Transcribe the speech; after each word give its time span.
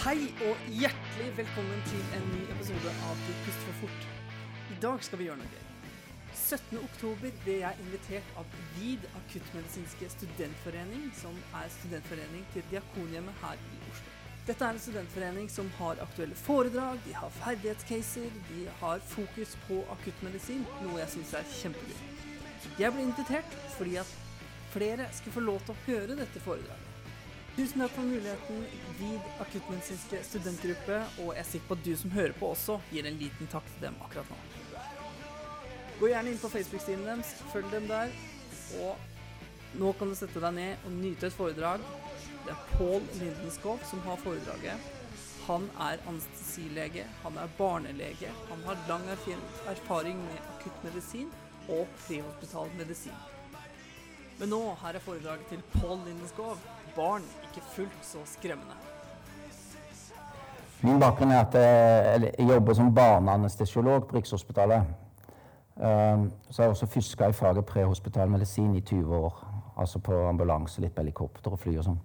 Hei 0.00 0.30
og 0.48 0.60
hjertelig 0.72 1.26
velkommen 1.36 1.80
til 1.84 2.04
en 2.16 2.22
ny 2.30 2.38
episode 2.54 2.92
av 3.04 3.18
Du 3.20 3.34
puster 3.42 3.66
for 3.66 3.82
fort. 3.82 4.06
I 4.72 4.78
dag 4.80 5.02
skal 5.04 5.20
vi 5.20 5.26
gjøre 5.26 5.42
noe 5.42 5.50
gøy. 5.52 5.66
17. 6.32 6.78
oktober 6.78 7.34
ble 7.42 7.56
jeg 7.58 7.84
invitert 7.84 8.30
av 8.40 8.54
VID 8.78 9.04
akuttmedisinske 9.18 10.08
studentforening, 10.14 11.04
som 11.20 11.36
er 11.60 11.68
studentforening 11.76 12.48
til 12.54 12.64
Diakonhjemmet 12.70 13.44
her 13.44 13.60
i 13.60 13.82
Oslo. 13.90 14.14
Dette 14.48 14.64
er 14.64 14.72
en 14.72 14.82
studentforening 14.86 15.52
som 15.52 15.68
har 15.76 16.00
aktuelle 16.06 16.42
foredrag, 16.46 17.04
de 17.04 17.12
har 17.20 17.36
ferdighetscaser, 17.42 18.38
de 18.48 18.64
har 18.80 19.04
fokus 19.12 19.52
på 19.66 19.82
akuttmedisin, 19.98 20.64
noe 20.80 21.02
jeg 21.02 21.18
syns 21.18 21.36
er 21.42 21.56
kjempegøy. 21.58 22.00
Jeg 22.80 22.96
ble 22.96 23.04
invitert 23.04 23.60
fordi 23.76 24.00
at 24.00 24.16
flere 24.72 25.12
skulle 25.12 25.36
få 25.36 25.44
lov 25.44 25.60
til 25.66 25.76
å 25.76 25.84
høre 25.90 26.16
dette 26.24 26.40
foredraget. 26.40 26.89
Tusen 27.60 27.82
takk 27.82 27.90
for 27.92 28.08
muligheten, 28.08 28.60
VID 28.96 29.24
akuttmedisinske 29.42 30.22
studentgruppe, 30.24 31.00
og 31.20 31.34
jeg 31.34 31.42
er 31.42 31.48
sikker 31.50 31.68
på 31.68 31.76
at 31.76 31.82
du 31.84 31.90
som 32.00 32.14
hører 32.14 32.32
på 32.38 32.48
også 32.54 32.78
gir 32.88 33.04
en 33.04 33.18
liten 33.20 33.50
takk 33.52 33.66
til 33.74 33.82
dem 33.84 33.98
akkurat 34.00 34.30
nå. 34.32 34.38
Gå 35.98 36.08
gjerne 36.08 36.32
inn 36.32 36.40
på 36.40 36.48
Facebook-siden 36.54 37.04
deres, 37.04 37.34
følg 37.52 37.68
dem 37.74 37.90
der, 37.90 38.14
og 38.80 39.76
nå 39.82 39.92
kan 39.98 40.08
du 40.08 40.16
sette 40.16 40.40
deg 40.40 40.56
ned 40.56 40.88
og 40.88 40.96
nyte 41.02 41.28
et 41.28 41.36
foredrag. 41.36 41.84
Det 42.46 42.54
er 42.54 42.64
Pål 42.78 43.04
Lindenskov 43.18 43.84
som 43.90 44.00
har 44.08 44.24
foredraget. 44.24 44.88
Han 45.50 45.68
er 45.90 46.00
anestesilege, 46.08 47.04
han 47.26 47.36
er 47.44 47.56
barnelege, 47.60 48.32
han 48.48 48.68
har 48.70 48.84
lang 48.88 49.04
erfaring 49.12 50.24
med 50.24 50.48
akuttmedisin 50.56 51.28
og 51.68 51.84
prehospital 52.06 52.72
medisin. 52.80 53.20
Men 54.40 54.48
nå 54.48 54.62
her 54.80 54.96
er 54.96 55.04
foredraget 55.04 55.50
til 55.52 55.60
Pål 55.76 56.06
Lindenskov 56.06 56.56
barn 56.96 57.22
ikke 57.42 57.66
fullt 57.74 58.02
så 58.02 58.18
skremmende. 58.24 58.76
Min 60.82 61.00
bakgrunn 61.00 61.32
er 61.32 61.44
at 61.44 61.54
jeg 62.38 62.48
jobber 62.48 62.74
som 62.74 62.94
barneanestesiolog 62.94 64.06
på 64.08 64.16
Rikshospitalet. 64.16 64.82
Ehm, 65.80 66.30
så 66.50 66.62
har 66.62 66.64
jeg 66.64 66.70
også 66.70 66.86
fiska 66.86 67.28
i 67.28 67.32
faget 67.32 67.64
prehospital 67.64 68.30
medisin 68.30 68.74
i 68.74 68.80
20 68.80 69.16
år. 69.16 69.46
Altså 69.76 69.98
på 69.98 70.28
ambulanse, 70.28 70.80
litt 70.80 70.94
på 70.94 71.00
helikopter 71.02 71.52
og 71.52 71.58
fly 71.58 71.76
og 71.78 71.84
sånn. 71.84 72.00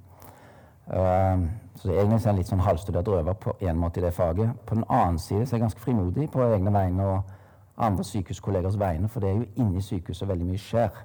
Ehm, 0.94 1.50
så 1.76 1.92
egentlig 1.92 2.22
er 2.22 2.30
jeg 2.30 2.38
litt 2.38 2.52
sånn 2.52 2.64
halvstudert 2.64 3.08
røver 3.08 3.34
på 3.34 3.56
en 3.60 3.78
måte 3.78 4.00
i 4.00 4.04
det 4.04 4.14
faget. 4.14 4.54
På 4.66 4.76
den 4.76 4.86
annen 4.90 5.20
side 5.20 5.46
så 5.46 5.56
er 5.56 5.60
jeg 5.60 5.66
ganske 5.66 5.82
frimodig 5.82 6.30
på 6.32 6.44
egne 6.44 6.74
vegne 6.74 7.06
og 7.06 7.34
andre 7.78 8.04
sykehuskollegers 8.04 8.80
vegne, 8.80 9.10
for 9.10 9.20
det 9.20 9.30
er 9.30 9.36
jo 9.36 9.48
inni 9.56 9.82
sykehuset 9.82 10.28
veldig 10.28 10.46
mye 10.46 10.62
skjer. 10.62 11.02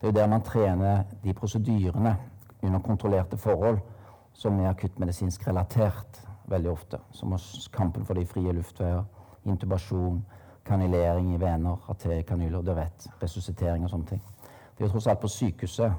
Det 0.00 0.08
er 0.08 0.12
jo 0.12 0.20
der 0.20 0.26
man 0.26 0.42
trener 0.42 1.02
de 1.24 1.32
prosedyrene 1.32 2.16
under 2.62 2.78
kontrollerte 2.78 3.36
forhold 3.36 3.78
som 4.32 4.60
er 4.60 4.70
akuttmedisinsk 4.70 5.46
relatert 5.48 6.20
veldig 6.48 6.70
ofte. 6.70 6.98
Som 7.12 7.36
kampen 7.72 8.06
for 8.06 8.14
de 8.14 8.26
frie 8.26 8.52
luftveier, 8.52 9.04
intubasjon, 9.44 10.24
kanilering 10.64 11.34
i 11.34 11.40
vener, 11.40 11.76
arteriekanyler, 11.88 12.62
du 12.62 12.74
vet, 12.74 13.08
resuscitering 13.22 13.84
og 13.84 13.90
sånne 13.90 14.06
ting. 14.06 14.22
Det 14.76 14.84
er 14.84 14.88
jo 14.88 14.92
tross 14.92 15.06
alt 15.10 15.20
på 15.20 15.28
sykehuset 15.32 15.92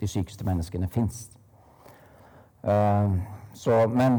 de 0.00 0.08
sykeste 0.08 0.44
menneskene 0.44 0.88
fins. 0.88 1.30
Uh, 2.66 3.14
eh, 3.66 3.88
men 3.88 4.18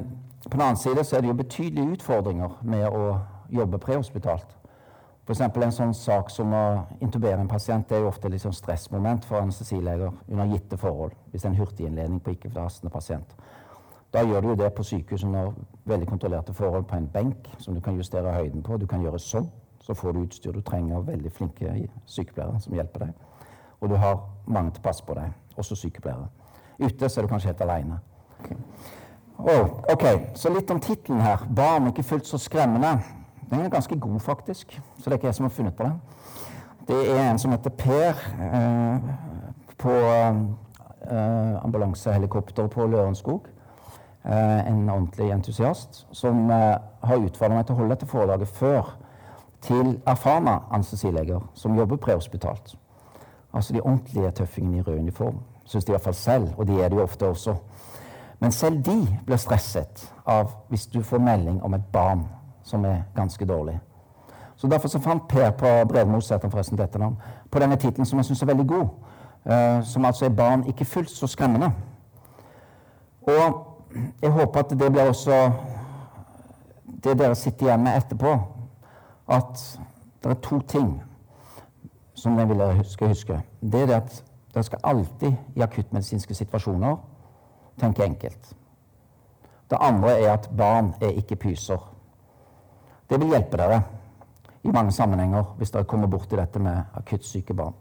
på 0.50 0.56
den 0.56 0.62
annen 0.62 0.78
side 0.78 1.04
så 1.04 1.18
er 1.18 1.22
det 1.22 1.28
jo 1.28 1.34
betydelige 1.34 1.98
utfordringer 1.98 2.60
med 2.62 2.88
å 2.88 3.20
jobbe 3.50 3.78
prehospitalt. 3.78 4.48
F.eks. 5.28 5.42
en 5.44 5.72
sånn 5.76 5.94
sak 5.94 6.30
som 6.32 6.54
å 6.56 6.64
intubere 7.04 7.42
en 7.42 7.50
pasient 7.52 7.90
det 7.90 7.98
er 7.98 8.06
jo 8.06 8.12
ofte 8.14 8.30
et 8.32 8.40
sånn 8.40 8.54
stressmoment 8.56 9.26
for 9.28 9.42
anestesileger 9.42 10.14
under 10.30 10.54
gitte 10.54 10.78
forhold. 10.80 11.18
Hvis 11.34 11.42
det 11.44 11.50
er 11.50 11.52
en 11.52 11.58
hurtiginnledning 11.60 12.22
på 12.24 12.32
ikke-belastende 12.32 12.92
pasient. 12.94 13.34
Da 14.16 14.22
gjør 14.24 14.42
du 14.42 14.48
jo 14.54 14.56
det 14.62 14.70
på 14.78 14.86
sykehus 14.88 15.26
under 15.28 15.52
veldig 15.86 16.08
kontrollerte 16.08 16.56
forhold 16.56 16.88
på 16.88 16.96
en 16.96 17.10
benk 17.12 17.50
som 17.60 17.76
du 17.76 17.82
kan 17.84 18.00
justere 18.00 18.32
høyden 18.38 18.64
på. 18.64 18.78
Du 18.80 18.88
kan 18.88 19.04
gjøre 19.04 19.20
sånn. 19.20 19.50
Så 19.84 19.96
får 20.00 20.16
du 20.16 20.22
utstyr 20.22 20.56
du 20.56 20.62
trenger, 20.64 21.04
veldig 21.04 21.32
flinke 21.36 21.76
sykepleiere 22.08 22.64
som 22.64 22.80
hjelper 22.80 23.06
deg. 23.06 23.44
Og 23.82 23.92
du 23.92 23.98
har 24.00 24.18
mange 24.48 24.72
til 24.76 24.84
pass 24.84 25.04
på 25.04 25.16
deg, 25.16 25.36
også 25.60 25.76
sykepleiere. 25.76 26.32
Ute 26.80 27.10
så 27.10 27.20
er 27.20 27.28
du 27.28 27.32
kanskje 27.32 27.52
helt 27.52 27.68
aleine. 27.68 28.00
Okay. 28.40 28.58
Oh, 29.38 29.84
ok, 29.92 30.08
så 30.40 30.50
litt 30.56 30.72
om 30.72 30.80
tittelen 30.80 31.22
her. 31.22 31.44
'Barn 31.52 31.92
ikke 31.92 32.04
fullt 32.04 32.28
så 32.28 32.40
skremmende'. 32.40 33.17
Den 33.50 33.60
er 33.60 33.70
ganske 33.70 34.00
god, 34.00 34.20
faktisk. 34.20 34.82
Så 34.98 35.04
det 35.06 35.08
er 35.08 35.20
ikke 35.22 35.28
jeg 35.28 35.36
som 35.36 35.44
har 35.44 35.50
funnet 35.50 35.76
på 35.76 35.84
den. 35.84 36.02
Det 36.88 37.12
er 37.12 37.32
en 37.32 37.40
som 37.40 37.52
heter 37.52 37.70
Per 37.70 38.10
eh, 38.42 39.00
på 39.78 39.92
eh, 41.12 41.64
ambulansehelikopter 41.64 42.68
på 42.68 42.88
Lørenskog. 42.88 43.48
Eh, 44.26 44.68
en 44.68 44.90
ordentlig 44.90 45.32
entusiast 45.32 46.08
som 46.12 46.50
eh, 46.50 46.78
har 47.04 47.18
utfordra 47.18 47.56
meg 47.56 47.68
til 47.68 47.76
å 47.76 47.80
holde 47.80 47.96
dette 47.96 48.10
foredraget 48.12 48.48
før 48.48 48.90
til 49.64 49.94
erfarne 50.08 50.58
anestesileger 50.72 51.46
som 51.56 51.78
jobber 51.78 51.96
prehospitalt. 51.96 52.76
Altså 53.54 53.74
de 53.74 53.82
ordentlige 53.82 54.32
tøffingene 54.32 54.78
i 54.78 54.82
rød 54.82 55.00
uniform. 55.00 55.40
Syns 55.66 55.86
de 55.86 55.92
iallfall 55.92 56.14
selv, 56.14 56.50
og 56.58 56.68
de 56.68 56.82
er 56.82 56.90
det 56.90 56.98
jo 57.00 57.04
ofte 57.04 57.28
også. 57.28 57.56
Men 58.40 58.52
selv 58.52 58.84
de 58.86 58.98
blir 59.26 59.40
stresset 59.40 60.04
av 60.26 60.52
hvis 60.70 60.88
du 60.92 61.02
får 61.04 61.24
melding 61.24 61.64
om 61.64 61.74
et 61.74 61.88
barn 61.94 62.28
som 62.68 62.86
er 62.86 63.06
ganske 63.16 63.46
dårlig. 63.46 63.80
Så 64.58 64.68
Derfor 64.68 64.88
så 64.88 65.00
fant 65.00 65.28
Per 65.30 65.52
på 65.52 65.68
Bredmoseter 65.90 66.50
forresten 66.50 66.78
dette 66.78 67.00
navn, 67.00 67.18
på 67.52 67.60
denne 67.60 67.76
tittelen 67.76 68.06
som 68.06 68.20
jeg 68.20 68.26
syns 68.26 68.42
er 68.42 68.52
veldig 68.52 68.68
god. 68.68 68.88
eh, 69.46 69.84
som 69.84 70.06
altså 70.06 70.26
er 70.26 70.30
'Barn 70.30 70.68
ikke 70.68 70.86
fullt 70.86 71.10
så 71.10 71.28
skremmende'. 71.28 71.72
Og 73.22 73.68
jeg 74.22 74.32
håper 74.32 74.60
at 74.60 74.70
det 74.70 74.92
blir 74.92 75.08
også 75.08 75.52
det 77.04 77.20
dere 77.20 77.36
sitter 77.36 77.66
igjen 77.66 77.84
med 77.84 77.98
etterpå. 77.98 78.40
At 79.30 79.80
det 80.24 80.32
er 80.32 80.42
to 80.42 80.60
ting 80.60 81.04
som 82.16 82.38
dere 82.38 82.48
vil 82.48 82.86
skal 82.86 83.08
huske. 83.08 83.42
Det 83.62 83.82
er 83.82 83.86
det 83.86 83.96
at 83.96 84.24
dere 84.54 84.64
skal 84.64 84.80
alltid 84.84 85.34
i 85.56 85.62
akuttmedisinske 85.62 86.34
situasjoner 86.34 86.96
tenke 87.80 88.04
enkelt. 88.04 88.54
Det 89.70 89.78
andre 89.82 90.20
er 90.22 90.34
at 90.34 90.50
barn 90.58 90.94
er 91.02 91.08
ikke 91.08 91.36
pyser. 91.36 91.97
Det 93.10 93.20
vil 93.20 93.32
hjelpe 93.32 93.58
dere 93.58 93.82
i 94.64 94.72
mange 94.72 94.92
sammenhenger 94.92 95.44
hvis 95.58 95.72
dere 95.72 95.88
kommer 95.88 96.08
borti 96.12 96.36
dette 96.36 96.60
med 96.60 96.98
akutt 96.98 97.26
syke 97.26 97.54
barn. 97.54 97.76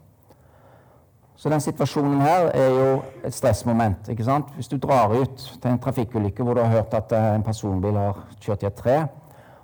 Så 1.37 1.49
den 1.49 1.61
situasjonen 1.61 2.21
her 2.21 2.47
er 2.53 2.67
jo 2.67 3.01
et 3.25 3.33
stressmoment. 3.33 4.09
ikke 4.09 4.23
sant? 4.23 4.45
Hvis 4.55 4.67
du 4.67 4.77
drar 4.77 5.11
ut 5.13 5.59
til 5.61 5.71
en 5.71 5.79
trafikkulykke 5.79 6.43
hvor 6.43 6.53
du 6.53 6.61
har 6.61 6.69
hørt 6.69 6.93
at 6.93 7.11
eh, 7.11 7.35
en 7.35 7.43
personbil 7.43 7.93
har 7.93 8.23
kjørt 8.41 8.63
i 8.63 8.65
et 8.65 8.73
tre, 8.73 9.05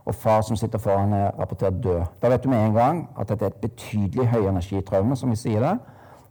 og 0.05 0.15
far 0.15 0.41
som 0.41 0.55
sitter 0.55 0.77
foran 0.77 1.13
er 1.13 1.31
rapportert 1.39 1.83
død, 1.83 2.01
da 2.21 2.29
vet 2.29 2.43
du 2.43 2.49
med 2.49 2.65
en 2.65 2.73
gang 2.73 3.09
at 3.19 3.29
dette 3.29 3.45
er 3.45 3.49
et 3.49 3.61
betydelig 3.61 4.27
høyenergitraume, 4.27 5.15
som 5.15 5.29
vi 5.29 5.35
sier 5.35 5.59
det. 5.59 5.77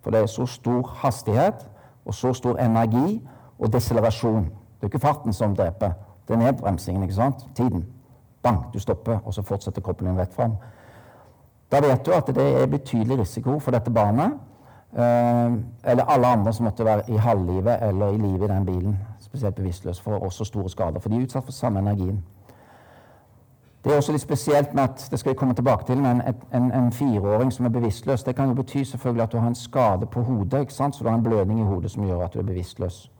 For 0.03 0.11
det 0.11 0.21
er 0.21 0.27
så 0.27 0.47
stor 0.47 0.83
hastighet 1.03 1.67
og 2.05 2.15
så 2.15 2.33
stor 2.33 2.59
energi 2.61 3.23
og 3.59 3.73
deselerasjon. 3.73 4.45
Det 4.45 4.83
er 4.83 4.93
ikke 4.93 4.99
farten 4.99 5.33
som 5.33 5.57
dreper, 5.57 5.93
det 6.29 6.35
er 6.35 6.39
nedbremsingen. 6.39 7.03
ikke 7.03 7.15
sant? 7.15 7.47
Tiden. 7.57 7.87
Bang, 8.43 8.65
du 8.75 8.79
stopper, 8.79 9.19
og 9.25 9.35
så 9.35 9.43
fortsetter 9.43 9.83
kroppen 9.83 10.07
din 10.07 10.19
rett 10.19 10.35
fram. 10.35 10.57
Da 11.73 11.81
vet 11.81 12.07
du 12.07 12.13
at 12.13 12.27
det 12.27 12.63
er 12.63 12.67
betydelig 12.67 13.19
risiko 13.19 13.59
for 13.59 13.71
dette 13.71 13.91
barnet, 13.91 14.33
eh, 14.93 15.53
eller 15.85 16.05
alle 16.05 16.27
andre 16.27 16.53
som 16.53 16.65
måtte 16.65 16.85
være 16.85 17.11
i 17.11 17.17
halvlivet 17.17 17.79
eller 17.83 18.09
i 18.09 18.17
live 18.17 18.45
i 18.45 18.49
den 18.49 18.67
bilen, 18.67 18.99
spesielt 19.21 19.55
bevisstløse, 19.55 20.03
for 20.03 20.19
også 20.19 20.45
store 20.45 20.69
skader. 20.69 21.01
For 21.01 21.09
de 21.09 21.17
er 21.17 21.23
utsatt 21.23 21.45
for 21.45 21.53
samme 21.53 21.79
energien. 21.79 22.25
Det 23.85 23.93
er 23.93 23.97
også 23.97 24.13
litt 24.13 24.23
spesielt 24.23 24.75
med 24.75 24.83
at 24.83 25.09
det 25.11 25.19
skal 25.19 25.33
vi 25.33 25.39
komme 25.39 25.55
tilbake 25.55 25.87
til, 25.87 25.99
men 25.99 26.23
en, 26.53 26.73
en 26.73 26.93
fireåring 26.93 27.53
som 27.53 27.67
er 27.67 27.71
bevisstløs, 27.75 28.23
det 28.23 28.37
kan 28.37 28.49
jo 28.49 28.55
bety 28.55 28.83
selvfølgelig 28.83 29.23
at 29.23 29.33
du 29.33 29.39
har 29.39 29.49
en 29.49 29.55
skade 29.55 30.07
på 30.07 30.23
hodet, 30.23 30.73
så 30.73 30.99
du 31.01 31.09
har 31.09 31.15
en 31.15 31.23
blødning 31.23 31.61
i 31.61 31.65
hodet 31.67 31.91
som 31.91 32.05
gjør 32.07 32.25
at 32.25 32.35
du 32.35 32.39
er 32.39 32.47
bevisstløs. 32.47 33.11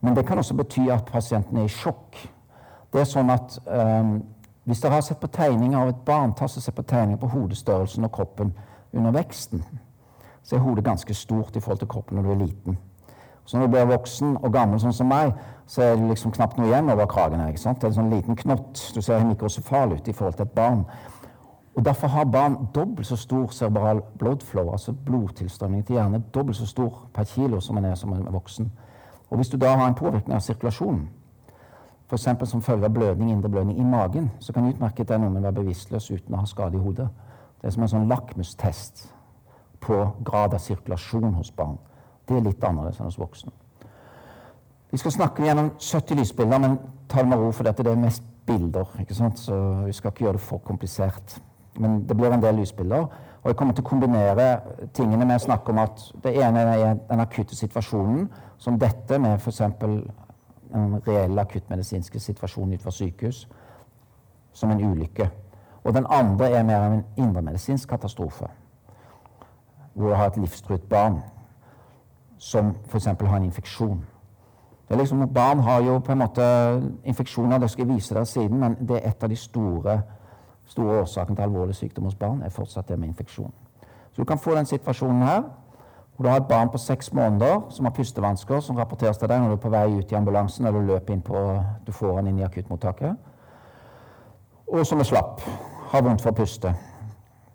Men 0.00 0.16
det 0.16 0.26
kan 0.26 0.38
også 0.38 0.54
bety 0.54 0.88
at 0.90 1.04
pasienten 1.04 1.56
er 1.56 1.64
i 1.64 1.68
sjokk. 1.68 2.16
Det 2.96 3.02
er 3.02 3.08
sånn 3.10 3.28
at 3.28 3.58
um, 3.68 4.22
Hvis 4.64 4.80
dere 4.80 4.96
har 4.96 5.02
sett 5.04 5.20
på 5.20 5.28
tegninger 5.28 5.76
av 5.78 5.90
et 5.92 5.98
barn, 6.06 6.32
ta 6.34 6.48
så 6.48 6.62
se 6.64 6.72
på 6.72 6.82
tegninger 6.82 7.20
på 7.20 7.28
hodestørrelsen 7.30 8.08
og 8.08 8.10
kroppen 8.16 8.54
under 8.96 9.12
veksten, 9.14 9.60
så 10.42 10.56
er 10.56 10.62
hodet 10.64 10.84
ganske 10.84 11.14
stort 11.14 11.56
i 11.56 11.60
forhold 11.60 11.82
til 11.84 11.90
kroppen 11.92 12.16
når 12.16 12.24
du 12.24 12.30
er 12.32 12.40
liten. 12.40 12.78
Så 13.44 13.58
når 13.58 13.66
du 13.66 13.74
blir 13.74 13.84
voksen 13.92 14.32
og 14.40 14.52
gammel 14.52 14.80
sånn 14.80 14.96
som 14.96 15.12
meg, 15.12 15.36
så 15.70 15.84
er 15.84 16.00
det 16.00 16.08
liksom 16.08 16.32
knapt 16.34 16.56
noe 16.58 16.66
igjen 16.66 16.90
over 16.90 17.06
kragen. 17.06 17.40
her, 17.40 17.52
ikke 17.52 17.62
sant? 17.62 17.78
Det 17.80 17.86
er 17.86 17.92
en 17.92 17.98
sånn 18.00 18.10
liten 18.10 18.40
knott. 18.40 18.80
Du 18.94 19.02
ser 19.02 19.28
mikrosefal 19.28 19.92
ut 19.92 20.08
i 20.08 20.16
forhold 20.16 20.40
til 20.40 20.48
et 20.48 20.56
barn. 20.56 20.82
Og 21.76 21.84
Derfor 21.84 22.08
har 22.08 22.24
barn 22.24 22.56
dobbelt 22.74 23.06
så 23.06 23.16
stor 23.16 23.52
cerebral 23.52 24.00
bloodflow, 24.18 24.72
altså 24.72 24.92
blodtilstrømning 24.92 25.84
til 25.86 26.00
hjernen, 26.00 26.24
dobbelt 26.34 26.56
så 26.56 26.66
stor 26.66 27.06
per 27.14 27.24
kilo 27.24 27.60
som 27.60 27.74
man 27.74 27.84
er 27.84 27.94
som 27.94 28.12
en 28.12 28.32
voksen. 28.32 28.72
Og 29.30 29.36
Hvis 29.36 29.48
du 29.48 29.56
da 29.56 29.76
har 29.76 29.86
en 29.86 29.94
påvirkning 29.94 30.34
av 30.34 30.40
sirkulasjonen, 30.40 31.08
f.eks. 32.06 32.48
som 32.50 32.62
følge 32.62 32.86
av 32.86 32.94
blødning, 32.94 33.30
indre 33.30 33.48
blødning 33.48 33.78
i 33.78 33.84
magen, 33.84 34.30
så 34.40 34.52
kan 34.52 34.68
utmerket 34.68 35.08
den 35.08 35.24
ungen 35.24 35.42
være 35.42 35.58
bevisstløs 35.60 36.10
uten 36.10 36.34
å 36.34 36.42
ha 36.44 36.46
skade 36.46 36.78
i 36.78 36.82
hodet. 36.82 37.08
Det 37.60 37.66
er 37.66 37.74
som 37.74 37.82
en 37.82 37.90
sånn 37.90 38.08
lakmustest 38.08 39.08
på 39.82 39.98
grad 40.24 40.54
av 40.54 40.62
sirkulasjon 40.62 41.34
hos 41.34 41.50
barn. 41.50 41.78
Det 42.28 42.36
er 42.36 42.46
litt 42.46 42.64
annerledes 42.64 43.00
enn 43.00 43.10
hos 43.10 43.18
voksne. 43.18 43.52
Vi 44.90 44.98
skal 45.02 45.12
snakke 45.12 45.44
gjennom 45.44 45.72
70 45.82 46.20
lysbilder, 46.20 46.62
men 46.62 46.78
ta 47.10 47.22
det 47.22 47.30
med 47.30 47.42
ro, 47.42 47.50
for 47.52 47.66
dette 47.66 47.82
det 47.82 47.92
er 47.92 48.00
mest 48.00 48.22
bilder. 48.46 48.86
ikke 49.00 49.14
sant? 49.14 49.38
Så 49.38 49.56
vi 49.84 49.92
skal 49.92 50.12
ikke 50.12 50.24
gjøre 50.24 50.38
det 50.38 50.46
for 50.46 50.62
komplisert. 50.64 51.40
Men 51.78 52.04
det 52.06 52.16
blir 52.16 52.32
en 52.32 52.42
del 52.42 52.60
lysbilder. 52.60 53.08
Og 53.42 53.50
jeg 53.50 53.56
kommer 53.56 53.74
til 53.74 53.84
å 53.84 53.88
kombinere 53.88 54.46
tingene 54.94 55.26
med 55.26 55.38
å 55.38 55.44
snakke 55.44 55.70
om 55.70 55.78
at 55.82 56.00
det 56.22 56.32
ene 56.42 56.62
er 56.72 56.94
den 57.10 57.22
akutte 57.22 57.58
situasjonen, 57.58 58.28
som 58.58 58.78
dette 58.78 59.18
med 59.22 59.36
f.eks. 59.38 59.60
en 60.74 61.00
reell 61.06 61.38
akuttmedisinske 61.38 62.20
situasjon 62.20 62.72
utenfor 62.72 62.90
sykehus, 62.90 63.48
som 64.52 64.70
en 64.70 64.84
ulykke. 64.84 65.30
Og 65.84 65.94
den 65.94 66.06
andre 66.10 66.50
er 66.50 66.62
mer 66.62 66.86
en 66.86 67.04
indremedisinsk 67.16 67.88
katastrofe, 67.88 68.46
hvor 69.94 70.08
du 70.08 70.14
har 70.14 70.26
et 70.26 70.36
livstruet 70.36 70.82
barn 70.82 71.20
som 72.38 72.74
f.eks. 72.88 73.04
har 73.06 73.36
en 73.36 73.44
infeksjon. 73.44 74.04
Det 74.88 74.94
er 74.94 74.98
liksom, 74.98 75.28
Barn 75.34 75.58
har 75.58 75.82
jo 75.82 75.98
på 75.98 76.12
en 76.12 76.18
måte 76.18 76.42
infeksjoner, 77.04 77.58
det 77.58 77.70
skal 77.70 77.86
jeg 77.86 77.94
vise 77.94 78.14
dere 78.14 78.26
siden, 78.26 78.58
men 78.58 78.76
det 78.88 78.96
er 78.96 79.08
et 79.08 79.22
av 79.22 79.28
de 79.28 79.36
store, 79.36 80.02
store 80.66 81.00
årsakene 81.00 81.36
til 81.36 81.42
alvorlig 81.42 81.74
sykdom 81.74 82.04
hos 82.04 82.14
barn 82.14 82.42
er 82.42 82.54
fortsatt 82.54 82.88
det 82.88 82.98
med 82.98 83.08
infeksjon. 83.08 83.52
Så 84.12 84.22
du 84.22 84.24
kan 84.24 84.38
få 84.38 84.54
den 84.54 84.66
situasjonen 84.66 85.22
her, 85.22 85.42
hvor 86.16 86.24
du 86.24 86.30
har 86.30 86.40
et 86.40 86.48
barn 86.48 86.70
på 86.72 86.78
seks 86.80 87.12
måneder 87.12 87.66
som 87.70 87.84
har 87.84 87.92
pustevansker, 87.92 88.60
som 88.60 88.76
rapporteres 88.76 89.18
til 89.20 89.28
deg 89.28 89.40
når 89.40 89.52
du 89.52 89.56
er 89.58 89.62
på 89.62 89.72
vei 89.74 89.86
ut 89.98 90.12
i 90.12 90.16
ambulansen 90.16 90.66
eller 90.66 90.86
løper 90.88 91.12
inn 91.12 91.22
på, 91.22 91.42
du 91.86 91.92
får 91.92 92.16
han 92.16 92.30
inn 92.30 92.38
i 92.40 92.46
akuttmottaket, 92.46 93.16
og 94.66 94.86
som 94.86 95.00
er 95.00 95.08
slapp, 95.08 95.44
har 95.92 96.02
vondt 96.02 96.24
for 96.24 96.32
å 96.32 96.38
puste, 96.40 96.72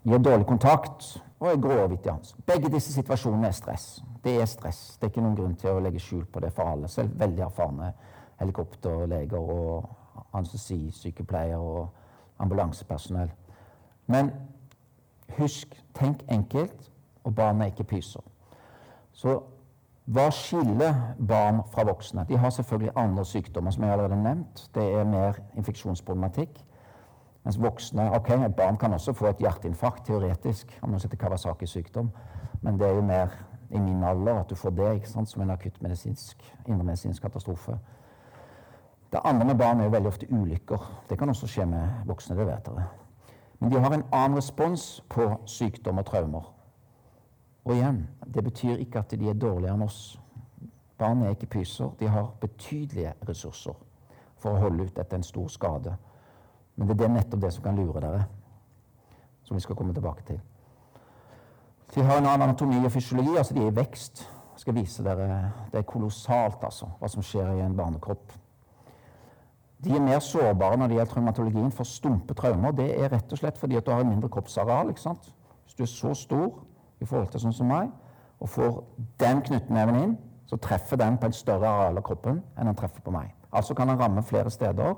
gir 0.06 0.22
dårlig 0.22 0.46
kontakt 0.46 1.10
og 1.42 1.48
er 1.50 1.58
gråhvit 1.58 2.06
Begge 2.46 2.70
disse 2.70 2.92
situasjonene 2.92 3.48
er 3.48 3.52
stress. 3.52 4.02
Det 4.24 4.36
er 4.40 4.46
stress. 4.46 4.96
Det 4.96 5.06
er 5.06 5.10
ikke 5.10 5.24
noen 5.24 5.36
grunn 5.36 5.56
til 5.58 5.74
å 5.74 5.80
legge 5.82 5.98
skjul 5.98 6.24
på 6.30 6.40
det 6.40 6.52
for 6.54 6.70
alle. 6.70 6.88
Selv 6.88 7.18
veldig 7.18 7.42
erfarne 7.42 7.92
helikopterleger 8.38 9.38
og 9.38 9.88
anestesisykepleiere 10.32 11.58
og 11.58 11.88
ambulansepersonell. 12.38 13.32
Men 14.06 14.30
husk, 15.38 15.74
tenk 15.98 16.22
enkelt, 16.30 16.90
og 17.24 17.34
barnet 17.34 17.66
er 17.66 17.74
ikke 17.74 17.90
pyser. 17.96 18.22
Så 19.12 19.40
hva 20.04 20.30
skiller 20.34 21.14
barn 21.28 21.60
fra 21.70 21.84
voksne? 21.86 22.24
De 22.28 22.36
har 22.36 22.50
selvfølgelig 22.50 22.92
andre 22.96 23.24
sykdommer, 23.24 23.70
som 23.70 23.84
jeg 23.84 23.92
allerede 23.92 24.14
har 24.14 24.22
nevnt. 24.22 24.70
Det 24.74 24.82
er 24.82 25.04
mer 25.04 25.38
infeksjonsproblematikk. 25.56 26.64
Mens 27.44 27.58
voksne 27.62 28.10
ok, 28.14 28.28
barn 28.56 28.76
kan 28.76 28.92
også 28.92 29.12
få 29.12 29.26
et 29.26 29.38
hjerteinfarkt, 29.42 30.06
teoretisk, 30.06 30.78
om 30.82 30.98
som 30.98 31.10
heter 31.10 31.26
Kawasaki-sykdom. 31.26 32.10
Men 32.62 32.78
det 32.78 32.88
er 32.88 32.94
jo 32.94 33.02
mer 33.02 33.28
i 33.70 33.78
min 33.78 34.04
alder 34.04 34.40
at 34.40 34.50
du 34.50 34.54
får 34.54 34.70
det 34.70 34.94
ikke 34.94 35.08
sant, 35.08 35.30
som 35.30 35.42
en 35.42 35.50
akuttmedisinsk, 35.50 36.54
indremedisinsk 36.66 37.22
katastrofe. 37.22 37.78
Det 39.12 39.20
andre 39.24 39.46
med 39.46 39.54
barn 39.58 39.80
er 39.80 39.84
jo 39.84 39.90
veldig 39.90 40.08
ofte 40.08 40.26
ulykker. 40.30 41.04
Det 41.08 41.18
kan 41.18 41.28
også 41.28 41.46
skje 41.46 41.66
med 41.66 41.88
voksne. 42.06 42.36
det 42.36 42.46
vet 42.46 42.66
dere. 42.66 42.84
Men 43.60 43.72
de 43.72 43.80
har 43.80 43.92
en 43.94 44.04
annen 44.12 44.36
respons 44.36 45.04
på 45.08 45.30
sykdom 45.46 45.98
og 45.98 46.06
traumer. 46.06 46.52
Og 47.64 47.74
igjen, 47.74 48.08
det 48.34 48.44
betyr 48.44 48.76
ikke 48.82 48.98
at 48.98 49.10
de 49.10 49.28
er 49.30 49.38
dårligere 49.38 49.76
enn 49.76 49.86
oss. 49.86 50.18
Barn 50.98 51.22
er 51.22 51.34
ikke 51.34 51.46
pyser. 51.46 51.92
De 52.00 52.08
har 52.08 52.32
betydelige 52.40 53.14
ressurser 53.28 53.76
for 54.42 54.54
å 54.54 54.62
holde 54.64 54.88
ut 54.88 54.98
etter 54.98 55.18
en 55.18 55.26
stor 55.26 55.48
skade. 55.50 55.94
Men 56.76 56.90
det 56.90 57.06
er 57.06 57.12
nettopp 57.12 57.42
det 57.42 57.52
som 57.54 57.64
kan 57.64 57.78
lure 57.78 58.00
dere, 58.00 58.24
som 59.44 59.56
vi 59.56 59.62
skal 59.62 59.76
komme 59.78 59.94
tilbake 59.94 60.24
til. 60.26 60.40
De 61.94 62.02
har 62.02 62.18
en 62.18 62.26
annen 62.26 62.48
anatomi 62.48 62.80
og 62.84 62.92
fysiologi. 62.92 63.36
altså 63.36 63.54
De 63.54 63.62
er 63.62 63.70
i 63.70 63.76
vekst. 63.76 64.28
Jeg 64.52 64.60
skal 64.60 64.74
vise 64.74 65.04
dere, 65.04 65.52
Det 65.72 65.78
er 65.78 65.82
kolossalt 65.82 66.64
altså, 66.64 66.88
hva 66.98 67.08
som 67.08 67.22
skjer 67.22 67.52
i 67.52 67.60
en 67.60 67.76
barnekropp. 67.76 68.32
De 69.84 69.90
er 69.96 70.00
mer 70.00 70.18
sårbare 70.18 70.76
når 70.76 70.88
det 70.88 70.96
gjelder 70.96 71.12
traumatologien 71.12 71.72
for 71.72 71.84
stumpe 71.84 72.34
traumer. 72.34 72.70
Det 72.72 72.90
er 72.98 73.10
rett 73.10 73.32
og 73.32 73.38
slett 73.38 73.58
fordi 73.58 73.76
at 73.76 73.86
du 73.86 73.90
har 73.90 74.00
en 74.00 74.08
mindre 74.08 74.28
kroppsareal. 74.30 74.88
ikke 74.88 75.00
sant? 75.00 75.32
Hvis 75.64 75.74
du 75.74 75.82
er 75.82 75.86
så 75.86 76.14
stor 76.14 76.52
i 77.02 77.06
forhold 77.08 77.32
til 77.32 77.42
sånn 77.42 77.56
som 77.56 77.70
meg, 77.70 77.90
og 78.42 78.50
får 78.50 78.78
den 79.20 79.42
knyttneven 79.46 79.98
inn, 79.98 80.14
så 80.46 80.58
treffer 80.60 80.98
den 81.00 81.18
på 81.18 81.28
en 81.28 81.36
større 81.36 81.68
areal 81.68 81.98
av 81.98 82.04
kroppen 82.06 82.42
enn 82.56 82.68
den 82.68 82.78
treffer 82.78 83.04
på 83.04 83.14
meg. 83.14 83.30
Altså 83.52 83.74
kan 83.74 83.88
han 83.88 84.00
ramme 84.00 84.24
flere 84.26 84.50
steder 84.50 84.94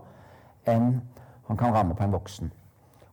enn 0.70 1.00
han 1.48 1.58
kan 1.60 1.74
ramme 1.74 1.94
på 1.94 2.04
en 2.04 2.14
voksen. 2.14 2.52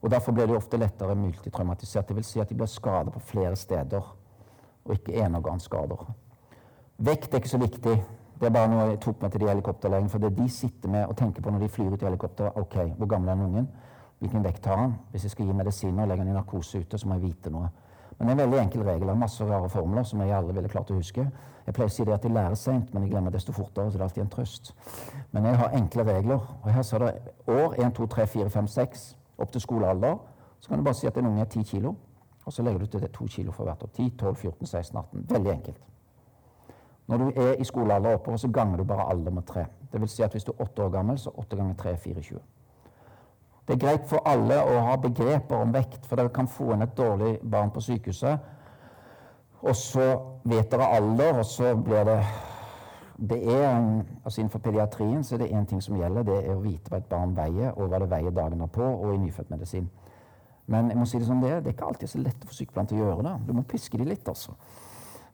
Og 0.02 0.10
Derfor 0.10 0.32
blir 0.32 0.46
de 0.46 0.56
ofte 0.56 0.76
lettere 0.76 1.14
multitraumatisert. 1.14 2.08
Det 2.08 2.16
vil 2.16 2.24
si 2.24 2.40
at 2.40 2.48
de 2.48 2.56
blir 2.58 2.66
skadet 2.66 3.12
på 3.12 3.20
flere 3.20 3.56
steder, 3.56 4.16
og 4.84 4.94
ikke 4.94 5.14
enorganskader. 5.14 6.06
Vekt 6.98 7.34
er 7.34 7.38
ikke 7.38 7.48
så 7.48 7.58
viktig. 7.58 7.94
Det 8.40 8.48
er 8.48 8.54
bare 8.54 8.70
noe 8.72 8.88
jeg 8.88 8.98
tok 9.00 9.22
med 9.22 9.30
til 9.30 9.44
de 9.44 9.48
helikopterlegene. 9.48 10.10
For 10.10 10.18
det 10.18 10.32
de 10.38 10.48
sitter 10.50 10.90
med 10.90 11.06
og 11.06 11.16
tenker 11.16 11.42
på 11.42 11.50
når 11.50 11.62
de 11.62 11.68
flyr 11.68 11.92
ut 11.92 12.02
i 12.02 12.08
helikopter 12.08 12.58
Ok, 12.58 12.74
hvor 12.98 13.06
gammel 13.06 13.30
er 13.30 13.34
den 13.34 13.44
ungen? 13.44 13.68
Hvilken 14.18 14.44
vekt 14.44 14.66
har 14.66 14.76
han? 14.76 14.94
Hvis 15.10 15.24
jeg 15.24 15.30
skal 15.30 15.46
gi 15.46 15.52
medisiner 15.52 16.02
og 16.02 16.08
legge 16.08 16.24
han 16.24 16.30
i 16.30 16.34
narkose 16.34 16.80
ute, 16.82 16.98
så 16.98 17.08
må 17.08 17.14
jeg 17.14 17.22
vite 17.22 17.50
noe. 17.50 17.70
Men 18.18 18.28
det 18.28 18.32
er 18.32 18.32
en 18.32 18.42
veldig 18.42 18.60
enkel 18.62 18.82
regel. 18.82 19.06
Det 19.06 19.14
er 19.14 19.20
masse 19.20 19.44
rare 19.44 19.68
formler 19.68 20.04
som 20.06 20.20
jeg 20.20 20.34
aldri 20.36 20.54
ville 20.54 20.68
klart 20.68 20.90
å 20.90 20.98
huske. 20.98 21.26
Jeg 21.66 21.74
pleier 21.74 21.90
å 21.90 21.94
si 21.94 22.04
det 22.04 22.14
at 22.14 22.24
jeg 22.26 22.34
lærer 22.34 22.58
seint, 22.58 22.92
men 22.94 23.04
jeg 23.04 23.12
glemmer 23.12 23.30
desto 23.34 23.52
fortere. 23.52 23.90
så 23.90 23.98
det 23.98 24.02
er 24.02 24.08
alltid 24.08 24.22
en 24.22 24.30
trøst. 24.30 24.72
Men 25.30 25.44
jeg 25.44 25.56
har 25.56 25.76
enkle 25.78 26.04
regler. 26.04 26.40
Og 26.62 26.70
her 26.70 26.82
ser 26.82 26.98
det 26.98 27.12
år 27.46 27.74
1, 27.78 27.94
2, 27.94 28.06
3, 28.06 28.26
4, 28.26 28.50
5, 28.50 28.66
6 28.66 29.16
opp 29.38 29.52
til 29.52 29.60
skolealder. 29.60 30.16
Så 30.60 30.68
kan 30.68 30.78
du 30.78 30.84
bare 30.84 30.94
si 30.94 31.06
at 31.06 31.16
en 31.16 31.26
unge 31.26 31.40
er 31.40 31.50
10 31.50 31.62
kilo, 31.62 31.94
og 32.44 32.52
så 32.52 32.62
legger 32.62 32.78
du 32.78 32.86
til 32.86 33.00
det 33.00 33.10
2 33.12 33.26
kilo 33.26 33.52
for 33.52 33.64
hvert 33.64 33.82
år. 33.82 33.90
10, 33.94 34.10
12, 34.18 34.36
14, 34.36 34.66
16, 34.66 34.98
18. 34.98 35.26
Veldig 35.30 35.52
enkelt. 35.52 35.80
Når 37.06 37.18
du 37.18 37.32
er 37.36 37.52
i 37.60 37.64
skolealder 37.64 38.14
oppover, 38.14 38.36
så 38.36 38.48
ganger 38.48 38.76
du 38.76 38.84
bare 38.84 39.10
alder 39.10 39.30
med 39.30 39.42
3. 39.42 39.64
Det 39.92 40.00
vil 40.00 40.08
si 40.08 40.22
at 40.22 40.32
hvis 40.32 40.44
du 40.44 40.52
er 40.52 40.62
8 40.62 40.82
år 40.82 40.88
gammel, 40.88 41.18
så 41.18 41.30
8 41.34 41.56
ganger 41.56 41.74
3 41.74 41.90
er 41.90 41.96
24. 41.96 42.38
Det 43.72 43.78
er 43.78 43.86
greit 43.86 44.02
for 44.04 44.20
alle 44.28 44.58
å 44.68 44.80
ha 44.84 44.96
begreper 45.00 45.62
om 45.64 45.70
vekt, 45.72 46.02
for 46.04 46.20
dere 46.20 46.28
kan 46.28 46.44
få 46.44 46.74
inn 46.74 46.84
et 46.84 46.90
dårlig 46.92 47.38
barn 47.40 47.70
på 47.72 47.80
sykehuset. 47.80 48.42
Og 49.62 49.76
så 49.80 50.08
vet 50.44 50.68
dere 50.68 50.90
alder, 50.98 51.38
og 51.40 51.46
så 51.48 51.70
blir 51.80 52.04
det 52.04 52.18
det 53.30 53.38
er, 53.48 53.80
altså 54.24 54.42
Innenfor 54.42 54.60
pediatrien 54.60 55.24
så 55.24 55.38
er 55.38 55.44
det 55.46 55.48
én 55.56 55.64
ting 55.64 55.80
som 55.80 55.96
gjelder. 55.96 56.28
Det 56.28 56.36
er 56.42 56.52
å 56.52 56.60
vite 56.60 56.92
hva 56.92 57.00
et 57.00 57.08
barn 57.08 57.32
veier, 57.36 57.72
og 57.72 57.88
hva 57.88 58.02
det 58.04 58.10
veier 58.12 58.36
dagen 58.42 58.60
derpå, 58.60 58.92
og 58.92 59.14
i 59.14 59.24
nyfødtmedisin. 59.24 59.90
Men 60.66 60.92
jeg 60.92 61.00
må 61.00 61.08
si 61.08 61.24
det 61.24 61.32
som 61.32 61.40
det 61.40 61.56
er, 61.56 61.60
det 61.64 61.72
er 61.72 61.78
ikke 61.78 61.92
alltid 61.94 62.12
så 62.12 62.24
lett 62.28 62.44
få 62.44 62.60
sykepleieren 62.60 62.92
til 62.92 63.00
å 63.00 63.06
gjøre 63.06 63.28
det. 63.30 63.36
Du 63.48 63.56
må 63.56 63.68
piske 63.72 63.96
dem 63.96 64.12
litt, 64.12 64.28
altså. 64.28 64.52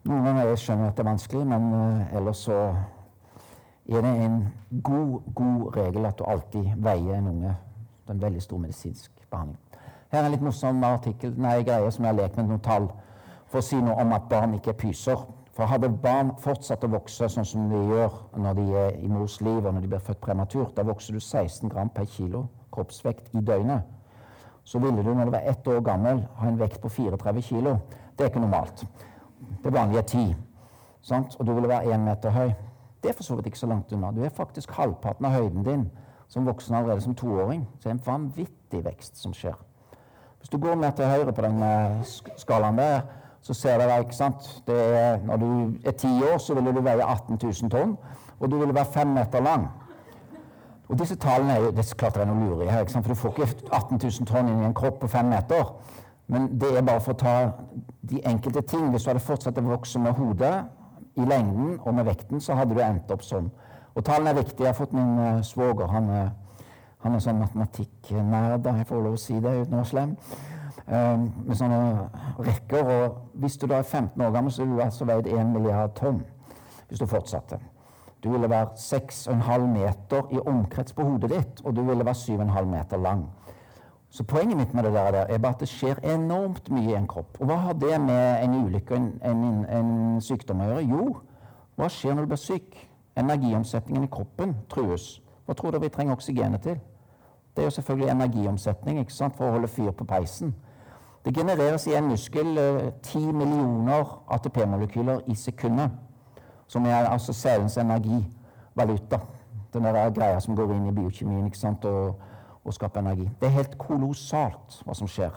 Noen 0.07 0.31
ganger 0.31 0.53
jeg 0.53 0.63
skjønner 0.63 0.93
at 0.93 0.95
det 0.95 1.09
er 1.09 1.11
vanskelig, 1.11 1.47
men 1.57 1.73
uh, 1.75 2.19
ellers 2.21 2.47
så 2.47 2.67
er 3.89 4.05
det 4.07 4.19
en 4.29 4.45
god, 4.79 5.33
god 5.35 5.73
regel 5.83 6.07
at 6.07 6.23
du 6.23 6.29
alltid 6.29 6.77
veier 6.87 7.19
en 7.19 7.35
unge 7.35 7.63
det 8.09 8.15
er 8.15 8.17
en 8.17 8.23
veldig 8.23 8.43
stor 8.43 8.59
medisinsk 8.59 9.11
behandling. 9.31 9.59
Her 10.09 10.23
er 10.23 10.27
en 10.27 10.33
litt 10.33 10.45
morsom 10.45 10.85
artikkel, 10.89 11.35
nei, 11.37 11.59
greie 11.63 11.91
som 11.93 12.07
jeg 12.07 12.15
har 12.15 12.17
lekt 12.23 12.39
med 12.39 12.49
noen 12.49 12.63
tall 12.65 12.87
for 13.53 13.61
å 13.61 13.65
si 13.65 13.77
noe 13.77 13.97
om 14.01 14.15
at 14.17 14.31
barn 14.31 14.55
ikke 14.57 14.73
er 14.73 14.79
pyser. 14.81 15.27
For 15.53 15.69
hadde 15.69 15.91
barn 16.01 16.31
fortsatt 16.41 16.87
å 16.87 16.91
vokse 16.93 17.29
sånn 17.29 17.45
som 17.49 17.69
de 17.69 17.81
gjør 17.91 18.17
når 18.41 18.57
de 18.57 18.65
er 18.79 18.97
i 19.03 19.11
mors 19.13 19.37
liv 19.45 19.59
og 19.59 19.75
når 19.75 19.85
de 19.85 19.91
blir 19.93 20.05
født 20.07 20.21
prematurt, 20.25 20.73
da 20.77 20.87
vokser 20.89 21.19
du 21.19 21.21
16 21.21 21.69
gram 21.69 21.93
per 21.93 22.09
kilo 22.09 22.47
kroppsvekt 22.73 23.35
i 23.35 23.43
døgnet. 23.45 23.85
Så 24.65 24.81
ville 24.81 25.03
du 25.03 25.13
når 25.13 25.29
du 25.29 25.35
var 25.35 25.49
ett 25.51 25.69
år 25.69 25.81
gammel, 25.85 26.23
ha 26.41 26.49
en 26.49 26.61
vekt 26.61 26.81
på 26.81 26.89
34 26.89 27.43
kilo. 27.43 27.79
Det 28.17 28.25
er 28.25 28.33
ikke 28.33 28.45
normalt. 28.45 28.85
Det 29.65 29.73
vanlige 29.73 29.99
er 29.99 30.09
10. 30.09 30.37
Sant? 31.03 31.37
Og 31.39 31.47
du 31.47 31.55
ville 31.55 31.69
være 31.69 31.95
én 31.95 32.05
meter 32.05 32.31
høy. 32.31 32.53
Det 33.03 33.11
er 33.11 33.17
for 33.17 33.25
så 33.25 33.37
vidt 33.37 33.47
ikke 33.53 33.61
så 33.61 33.69
langt 33.71 33.93
unna. 33.93 34.13
Du 34.13 34.25
er 34.25 34.35
faktisk 34.35 34.73
halvparten 34.77 35.27
av 35.27 35.37
høyden 35.37 35.65
din 35.65 35.89
som 36.29 36.47
voksen 36.47 36.75
allerede 36.75 37.01
som 37.01 37.15
toåring. 37.15 37.67
Så 37.79 37.89
det 37.89 37.93
er 37.93 37.97
en 37.99 38.07
vanvittig 38.07 38.85
vekst 38.85 39.23
som 39.23 39.35
skjer. 39.35 39.57
Hvis 40.39 40.49
du 40.49 40.59
går 40.59 40.75
mer 40.75 40.91
til 40.91 41.09
høyre 41.09 41.33
på 41.33 41.43
den 41.43 41.63
skalaen 42.37 42.79
der, 42.79 43.01
så 43.43 43.55
ser 43.55 43.79
dere 43.79 44.01
ikke 44.01 44.15
sant? 44.15 44.63
Er, 44.69 45.19
når 45.25 45.37
du 45.37 45.51
er 45.85 45.91
ti 45.91 46.09
år, 46.33 46.39
så 46.39 46.55
vil 46.55 46.75
du 46.75 46.81
veie 46.81 47.05
18 47.05 47.39
000 47.43 47.71
tonn, 47.71 47.97
og 48.41 48.51
du 48.51 48.59
vil 48.59 48.75
være 48.75 48.93
fem 48.93 49.07
meter 49.07 49.41
lang. 49.41 49.69
Og 50.89 50.99
disse 50.99 51.17
tallene 51.17 51.53
er 51.53 51.61
jo 51.61 51.71
det 51.71 51.85
er 51.85 51.97
klart 52.01 52.15
det 52.15 52.23
er 52.23 52.31
noe 52.31 52.49
lureri 52.49 52.69
her, 52.71 52.85
for 52.89 53.09
du 53.09 53.15
får 53.15 53.35
ikke 53.37 53.49
18 53.73 54.01
000 54.03 54.29
tonn 54.29 54.49
inn 54.49 54.63
i 54.63 54.69
en 54.69 54.75
kropp 54.75 55.01
på 55.01 55.11
fem 55.13 55.29
meter. 55.29 55.73
Men 56.29 56.49
det 56.61 56.77
er 56.77 56.85
bare 56.85 57.01
for 57.01 57.17
å 57.17 57.21
ta 57.21 57.35
de 58.09 58.21
enkelte 58.29 58.63
ting. 58.69 58.91
Hvis 58.93 59.05
du 59.05 59.11
hadde 59.11 59.25
fortsatt 59.25 59.59
å 59.59 59.65
vokse 59.65 60.01
med 60.01 60.17
hodet 60.17 60.55
i 61.17 61.25
lengden 61.25 61.79
og 61.79 61.95
med 61.95 62.09
vekten, 62.09 62.41
så 62.41 62.57
hadde 62.57 62.77
du 62.77 62.83
endt 62.85 63.13
opp 63.13 63.25
sånn. 63.25 63.51
Og 63.99 64.05
tallene 64.07 64.31
er 64.31 64.39
viktige. 64.39 64.69
Jeg 64.69 64.73
har 64.73 64.79
fått 64.79 64.95
min 64.95 65.17
uh, 65.19 65.41
svoger. 65.47 65.91
Han, 65.91 66.11
han, 67.03 67.15
er 67.15 67.25
sånn 67.25 67.41
matematikknerd, 67.43 68.69
jeg 68.79 68.87
får 68.89 69.03
lov 69.03 69.19
å 69.19 69.23
si 69.23 69.39
det 69.43 69.57
uten 69.65 69.75
å 69.75 69.83
være 69.83 69.91
slem. 69.91 70.15
Um, 70.89 71.25
med 71.45 71.59
sånne 71.59 71.81
rekker. 72.47 72.93
Og 72.95 73.41
hvis 73.43 73.59
du 73.59 73.67
da 73.67 73.83
er 73.83 73.89
15 73.89 74.23
år 74.23 74.31
gammel, 74.37 74.55
så 74.55 74.63
ville 74.63 74.79
du 74.79 74.85
altså 74.87 75.09
veid 75.09 75.27
1 75.29 75.51
milliard 75.57 75.99
tonn 75.99 76.23
hvis 76.89 77.03
du 77.03 77.11
fortsatte. 77.11 77.59
Du 78.23 78.31
ville 78.33 78.51
være 78.51 78.79
6,5 78.81 79.67
meter 79.67 80.31
i 80.33 80.41
omkrets 80.41 80.95
på 80.97 81.05
hodet 81.05 81.31
ditt, 81.31 81.61
og 81.65 81.77
du 81.77 81.83
ville 81.83 82.07
være 82.07 82.15
7,5 82.15 82.65
meter 82.65 83.03
lang. 83.03 83.27
Så 84.11 84.25
poenget 84.25 84.57
mitt 84.57 84.75
med 84.75 84.85
det 84.85 84.93
der 84.93 85.13
er 85.29 85.39
bare 85.39 85.53
at 85.53 85.61
det 85.61 85.69
skjer 85.69 86.01
enormt 86.15 86.71
mye 86.73 86.91
i 86.91 86.97
en 86.97 87.07
kropp. 87.07 87.37
Og 87.41 87.47
hva 87.47 87.59
har 87.67 87.77
det 87.77 88.01
med 88.01 88.45
en 88.45 88.55
ulykke 88.65 88.95
og 88.95 89.01
en, 89.01 89.11
en, 89.23 89.65
en, 89.69 90.21
sykdom 90.25 90.63
å 90.65 90.71
gjøre? 90.71 90.87
Jo, 90.89 91.09
hva 91.77 91.91
skjer 91.93 92.17
når 92.17 92.25
du 92.25 92.33
blir 92.33 92.41
syk? 92.41 92.88
Energiomsetningen 93.19 94.05
i 94.05 94.11
kroppen 94.13 94.55
trues, 94.71 95.19
hva 95.47 95.55
tror 95.57 95.73
dere 95.73 95.87
vi 95.87 95.89
trenger 95.93 96.13
oksygenet 96.13 96.63
til? 96.63 96.79
Det 97.57 97.63
er 97.63 97.67
jo 97.67 97.71
selvfølgelig 97.71 98.11
energiomsetning 98.11 98.99
ikke 99.01 99.13
sant, 99.13 99.37
for 99.37 99.49
å 99.49 99.57
holde 99.57 99.69
fyr 99.69 99.91
på 99.97 100.05
peisen. 100.05 100.55
Det 101.25 101.35
genereres 101.35 101.87
i 101.89 101.97
en 101.99 102.11
muskel 102.11 102.53
ti 103.03 103.23
eh, 103.23 103.33
millioner 103.35 104.13
ATP-molekyler 104.37 105.25
i 105.27 105.35
sekundet, 105.35 105.91
som 106.67 106.87
er 106.87 107.09
altså 107.09 107.33
cellens 107.33 107.77
energivaluta. 107.77 109.21
Den 109.73 109.85
der 109.85 110.11
greia 110.11 110.41
som 110.41 110.57
går 110.57 110.77
inn 110.77 110.87
i 110.89 110.95
biokjemien 110.95 111.49
ikke 111.49 111.59
sant, 111.59 111.85
og, 111.85 112.21
og 112.65 112.75
skaper 112.75 113.01
energi. 113.01 113.27
Det 113.41 113.49
er 113.49 113.57
helt 113.59 113.79
kolossalt 113.79 114.81
hva 114.85 114.95
som 114.95 115.11
skjer. 115.11 115.35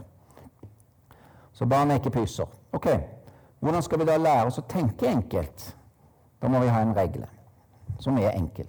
Så 1.51 1.65
barn 1.65 1.91
er 1.91 2.00
ikke 2.00 2.13
pyser. 2.21 2.47
Ok, 2.71 2.88
Hvordan 3.61 3.81
skal 3.81 4.00
vi 4.00 4.05
da 4.05 4.15
lære 4.17 4.47
oss 4.50 4.57
å 4.57 4.65
tenke 4.65 5.05
enkelt? 5.05 5.67
Da 6.41 6.50
må 6.50 6.63
vi 6.63 6.71
ha 6.73 6.81
en 6.81 6.95
regle 6.97 7.27
som 8.01 8.17
er 8.17 8.36
enkel. 8.36 8.67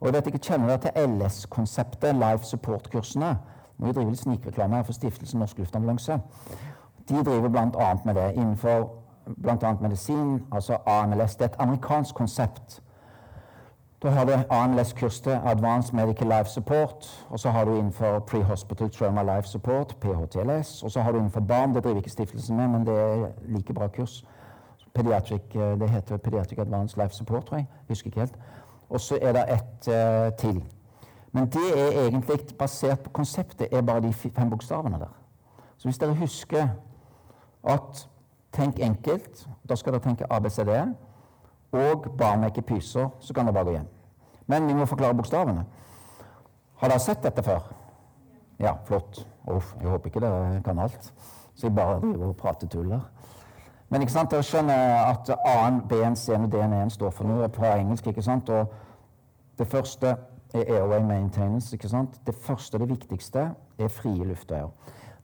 Og 0.00 0.12
vet 0.12 0.26
ikke, 0.26 0.38
Kjenner 0.38 0.68
dere 0.68 0.78
til 0.84 1.10
LS-konseptet, 1.10 2.14
Life 2.14 2.44
Support-kursene? 2.44 3.36
Vi 3.78 3.92
driver 3.92 4.10
litt 4.10 4.20
snikreklame 4.20 4.76
her 4.76 4.86
for 4.86 4.92
Stiftelsen 4.92 5.40
Norsk 5.40 5.58
Luftambulanse. 5.58 6.18
De 7.08 7.24
driver 7.24 7.48
bl.a. 7.48 7.94
med 8.04 8.14
det 8.14 8.32
innenfor 8.34 8.90
bl.a. 9.36 9.74
medisin, 9.80 10.42
altså 10.52 10.78
AMLS. 10.86 11.36
Det 11.36 11.48
er 11.48 11.54
et 11.54 11.60
amerikansk 11.66 12.14
konsept 12.14 12.80
da 14.04 14.10
har 14.10 14.24
du 14.24 14.32
AMLS-kurs 14.50 15.20
til 15.20 15.30
Advanced 15.30 15.94
Medical 15.94 16.26
Life 16.26 16.44
Support. 16.44 17.26
Og 17.28 17.40
så 17.40 17.50
har 17.50 17.64
du 17.64 17.74
innenfor 17.74 18.18
Pre-Hospital 18.18 18.90
Trauma 18.90 19.22
Life 19.22 19.48
Support, 19.48 19.96
PHTLS. 20.00 20.82
Og 20.82 20.90
så 20.90 21.00
har 21.00 21.12
du 21.12 21.18
innenfor 21.18 21.40
barn, 21.40 21.74
det 21.74 21.84
driver 21.84 21.96
ikke 21.96 22.10
stiftelsen 22.10 22.56
med, 22.56 22.68
men 22.68 22.86
det 22.86 23.00
er 23.00 23.26
like 23.46 23.74
bra 23.74 23.86
kurs. 23.86 24.24
Pediatric, 24.94 25.54
eh, 25.54 25.80
det 25.80 25.90
heter 25.90 26.16
Pediatric 26.16 26.58
Advanced 26.58 27.02
Life 27.02 27.14
Support, 27.14 27.46
tror 27.46 27.56
jeg. 27.56 27.66
Husker 27.88 28.06
ikke 28.06 28.20
helt. 28.20 28.38
Og 28.88 29.00
så 29.00 29.18
er 29.22 29.32
det 29.32 29.44
ett 29.52 29.88
uh, 29.88 30.36
til. 30.38 30.64
Men 31.32 31.46
det 31.46 31.66
er 31.76 32.06
egentlig 32.06 32.38
basert 32.58 33.00
på 33.00 33.10
konseptet 33.10 33.68
er 33.72 33.82
bare 33.82 34.02
de 34.02 34.12
fem 34.12 34.50
bokstavene 34.50 34.98
der. 34.98 35.14
Så 35.76 35.88
hvis 35.88 35.98
dere 35.98 36.14
husker 36.14 36.68
at 37.64 38.08
tenk 38.52 38.78
enkelt, 38.78 39.48
da 39.68 39.74
skal 39.74 39.92
dere 39.92 40.02
tenke 40.02 40.26
ABCD, 40.30 40.70
og 41.72 42.06
barn 42.18 42.44
ikke 42.44 42.62
pyser, 42.62 43.08
så 43.20 43.34
kan 43.34 43.46
dere 43.46 43.54
bare 43.54 43.64
gå 43.64 43.70
hjem. 43.70 43.88
Men 44.46 44.68
vi 44.68 44.74
må 44.74 44.86
forklare 44.86 45.14
bokstavene. 45.14 45.64
Har 46.76 46.88
dere 46.88 47.00
sett 47.00 47.22
dette 47.22 47.42
før? 47.42 47.66
Ja, 48.60 48.76
flott. 48.84 49.26
Uff, 49.50 49.74
jeg 49.80 49.90
håper 49.90 50.06
ikke 50.06 50.20
dere 50.20 50.62
kan 50.64 50.78
alt. 50.78 51.12
Så 51.54 51.66
jeg 51.66 51.74
bare 51.74 52.00
driver 52.00 52.26
og 52.26 52.36
prater 52.36 52.68
tuller. 52.68 53.00
Men 53.94 54.02
ikke 54.02 54.12
sant, 54.12 54.32
dere 54.32 54.42
skjønner 54.42 55.04
at 55.06 55.28
A-en, 55.46 55.76
B-en, 55.86 56.16
C-en 56.18 56.48
og 56.48 56.50
D-en 56.50 56.88
står 56.90 57.12
for 57.14 57.30
noe 57.30 57.46
på 57.48 57.62
engelsk. 57.62 58.08
ikke 58.10 58.24
sant? 58.26 58.48
Og 58.50 58.72
det 59.58 59.68
første 59.70 60.16
er 60.50 60.64
airway 60.64 60.98
maintenance. 60.98 61.70
ikke 61.76 61.88
sant? 61.88 62.16
Det 62.26 62.34
første 62.34 62.74
og 62.74 62.80
det 62.82 62.88
viktigste 62.88 63.44
er 63.78 63.92
frie 63.94 64.24
luftveier. 64.26 64.66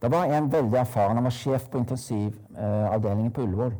Det 0.02 0.10
var 0.12 0.30
en 0.30 0.52
veldig 0.52 0.78
erfaren, 0.78 1.18
han 1.18 1.26
var 1.26 1.34
sjef 1.34 1.66
på 1.66 1.82
intensivavdelingen 1.82 3.32
på 3.32 3.42
Ullevål, 3.42 3.74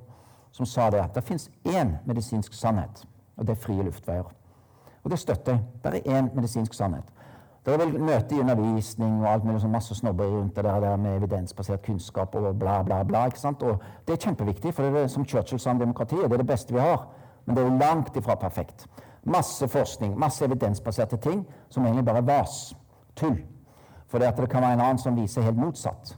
som 0.53 0.67
sa 0.67 0.91
det 0.91 1.05
at 1.05 1.15
det 1.15 1.23
fins 1.25 1.47
én 1.63 1.95
medisinsk 2.07 2.53
sannhet, 2.53 3.07
og 3.37 3.47
det 3.47 3.55
er 3.55 3.63
frie 3.63 3.87
luftveier. 3.87 4.27
Og 5.05 5.11
det 5.11 5.19
støtter 5.19 5.53
jeg. 5.53 5.63
Det 5.85 6.03
er 6.03 6.19
én 6.19 6.35
medisinsk 6.35 6.75
sannhet. 6.75 7.05
Det 7.65 7.75
er 7.75 7.79
vel 7.79 8.01
møte 8.01 8.35
i 8.35 8.41
undervisning 8.41 9.19
og 9.21 9.27
alt 9.29 9.45
mulig 9.45 9.61
sånn 9.61 9.75
masse 9.75 9.95
snobberi 9.95 10.31
rundt 10.33 10.57
det 10.57 10.65
der 10.65 10.97
med 10.97 11.19
evidensbasert 11.19 11.83
kunnskap 11.85 12.35
og 12.35 12.55
bla, 12.59 12.79
bla, 12.83 13.03
bla. 13.05 13.27
ikke 13.29 13.41
sant? 13.41 13.63
Og 13.63 13.83
det 14.07 14.15
er 14.15 14.23
kjempeviktig, 14.25 14.73
for 14.75 14.89
det 14.89 15.03
er 15.03 15.13
som 15.13 15.27
Churchill 15.29 15.61
sa 15.61 15.75
om 15.75 15.83
demokratiet, 15.83 16.25
det 16.25 16.39
er 16.39 16.43
det 16.45 16.49
beste 16.49 16.75
vi 16.75 16.81
har. 16.81 17.05
Men 17.45 17.57
det 17.57 17.67
er 17.67 17.79
langt 17.83 18.17
ifra 18.17 18.35
perfekt. 18.41 18.87
Masse 19.25 19.69
forskning, 19.69 20.17
masse 20.19 20.45
evidensbaserte 20.45 21.17
ting 21.21 21.45
som 21.69 21.85
egentlig 21.85 22.05
bare 22.05 22.25
er 22.25 22.29
vas. 22.33 22.75
Tull. 23.17 23.37
For 24.09 24.19
det, 24.19 24.33
det 24.37 24.51
kan 24.51 24.63
være 24.63 24.81
en 24.81 24.87
annen 24.89 24.99
som 24.99 25.17
viser 25.17 25.45
helt 25.45 25.61
motsatt. 25.61 26.17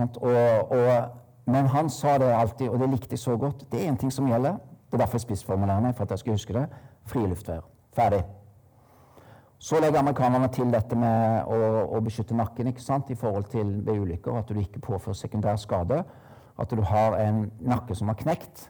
Og, 0.00 0.72
og, 0.72 1.10
men 1.46 1.66
han 1.70 1.90
sa 1.90 2.18
det 2.18 2.34
alltid, 2.34 2.68
og 2.68 2.80
det 2.80 2.90
likte 2.90 3.14
jeg 3.14 3.18
så 3.18 3.36
godt. 3.36 3.66
Det 3.72 3.84
er 3.84 3.92
én 3.92 3.96
ting 3.96 4.12
som 4.12 4.26
gjelder. 4.26 4.58
Det 4.90 4.98
er 4.98 5.06
derfor 5.06 5.22
jeg 5.22 5.28
spissformulerer 5.28 5.80
meg, 5.80 5.94
for 5.94 6.04
at 6.04 6.10
jeg 6.10 6.18
skal 6.18 6.32
huske 6.32 6.52
det. 6.52 6.66
Frie. 7.06 7.60
Ferdig. 7.94 8.24
Så 9.64 9.78
legger 9.80 9.98
amerikanerne 9.98 10.48
til 10.52 10.68
dette 10.72 10.96
med 10.98 11.46
å, 11.48 11.58
å, 11.96 12.00
beskytte 12.04 12.36
nakken 12.36 12.68
ikke 12.68 12.82
sant? 12.84 13.08
i 13.08 13.16
forhold 13.16 13.46
til 13.48 13.70
ved 13.86 13.96
ulykker. 14.02 14.36
At 14.36 14.50
du 14.52 14.60
ikke 14.60 14.82
påfører 14.84 15.16
sekundær 15.16 15.56
skade. 15.56 16.02
At 16.60 16.70
du 16.70 16.82
har 16.84 17.16
en 17.22 17.46
nakke 17.64 17.96
som 17.96 18.10
har 18.12 18.18
knekt. 18.20 18.66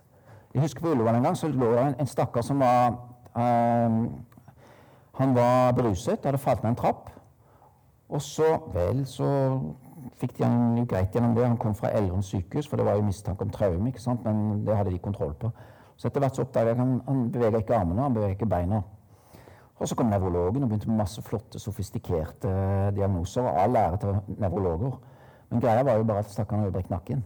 Jeg 0.54 0.62
husker 0.62 0.84
På 0.84 0.92
Ullevål 0.92 1.18
en 1.18 1.26
gang 1.26 1.36
så 1.36 1.50
lå 1.50 1.72
det 1.72 1.82
en, 1.82 1.98
en 1.98 2.06
stakkar 2.12 2.46
som 2.46 2.62
var 2.62 2.94
um, 3.34 3.98
Han 5.18 5.34
var 5.34 5.74
beruset, 5.74 6.22
hadde 6.24 6.38
falt 6.38 6.62
ned 6.62 6.76
en 6.76 6.78
trapp. 6.78 7.10
Og 8.08 8.22
så 8.22 8.54
Vel, 8.74 9.02
så 9.06 9.26
fikk 10.20 10.38
de 10.38 10.46
han 10.46 10.86
greit 10.86 11.14
gjennom 11.14 11.34
det. 11.34 11.48
Han 11.48 11.58
kom 11.58 11.74
fra 11.74 11.90
Elverum 11.90 12.22
sykehus, 12.22 12.70
for 12.70 12.78
det 12.78 12.86
var 12.86 13.00
jo 13.00 13.08
mistanke 13.08 13.42
om 13.42 13.50
traume. 13.50 13.88
ikke 13.90 14.02
sant? 14.02 14.22
Men 14.22 14.62
det 14.66 14.76
hadde 14.78 14.94
de 14.94 15.02
kontroll 15.02 15.34
på. 15.42 15.50
Så 15.96 16.06
etter 16.06 16.22
hvert 16.22 16.38
så 16.38 16.46
oppdaga 16.46 16.70
jeg 16.70 16.78
at 16.78 16.86
han, 16.86 17.00
han 17.08 17.30
beveger 17.34 17.64
ikke 17.64 17.80
armene, 17.82 18.02
han 18.02 18.14
beveger 18.14 18.38
ikke 18.38 18.54
beina. 18.54 18.84
Og 19.78 19.88
så 19.88 19.96
kom 19.98 20.06
nevrologen 20.06 20.62
og 20.62 20.68
begynte 20.68 20.88
med 20.88 21.02
masse 21.02 21.22
flotte, 21.22 21.58
sofistikerte 21.58 22.50
diagnoser. 22.94 23.42
Og 23.42 23.62
all 23.62 23.76
ære 23.76 23.96
til 23.96 24.38
nevrologer. 24.38 24.98
Men 25.50 25.60
greia 25.60 25.82
var 25.82 25.98
jo 25.98 26.04
bare 26.04 26.18
at 26.18 26.30
stakkaren 26.30 26.62
hadde 26.62 26.72
brekt 26.72 26.90
nakken. 26.90 27.24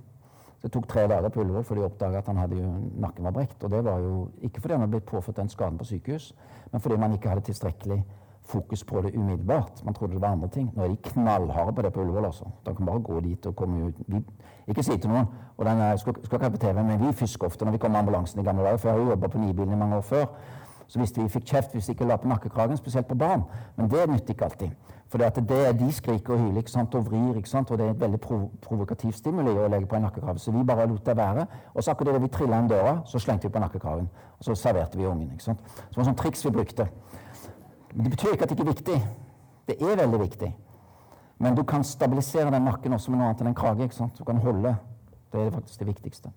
Så 0.58 0.66
det 0.66 0.72
tok 0.72 0.88
tre 0.88 1.06
dager 1.06 1.28
på 1.28 1.40
Ullevål 1.40 1.64
før 1.64 1.74
de 1.78 1.84
oppdaga 1.86 2.18
at 2.18 2.26
han 2.26 2.36
hadde 2.36 2.56
jo, 2.58 2.70
nakken 2.98 3.24
var 3.24 3.30
brekt. 3.30 3.64
Og 3.64 3.70
det 3.70 3.84
var 3.84 3.98
jo 4.02 4.28
ikke 4.42 4.60
fordi 4.60 4.74
han 4.74 4.80
hadde 4.80 4.90
blitt 4.90 5.06
påført 5.06 5.36
den 5.36 5.48
skaden 5.48 5.78
på 5.78 5.84
sykehus, 5.84 6.34
men 6.72 6.80
fordi 6.80 6.96
man 6.96 7.12
ikke 7.12 7.28
hadde 7.28 7.40
tilstrekkelig 7.46 8.04
fokus 8.42 8.84
på 8.84 9.00
det 9.02 9.14
umiddelbart. 9.14 9.84
Man 9.84 9.94
trodde 9.94 10.12
det 10.12 10.22
var 10.22 10.28
andre 10.28 10.48
ting. 10.48 10.72
Nå 10.74 10.82
er 10.82 10.88
de 10.88 10.96
knallharde 10.96 11.72
på 11.72 11.82
det 11.82 11.92
på 11.92 12.00
Ullevål. 12.00 12.24
altså. 12.24 12.44
De 12.66 12.74
kan 12.74 12.86
bare 12.86 13.00
gå 13.00 13.20
dit 13.20 13.46
og 13.46 13.56
komme 13.56 13.86
ut. 13.86 13.94
Vi, 14.06 14.24
ikke 14.66 14.82
si 14.82 14.96
til 14.96 15.10
noen 15.10 15.26
og 15.56 15.66
den 15.66 15.78
er, 15.78 15.96
skal, 15.96 16.14
skal 16.24 16.38
ikke 16.38 16.50
på 16.50 16.56
TV, 16.66 16.82
men 16.82 17.06
Vi 17.06 17.12
fisker 17.12 17.46
ofte 17.46 17.64
når 17.64 17.72
vi 17.72 17.78
kommer 17.78 17.98
med 17.98 18.08
ambulansen 18.08 18.40
i 18.40 18.44
gamle 18.44 18.64
dager. 18.64 18.76
For 18.76 18.88
jeg 18.88 18.98
har 18.98 19.04
jo 19.04 19.10
jobba 19.10 19.28
på 19.28 19.38
Nibilen 19.38 19.72
i 19.72 19.76
mange 19.76 19.96
år 19.96 20.00
før 20.00 20.26
så 20.88 21.00
visste 21.00 21.23
vi 21.23 21.28
fikk 21.28 21.47
kjeft 21.50 21.75
hvis 21.76 21.88
vi 21.88 21.95
ikke 21.97 22.07
la 22.09 22.16
på 22.16 22.28
nakkekragen, 22.30 22.78
spesielt 22.80 23.09
på 23.09 23.16
barn. 23.18 23.42
Men 23.76 23.90
det 23.92 24.07
nytter 24.09 24.35
ikke 24.35 24.45
alltid. 24.45 24.95
For 25.09 25.21
det, 25.21 25.57
er 25.57 25.73
de 25.73 25.88
skriker 25.92 26.35
og 26.35 26.40
hyler 26.40 26.61
ikke 26.61 26.71
sant, 26.71 26.95
og 26.95 27.07
vrir, 27.07 27.37
ikke 27.37 27.49
sant, 27.49 27.71
og 27.71 27.78
det 27.78 27.87
er 27.87 27.95
et 27.95 28.00
veldig 28.00 28.21
prov 28.21 28.42
provokativt 28.64 29.16
stimuli 29.16 29.54
å 29.57 29.68
legge 29.73 29.88
på 29.88 29.97
en 29.97 30.04
nakkekrave. 30.04 30.40
Så 30.40 30.52
vi 30.52 30.64
bare 30.68 30.87
lot 30.88 31.04
det 31.07 31.16
være. 31.16 31.47
Og 31.73 31.85
så 31.85 31.95
akkurat 31.95 32.16
da 32.16 32.21
vi 32.21 32.28
trilla 32.33 32.61
inn 32.61 32.68
døra, 32.68 32.99
så 33.09 33.21
slengte 33.21 33.49
vi 33.49 33.54
på 33.54 33.62
nakkekragen. 33.62 34.09
Og 34.38 34.45
så 34.45 34.57
serverte 34.57 35.00
vi 35.00 35.07
ungen. 35.09 35.30
ikke 35.33 35.45
sant. 35.45 35.61
Så 35.76 35.95
det 35.95 36.02
var 36.02 36.11
sånn 36.11 36.18
triks 36.23 36.45
vi 36.45 36.52
brukte. 36.57 36.88
Det 37.95 38.11
betyr 38.11 38.35
ikke 38.35 38.45
at 38.45 38.52
det 38.52 38.59
ikke 38.59 38.66
er 38.66 38.75
viktig. 38.75 38.99
Det 39.68 39.78
er 39.80 39.97
veldig 40.02 40.21
viktig. 40.21 40.52
Men 41.38 41.57
du 41.57 41.62
kan 41.62 41.85
stabilisere 41.85 42.50
den 42.52 42.68
nakken 42.68 42.92
også 42.92 43.11
med 43.11 43.21
noe 43.21 43.30
annet 43.30 43.40
enn 43.45 43.52
en 43.52 43.57
krage. 43.57 43.85
ikke 43.85 43.97
sant? 43.97 44.18
Du 44.18 44.25
kan 44.28 44.40
holde. 44.45 44.76
Det 45.33 45.40
er 45.40 45.50
faktisk 45.50 45.80
det 45.80 45.88
viktigste. 45.88 46.33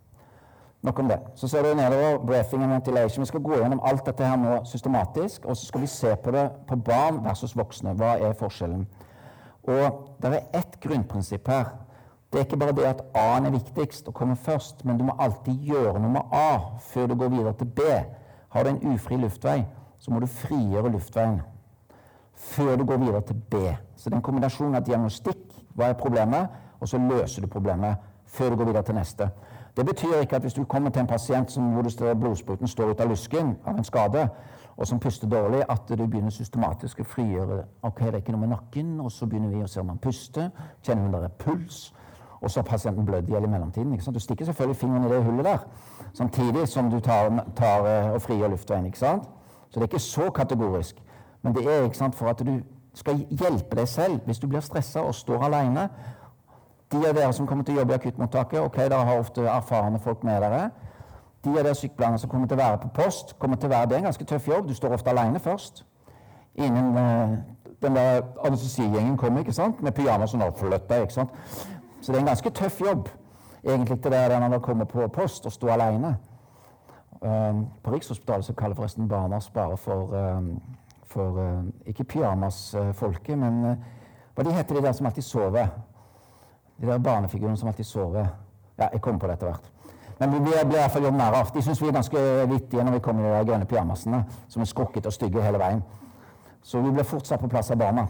Nok 0.81 0.99
om 0.99 1.07
det. 1.07 1.19
Så 1.35 1.47
ser 1.47 1.63
du 1.63 1.75
nedover 1.75 2.17
breathing 2.25 2.63
and 2.63 2.71
ventilation. 2.71 3.21
Vi 3.21 3.27
skal 3.27 3.43
gå 3.43 3.55
gjennom 3.55 3.81
alt 3.83 4.05
dette 4.05 4.25
her 4.25 4.37
nå 4.37 4.63
systematisk, 4.65 5.45
og 5.45 5.57
så 5.57 5.65
skal 5.65 5.81
vi 5.81 5.87
se 5.87 6.15
på 6.23 6.31
det 6.31 6.47
på 6.67 6.75
barn 6.75 7.21
versus 7.25 7.53
voksne. 7.57 7.93
Hva 7.93 8.15
er 8.17 8.33
forskjellen? 8.33 8.87
Og 9.63 10.17
det 10.21 10.33
er 10.33 10.57
ett 10.57 10.79
grunnprinsipp 10.81 11.47
her. 11.47 11.69
Det 12.31 12.39
er 12.39 12.45
ikke 12.47 12.57
bare 12.57 12.75
det 12.75 12.87
at 12.87 13.03
A-en 13.13 13.45
er 13.45 13.53
viktigst 13.53 14.07
og 14.07 14.13
kommer 14.13 14.35
først, 14.35 14.85
men 14.85 14.97
du 14.97 15.03
må 15.03 15.15
alltid 15.19 15.53
gjøre 15.67 15.99
noe 15.99 16.15
med 16.15 16.33
A 16.33 16.79
før 16.79 17.11
du 17.11 17.15
går 17.15 17.29
videre 17.29 17.53
til 17.59 17.67
B. 17.67 17.81
Har 18.49 18.63
du 18.63 18.69
en 18.69 18.93
ufri 18.93 19.17
luftvei, 19.19 19.65
så 19.99 20.11
må 20.11 20.19
du 20.19 20.27
frigjøre 20.27 20.91
luftveien 20.91 21.41
før 22.41 22.75
du 22.75 22.85
går 22.85 22.97
videre 22.97 23.21
til 23.21 23.35
B. 23.35 23.55
Så 23.95 24.09
det 24.09 24.15
er 24.15 24.17
en 24.17 24.25
kombinasjon 24.25 24.75
av 24.75 24.85
diagnostikk, 24.85 25.43
hva 25.75 25.91
er 25.91 25.99
problemet, 25.99 26.49
og 26.79 26.89
så 26.89 26.97
løser 26.97 27.45
du 27.45 27.51
problemet 27.51 28.01
før 28.25 28.49
du 28.49 28.55
går 28.55 28.71
videre 28.71 28.83
til 28.87 28.97
neste. 28.97 29.27
Det 29.77 29.85
betyr 29.85 30.19
ikke 30.19 30.35
at 30.35 30.41
hvis 30.41 30.53
du 30.53 30.63
kommer 30.63 30.89
til 30.89 31.01
en 31.01 31.07
pasient 31.07 31.51
som, 31.51 31.63
hvor 31.73 32.13
blodspruten 32.13 32.67
står 32.67 32.91
ut 32.91 32.99
av 32.99 33.09
lysken 33.09 33.55
av 33.65 33.77
en 33.77 33.83
skade, 33.83 34.29
og 34.77 34.87
som 34.87 34.99
puster 34.99 35.27
dårlig, 35.27 35.63
at 35.69 35.81
du 35.89 36.07
begynner 36.07 36.29
systematisk 36.29 36.99
å 36.99 37.03
frigjøre 37.03 37.63
Ok, 37.81 37.99
det 37.99 38.13
er 38.13 38.21
ikke 38.23 38.33
noe 38.33 38.41
med 38.41 38.53
nakken, 38.55 38.99
og 38.99 39.11
så 39.11 39.27
begynner 39.27 39.49
vi 39.49 39.63
å 39.63 39.67
se 39.67 39.81
om 39.81 39.89
han 39.91 39.99
puster. 40.01 40.49
Kjenner 40.83 41.05
om 41.05 41.11
det 41.11 41.23
er 41.23 41.35
puls. 41.43 41.93
Og 42.41 42.49
så 42.51 42.59
har 42.59 42.65
pasienten 42.65 43.05
blødd 43.05 43.29
i 43.29 43.35
hjel 43.35 43.45
i 43.45 43.51
mellomtiden. 43.51 43.99
Du 44.13 44.19
stikker 44.19 44.45
selvfølgelig 44.45 44.77
fingeren 44.79 45.05
i 45.05 45.11
det 45.13 45.23
hullet 45.23 45.45
der, 45.45 45.65
samtidig 46.13 46.67
som 46.67 46.89
du 46.89 46.99
tar, 46.99 47.29
tar 47.55 47.85
eh, 47.85 48.13
og 48.15 48.21
frigjør 48.21 48.55
luftveien. 48.55 48.85
ikke 48.85 48.97
sant? 48.97 49.29
Så 49.69 49.79
det 49.79 49.85
er 49.85 49.91
ikke 49.91 49.99
så 49.99 50.29
kategorisk. 50.29 51.03
Men 51.41 51.55
det 51.55 51.65
er 51.67 51.91
sant, 51.93 52.15
for 52.15 52.29
at 52.29 52.39
du 52.39 52.61
skal 52.93 53.21
hjelpe 53.29 53.75
deg 53.75 53.87
selv 53.87 54.25
hvis 54.25 54.39
du 54.39 54.47
blir 54.47 54.59
stressa 54.59 55.03
og 55.05 55.15
står 55.15 55.45
aleine 55.45 55.89
de 56.91 57.07
av 57.07 57.15
dere 57.15 57.33
som 57.33 57.47
kommer 57.47 57.63
til 57.63 57.77
å 57.77 57.81
jobbe 57.81 57.95
i 57.95 57.99
akuttmottaket, 57.99 58.59
ok, 58.59 58.77
dere 58.83 59.05
har 59.07 59.19
ofte 59.19 59.45
erfarne 59.47 59.99
folk 59.99 60.23
med 60.27 60.41
dere. 60.43 60.65
De 61.45 61.53
av 61.53 61.63
dere 61.63 61.77
sykepleierne 61.77 62.19
som 62.19 62.29
kommer 62.29 62.47
til 62.47 62.59
å 62.59 62.61
være 62.61 62.81
på 62.83 62.91
post, 63.01 63.35
kommer 63.39 63.57
til 63.57 63.69
å 63.69 63.73
være, 63.75 63.89
det 63.89 63.95
er 63.95 64.03
en 64.03 64.09
ganske 64.09 64.27
tøff 64.27 64.47
jobb. 64.47 64.67
Du 64.67 64.75
står 64.75 64.97
ofte 64.97 65.13
alene 65.13 65.39
først. 65.39 65.85
Innen 66.59 66.97
eh, 66.99 67.37
den 67.81 67.95
der 67.95 68.21
anestesigjengen 68.45 69.17
kommer, 69.17 69.39
ikke 69.39 69.55
sant? 69.55 69.81
med 69.81 69.95
pyjamas 69.95 70.33
og 70.33 71.11
sant? 71.11 71.29
Så 72.01 72.11
det 72.11 72.17
er 72.17 72.21
en 72.21 72.33
ganske 72.33 72.49
tøff 72.49 72.81
jobb 72.81 73.09
egentlig 73.63 74.01
til 74.01 74.11
dere 74.11 74.39
når 74.39 74.49
dere 74.49 74.59
kommer 74.59 74.85
på 74.85 75.07
post 75.07 75.45
og 75.45 75.51
står 75.51 75.69
alene. 75.69 76.17
Um, 77.21 77.67
på 77.83 77.93
Rikshospitalet 77.93 78.45
så 78.45 78.53
kaller 78.53 78.75
forresten 78.75 79.07
barna 79.07 79.39
bare 79.53 79.77
for, 79.77 80.15
um, 80.17 80.61
for 81.05 81.37
um, 81.37 81.73
Ikke 81.85 82.03
pyjamasfolket, 82.03 83.37
men 83.37 83.65
uh, 83.65 83.75
hva 84.35 84.43
de 84.43 84.53
heter 84.53 84.75
de 84.75 84.81
der 84.81 84.91
som 84.91 85.05
alltid 85.05 85.23
sover? 85.23 85.67
De 86.81 86.87
der 86.87 86.97
barnefigurene 86.97 87.57
som 87.57 87.69
alltid 87.69 87.85
sover. 87.85 88.27
Ja, 88.79 88.87
jeg 88.93 89.01
kommer 89.01 89.19
på 89.19 89.27
det 89.27 89.33
etter 89.33 89.51
hvert. 89.51 89.71
Men 90.19 90.33
vi 90.33 90.39
blir, 90.39 90.65
blir 90.69 90.89
fall 90.89 91.03
gjort 91.03 91.17
narr 91.17 91.33
av. 91.33 91.51
De 91.53 91.61
syns 91.61 91.81
vi 91.81 91.87
er 91.87 91.95
ganske 91.97 92.21
vittige 92.49 92.83
når 92.83 92.97
vi 92.97 92.99
kommer 93.05 93.25
i 93.25 93.39
de 93.39 93.49
grønne 93.49 93.65
pyjamasene 93.65 94.23
som 94.49 94.61
er 94.61 94.69
skrukkete 94.69 95.09
og 95.09 95.13
stygge 95.13 95.41
hele 95.41 95.61
veien. 95.61 95.81
Så 96.63 96.81
vi 96.81 96.91
blir 96.93 97.05
fortsatt 97.05 97.41
på 97.41 97.49
plass 97.49 97.71
av 97.71 97.79
barna. 97.81 98.07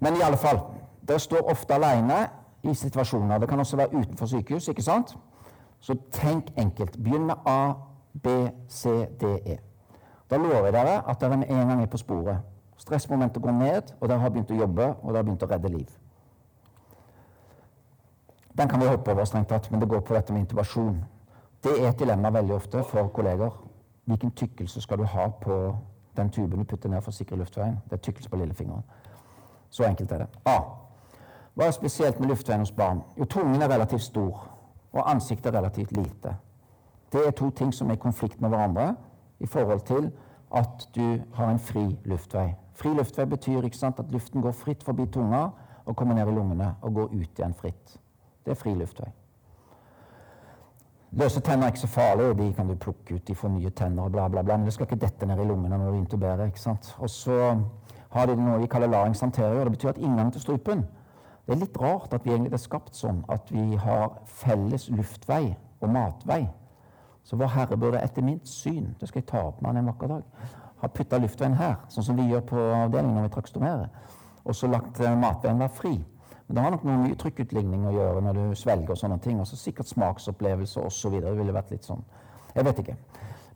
Men 0.00 0.16
i 0.16 0.22
alle 0.22 0.38
fall, 0.38 0.60
dere 1.02 1.18
står 1.22 1.50
ofte 1.50 1.74
alene 1.74 2.28
i 2.62 2.74
situasjoner. 2.74 3.38
Det 3.38 3.48
kan 3.48 3.60
også 3.60 3.76
være 3.76 3.94
utenfor 3.94 4.26
sykehus. 4.26 4.68
ikke 4.68 4.82
sant? 4.82 5.16
Så 5.80 5.94
tenk 6.12 6.52
enkelt. 6.56 6.98
Begynn 7.02 7.26
med 7.26 7.34
A, 7.46 7.72
B, 8.22 8.28
C, 8.68 9.06
D, 9.20 9.34
E. 9.46 9.58
Da 10.30 10.36
lover 10.36 10.64
jeg 10.64 10.72
dere 10.72 11.02
at 11.10 11.20
dere 11.20 11.32
en 11.42 11.68
gang 11.68 11.82
er 11.82 11.86
på 11.86 11.98
sporet. 11.98 12.38
Stressmomentet 12.78 13.42
går 13.42 13.50
ned, 13.50 13.94
og 14.00 14.08
dere 14.08 14.18
har 14.18 14.30
begynt 14.30 14.50
å 14.50 14.62
jobbe, 14.62 14.86
og 15.02 15.10
dere 15.10 15.16
har 15.16 15.26
begynt 15.26 15.42
å 15.42 15.50
redde 15.50 15.68
liv. 15.68 15.90
Den 18.58 18.68
kan 18.68 18.80
vi 18.80 18.86
hoppe 18.86 19.12
over, 19.12 19.24
strengt 19.24 19.48
tatt, 19.48 19.70
men 19.70 19.80
det 19.80 19.88
går 19.88 20.00
på 20.00 20.14
dette 20.14 20.32
med 20.32 20.40
intubasjon. 20.40 21.04
Det 21.64 21.72
er 21.78 21.88
et 21.88 21.98
dilemma 21.98 22.30
veldig 22.30 22.54
ofte 22.54 22.82
for 22.84 23.08
kolleger. 23.08 23.50
Hvilken 24.04 24.30
tykkelse 24.30 24.80
skal 24.80 24.98
du 24.98 25.04
ha 25.04 25.28
på 25.40 25.76
den 26.16 26.30
tuben 26.30 26.58
du 26.58 26.64
putter 26.64 26.90
ned 26.90 27.00
for 27.00 27.12
å 27.12 27.16
sikre 27.16 27.38
luftveien? 27.40 27.78
Det 27.86 27.96
er 27.96 28.02
tykkelse 28.02 28.30
på 28.30 28.36
lillefingeren. 28.36 28.82
Så 29.70 29.86
enkelt 29.88 30.12
er 30.12 30.24
det. 30.24 30.28
A. 30.44 30.58
Hva 31.54 31.66
er 31.66 31.76
spesielt 31.76 32.20
med 32.20 32.28
luftveien 32.28 32.60
hos 32.60 32.72
barn? 32.72 33.00
Jo, 33.16 33.24
tungen 33.24 33.62
er 33.62 33.70
relativt 33.72 34.02
stor, 34.02 34.42
og 34.92 35.10
ansiktet 35.10 35.48
er 35.52 35.58
relativt 35.58 35.96
lite. 35.96 36.36
Det 37.12 37.26
er 37.26 37.30
to 37.30 37.50
ting 37.50 37.72
som 37.74 37.90
er 37.90 37.96
i 37.96 38.02
konflikt 38.04 38.40
med 38.40 38.50
hverandre 38.50 38.94
i 39.40 39.46
forhold 39.46 39.80
til 39.80 40.10
at 40.52 40.88
du 40.94 41.22
har 41.34 41.50
en 41.50 41.58
fri 41.58 41.86
luftvei. 42.04 42.54
Fri 42.74 42.92
luftvei 42.96 43.24
betyr 43.24 43.68
sant, 43.72 43.98
at 43.98 44.12
luften 44.12 44.42
går 44.42 44.52
fritt 44.52 44.84
forbi 44.84 45.06
tunga 45.06 45.48
og 45.86 45.96
kommer 45.96 46.14
ned 46.14 46.28
i 46.28 46.34
lungene 46.34 46.74
og 46.82 46.94
går 46.94 47.12
ut 47.12 47.38
igjen 47.38 47.54
fritt. 47.54 48.01
Det 48.44 48.54
er 48.54 48.58
fri 48.58 48.74
luftvei. 48.74 49.10
Løse 51.12 51.42
tenner 51.44 51.66
er 51.66 51.74
ikke 51.74 51.82
så 51.82 51.90
farlig, 51.92 52.30
de 52.38 52.52
kan 52.56 52.68
du 52.68 52.74
plukke 52.80 53.14
ut, 53.14 53.26
de 53.28 53.34
får 53.36 53.50
nye 53.52 53.70
tenner 53.76 54.06
og 54.06 54.14
bla, 54.14 54.28
bla, 54.32 54.42
bla. 54.42 54.56
Men 54.56 54.64
det 54.64 54.72
skal 54.72 54.86
ikke 54.88 55.02
dette 55.02 55.26
ned 55.28 55.42
i 55.42 55.44
lungene 55.44 55.76
når 55.78 55.90
du 55.90 55.98
intuberer. 55.98 56.46
ikke 56.46 56.60
sant? 56.60 56.94
Og 56.98 57.10
så 57.10 57.36
har 58.14 58.26
de 58.26 58.36
noe 58.36 58.62
vi 58.62 58.70
kaller 58.72 58.88
larynxanterior. 58.88 59.64
Det 59.64 59.74
betyr 59.76 59.92
at 59.92 60.00
inngangen 60.00 60.32
til 60.32 60.40
strupen 60.40 60.86
Det 61.46 61.56
er 61.56 61.58
litt 61.58 61.76
rart 61.80 62.14
at 62.14 62.24
vi 62.24 62.30
egentlig 62.30 62.52
er 62.54 62.62
skapt 62.62 62.96
sånn 62.96 63.24
at 63.28 63.48
vi 63.50 63.76
har 63.76 64.12
felles 64.24 64.88
luftvei 64.94 65.56
og 65.80 65.90
matvei. 65.90 66.46
Så 67.24 67.36
Vår 67.36 67.50
Herre 67.50 67.76
burde 67.76 68.00
etter 68.00 68.22
mitt 68.22 68.48
syn 68.48 68.94
det 69.00 69.08
skal 69.08 69.20
jeg 69.20 69.28
ta 69.30 69.42
opp 69.48 69.60
med 69.60 69.72
han 69.72 69.82
en 69.82 69.90
vakker 69.90 70.10
dag, 70.10 70.22
ha 70.82 70.88
putta 70.88 71.18
luftveien 71.18 71.58
her, 71.58 71.76
sånn 71.88 72.06
som 72.06 72.16
vi 72.18 72.28
gjør 72.30 72.46
på 72.46 72.62
avdelingen 72.76 73.18
når 73.18 73.26
vi 73.26 73.34
trakstomerer, 73.34 73.90
og 74.44 74.54
så 74.54 74.70
lagt 74.70 74.98
matveien 74.98 75.58
være 75.58 75.76
fri. 75.76 75.92
Men 76.52 76.56
det 76.56 76.62
har 76.62 76.70
nok 76.70 76.82
noe 76.84 76.98
mye 77.00 77.16
trykkutligning 77.16 77.86
å 77.88 77.90
gjøre 77.94 78.20
når 78.26 78.36
du 78.36 78.56
svelger 78.60 78.90
og 78.92 78.98
sånne 79.00 79.16
ting. 79.24 79.38
Også 79.40 79.56
sikkert 79.56 79.88
smaksopplevelse 79.88 80.82
osv. 80.84 81.14
Det 81.24 81.30
ville 81.38 81.54
vært 81.56 81.70
litt 81.72 81.88
sånn 81.88 82.02
Jeg 82.52 82.66
vet 82.66 82.82
ikke. 82.82 82.96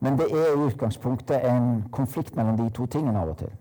Men 0.00 0.16
det 0.16 0.30
er 0.32 0.54
i 0.54 0.62
utgangspunktet 0.64 1.44
en 1.44 1.82
konflikt 1.92 2.38
mellom 2.40 2.56
de 2.56 2.70
to 2.72 2.86
tingene 2.88 3.20
av 3.20 3.34
og 3.34 3.36
til. 3.42 3.52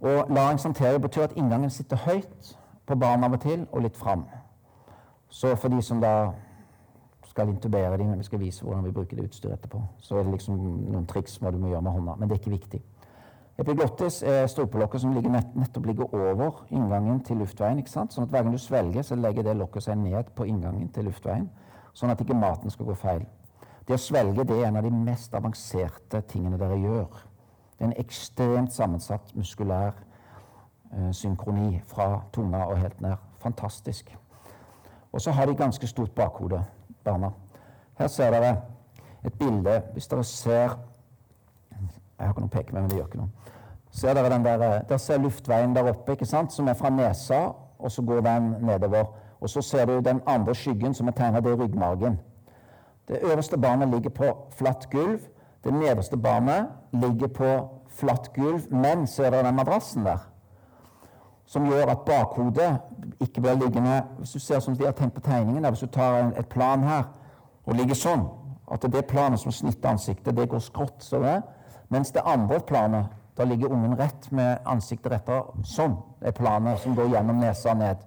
Og 0.00 0.32
larynxanterior 0.32 1.02
betyr 1.04 1.26
at 1.26 1.36
inngangen 1.36 1.70
sitter 1.70 2.00
høyt 2.06 2.56
på 2.88 2.96
barn 2.96 3.28
av 3.28 3.36
og 3.36 3.44
til, 3.44 3.66
og 3.68 3.84
litt 3.84 4.00
fram. 4.00 4.24
Så 5.28 5.52
for 5.60 5.68
de 5.68 5.82
som 5.84 6.00
da 6.00 6.30
skal 7.28 7.52
intubere 7.52 8.00
dem, 8.00 8.16
vi 8.16 8.24
skal 8.24 8.40
vise 8.40 8.64
hvordan 8.64 8.88
vi 8.88 8.96
bruker 8.96 9.20
det 9.20 9.28
utstyret 9.28 9.58
etterpå, 9.58 9.82
så 10.00 10.16
er 10.16 10.24
det 10.24 10.38
liksom 10.38 10.56
noen 10.88 11.04
triks 11.04 11.36
hva 11.36 11.52
du 11.52 11.60
må 11.60 11.68
gjøre 11.68 11.84
med 11.84 11.98
hånda. 11.98 12.16
Men 12.16 12.30
det 12.30 12.38
er 12.38 12.44
ikke 12.46 12.56
viktig. 12.56 12.80
Epiglottis 13.58 14.22
er 14.22 14.46
strupelokket 14.52 15.00
som 15.00 15.14
ligger 15.16 15.32
nett, 15.32 15.54
nettopp 15.56 15.86
ligger 15.88 16.14
over 16.14 16.66
inngangen 16.70 17.22
til 17.24 17.38
luftveien. 17.40 17.78
ikke 17.78 17.90
sant? 17.90 18.12
Sånn 18.12 18.26
at 18.26 18.30
Hver 18.30 18.42
gang 18.42 18.52
du 18.52 18.58
svelger, 18.60 19.02
så 19.02 19.16
legger 19.16 19.42
det 19.42 19.56
lokket 19.56 19.82
seg 19.82 19.96
ned 19.96 20.28
på 20.36 20.44
inngangen 20.44 20.90
til 20.92 21.08
luftveien. 21.08 21.48
Sånn 21.94 22.12
at 22.12 22.20
ikke 22.20 22.36
maten 22.36 22.70
skal 22.70 22.86
gå 22.86 22.94
feil. 22.94 23.24
Det 23.88 23.94
å 23.94 24.02
svelge 24.02 24.44
det 24.44 24.58
er 24.60 24.68
en 24.68 24.76
av 24.76 24.84
de 24.84 24.90
mest 24.90 25.34
avanserte 25.34 26.20
tingene 26.28 26.58
dere 26.60 26.76
gjør. 26.76 27.22
Det 27.78 27.84
er 27.84 27.88
en 27.88 28.00
ekstremt 28.02 28.72
sammensatt 28.72 29.32
muskulær 29.34 29.94
eh, 30.92 31.12
synkroni 31.12 31.80
fra 31.88 32.22
tunga 32.32 32.66
og 32.66 32.76
helt 32.82 33.00
ned. 33.00 33.16
Fantastisk. 33.40 34.10
Og 35.12 35.20
så 35.20 35.32
har 35.32 35.46
de 35.46 35.56
ganske 35.56 35.86
stort 35.86 36.12
bakhode, 36.12 36.60
barna. 37.04 37.30
Her 37.96 38.08
ser 38.12 38.36
dere 38.36 38.56
et 39.24 39.38
bilde. 39.38 39.80
Hvis 39.92 40.08
dere 40.12 40.24
ser 40.24 40.76
Jeg 42.18 42.26
har 42.26 42.32
ikke 42.32 42.40
noe 42.40 42.52
peke 42.52 42.72
med, 42.72 42.80
men 42.80 42.90
det 42.90 42.98
gjør 42.98 43.06
ikke 43.10 43.20
noe. 43.20 43.52
Ser 43.96 44.14
dere 44.14 44.30
den 44.32 44.44
der, 44.44 44.82
der 44.88 44.96
ser 44.96 45.18
luftveien 45.18 45.76
der 45.76 45.90
oppe, 45.90 46.12
ikke 46.12 46.26
sant, 46.26 46.52
som 46.52 46.68
er 46.68 46.74
fra 46.74 46.90
nesa, 46.90 47.42
og 47.78 47.92
så 47.92 48.02
går 48.02 48.20
den 48.24 48.54
nedover. 48.60 49.04
Og 49.40 49.50
så 49.50 49.62
ser 49.62 49.84
du 49.86 50.00
den 50.00 50.20
andre 50.26 50.54
skyggen 50.54 50.94
som 50.94 51.08
er 51.08 51.16
tegna, 51.16 51.40
det 51.40 51.52
er 51.52 51.60
ryggmargen. 51.60 52.18
Det 53.08 53.18
øverste 53.22 53.58
barnet 53.58 53.88
ligger 53.88 54.10
på 54.10 54.36
flatt 54.56 54.90
gulv. 54.90 55.20
Det 55.64 55.74
nederste 55.74 56.16
barnet 56.16 56.66
ligger 56.92 57.26
på 57.26 57.50
flatt 57.88 58.32
gulv, 58.32 58.72
men 58.74 59.06
ser 59.06 59.30
dere 59.30 59.46
den 59.46 59.54
madrassen 59.54 60.04
der? 60.04 60.18
Som 61.46 61.66
gjør 61.66 61.86
at 61.86 61.98
bakhodet 62.06 62.78
ikke 63.20 63.40
blir 63.40 63.54
liggende 63.54 64.02
Hvis 64.18 64.30
du 64.30 64.38
ser 64.38 64.60
som 64.60 64.76
de 64.76 64.84
har 64.84 64.92
tenkt 64.92 65.14
på 65.14 65.20
tegningen 65.20 65.64
der, 65.64 65.70
hvis 65.70 65.80
du 65.80 65.86
tar 65.86 66.32
et 66.38 66.48
plan 66.48 66.82
her 66.82 67.04
og 67.66 67.74
ligger 67.74 67.94
sånn, 67.94 68.26
at 68.72 68.82
det 68.82 69.06
planet 69.06 69.40
som 69.40 69.52
snitter 69.52 69.88
ansiktet, 69.88 70.36
det 70.36 70.48
går 70.48 70.58
skrått, 70.58 71.02
så 71.02 71.18
det, 71.22 71.42
mens 71.88 72.12
det 72.12 72.24
andre 72.24 72.60
planet, 72.60 73.06
da 73.36 73.44
ligger 73.44 73.72
ungen 73.72 73.98
rett 73.98 74.30
med 74.32 74.58
ansiktet 74.64 75.12
retta 75.12 75.42
sånn, 75.64 75.96
er 76.24 76.32
planet 76.32 76.80
som 76.80 76.94
går 76.96 77.10
gjennom 77.12 77.40
nesa 77.40 77.74
ned. 77.76 78.00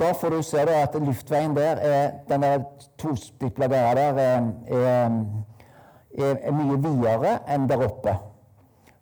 Da 0.00 0.12
får 0.16 0.30
du 0.30 0.42
se 0.42 0.60
at 0.60 0.94
luftveien 0.96 1.56
der, 1.56 1.76
er, 1.76 2.10
den 2.28 2.44
der 2.44 2.62
tospipla 2.98 3.68
greia 3.68 3.94
der, 3.94 4.20
er, 4.20 4.46
er, 6.18 6.36
er 6.36 6.54
mye 6.56 6.78
videre 6.80 7.34
enn 7.48 7.66
der 7.68 7.84
oppe. 7.84 8.14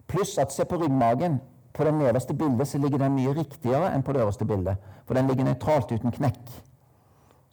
Pluss 0.09 0.39
at 0.39 0.53
se 0.53 0.67
på 0.67 0.81
ryggmagen. 0.81 1.39
På 1.79 1.85
det 1.87 1.93
nederste 1.95 2.35
bildet 2.35 2.67
så 2.67 2.79
ligger 2.83 2.99
den 2.99 3.15
mye 3.15 3.35
riktigere 3.37 3.93
enn 3.95 4.03
på 4.03 4.13
det 4.13 4.25
øverste 4.25 4.47
bildet. 4.49 4.81
For 5.07 5.15
den 5.15 5.29
ligger 5.31 5.47
nøytralt 5.47 5.93
uten 5.93 6.11
knekk. 6.11 6.51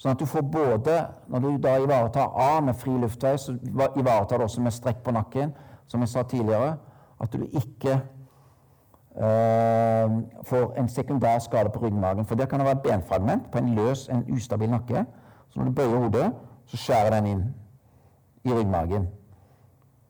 Sånn 0.01 0.15
at 0.15 0.19
du 0.19 0.25
får 0.25 0.41
både 0.51 0.95
Når 1.29 1.43
du 1.43 1.49
da 1.61 1.75
ivaretar 1.79 2.33
A 2.33 2.59
med 2.61 2.75
fri 2.75 2.95
luftvei, 2.97 3.35
så 3.37 3.53
ivaretar 3.95 4.41
du 4.41 4.47
også 4.47 4.61
med 4.61 4.73
strekk 4.73 5.03
på 5.05 5.13
nakken, 5.13 5.53
som 5.87 5.99
jeg 5.99 6.09
sa 6.09 6.23
tidligere, 6.23 6.75
at 7.21 7.33
du 7.33 7.43
ikke 7.43 7.93
eh, 9.17 10.15
får 10.43 10.73
en 10.77 10.89
sekundær 10.89 11.39
skade 11.39 11.69
på 11.69 11.79
ryggmargen. 11.79 12.25
For 12.25 12.35
det 12.35 12.49
kan 12.49 12.59
det 12.59 12.67
være 12.67 12.83
benfragment 12.83 13.51
på 13.51 13.57
en 13.57 13.75
løs, 13.75 14.09
en 14.09 14.25
ustabil 14.33 14.69
nakke. 14.69 15.05
Så 15.49 15.59
når 15.59 15.65
du 15.65 15.71
bøyer 15.71 15.97
hodet, 15.97 16.31
så 16.65 16.77
skjærer 16.77 17.09
den 17.09 17.25
inn 17.25 17.45
i 18.43 18.53
ryggmargen. 18.53 19.07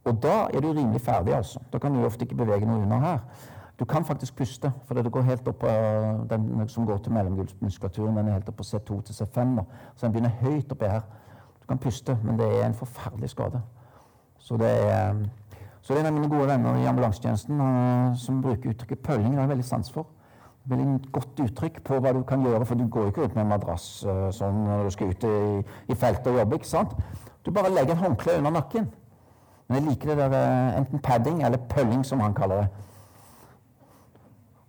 Og 0.06 0.24
da 0.24 0.48
er 0.54 0.62
du 0.62 0.72
rimelig 0.72 1.02
ferdig, 1.02 1.34
altså. 1.36 1.60
Da 1.74 1.78
kan 1.78 1.94
du 1.94 2.06
ofte 2.06 2.26
ikke 2.26 2.36
bevege 2.36 2.66
noe 2.66 2.82
under 2.82 3.00
her. 3.00 3.20
Du 3.80 3.86
kan 3.86 4.06
faktisk 4.06 4.36
puste, 4.36 4.72
for 4.86 4.94
det 4.94 5.12
går 5.12 5.22
helt 5.22 5.48
opp 5.48 5.58
på 5.60 5.68
den 6.30 6.70
som 6.70 6.86
går 6.86 6.98
til 6.98 7.12
mellomgulvsmuskulaturen. 7.12 8.18
Den 8.18 8.28
er 8.28 8.38
helt 8.38 8.50
opp 8.50 8.56
på 8.56 8.64
C2 8.64 9.02
til 9.02 9.14
C5 9.14 9.44
nå. 9.44 9.66
Så 9.96 10.06
den 10.06 10.14
begynner 10.14 10.30
høyt 10.30 10.72
oppi 10.72 10.86
her. 10.86 11.02
Du 11.62 11.68
kan 11.68 11.78
puste, 11.78 12.18
men 12.24 12.40
det 12.40 12.48
er 12.62 12.66
en 12.66 12.74
forferdelig 12.74 13.30
skade. 13.30 13.62
Så 14.40 14.58
det 14.58 14.70
er, 14.70 15.16
så 15.86 15.94
det 15.94 16.00
er 16.00 16.08
en 16.08 16.10
av 16.10 16.16
mine 16.16 16.30
gode 16.32 16.48
venner 16.50 16.80
i 16.82 16.88
ambulansetjenesten 16.90 17.60
som 18.18 18.42
bruker 18.42 18.72
uttrykket 18.72 19.04
'pølling'. 19.06 19.30
Det 19.30 19.38
har 19.38 19.46
jeg 19.46 19.50
veldig 19.50 19.66
sans 19.66 19.92
for. 19.92 20.08
Veldig 20.66 21.12
godt 21.12 21.40
uttrykk 21.44 21.84
på 21.84 22.00
hva 22.02 22.14
du 22.14 22.24
kan 22.24 22.42
gjøre, 22.42 22.66
for 22.66 22.76
du 22.76 22.88
går 22.88 23.12
ikke 23.12 23.24
ut 23.24 23.36
med 23.36 23.44
en 23.44 23.52
madrass 23.54 23.84
sånn 24.34 24.64
når 24.66 24.84
du 24.84 24.90
skal 24.90 25.14
ut 25.14 25.24
i, 25.24 25.62
i 25.94 25.96
feltet 25.96 26.32
og 26.34 26.40
jobbe. 26.40 26.56
ikke 26.56 26.68
sant? 26.68 26.96
Du 27.46 27.52
bare 27.52 27.70
legger 27.70 27.94
en 27.94 28.02
håndkle 28.02 28.38
under 28.38 28.52
nakken. 28.52 28.90
Men 29.68 29.78
jeg 29.78 29.90
liker 29.90 30.16
det 30.16 30.32
der 30.32 30.78
enten 30.78 31.00
padding 31.00 31.44
eller 31.44 31.58
pølling, 31.58 32.06
som 32.06 32.20
han 32.20 32.34
kaller 32.34 32.56
det. 32.56 32.68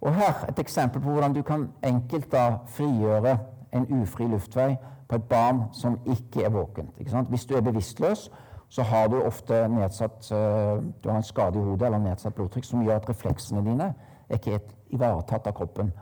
Og 0.01 0.15
her 0.15 0.45
et 0.49 0.59
eksempel 0.59 1.01
på 1.01 1.11
hvordan 1.11 1.33
du 1.33 1.43
kan 1.43 1.71
enkelt 1.83 2.33
da 2.33 2.59
frigjøre 2.67 3.39
en 3.73 4.03
ufri 4.03 4.29
luftvei 4.29 4.77
på 5.09 5.17
et 5.17 5.23
barn 5.23 5.63
som 5.73 5.99
ikke 6.07 6.45
er 6.45 6.53
våkent. 6.53 6.93
Ikke 6.99 7.23
Hvis 7.29 7.47
du 7.47 7.57
er 7.57 7.61
bevisstløs, 7.61 8.31
så 8.69 8.83
har 8.83 9.09
du 9.09 9.21
ofte 9.23 9.61
nedsatt 9.71 10.27
du 10.29 11.09
har 11.09 11.17
en 11.17 11.27
skade 11.27 11.59
i 11.59 11.63
hodet 11.63 11.87
eller 11.87 12.03
nedsatt 12.03 12.35
blodtrykk 12.35 12.67
som 12.67 12.83
gjør 12.83 12.99
at 13.01 13.09
refleksene 13.09 13.63
dine 13.65 13.93
er 14.29 14.41
ikke 14.41 14.57
er 14.57 14.65
ivaretatt 14.97 15.47
av 15.47 15.55
kroppen. 15.55 15.93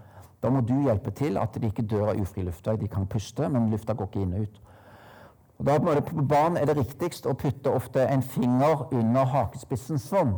Da 0.42 0.50
må 0.52 0.60
du 0.60 0.74
hjelpe 0.84 1.12
til 1.16 1.38
at 1.40 1.56
de 1.56 1.68
ikke 1.68 1.86
dør 1.88 2.10
av 2.12 2.20
ufri 2.20 2.42
luft. 2.44 2.64
De 2.64 2.88
kan 2.88 3.06
puste, 3.08 3.48
men 3.48 3.70
lufta 3.72 3.94
går 3.96 4.10
ikke 4.10 4.24
inn 4.24 4.34
og 4.36 4.42
ut. 4.42 4.60
Og 5.58 5.66
da 5.66 6.00
På 6.00 6.22
barn 6.22 6.56
er 6.56 6.66
det 6.66 6.76
riktigst 6.76 7.26
å 7.26 7.34
putte 7.34 7.70
ofte 7.70 8.06
en 8.06 8.22
finger 8.22 8.88
under 8.92 9.24
hakespissen 9.24 9.98
sånn. 9.98 10.34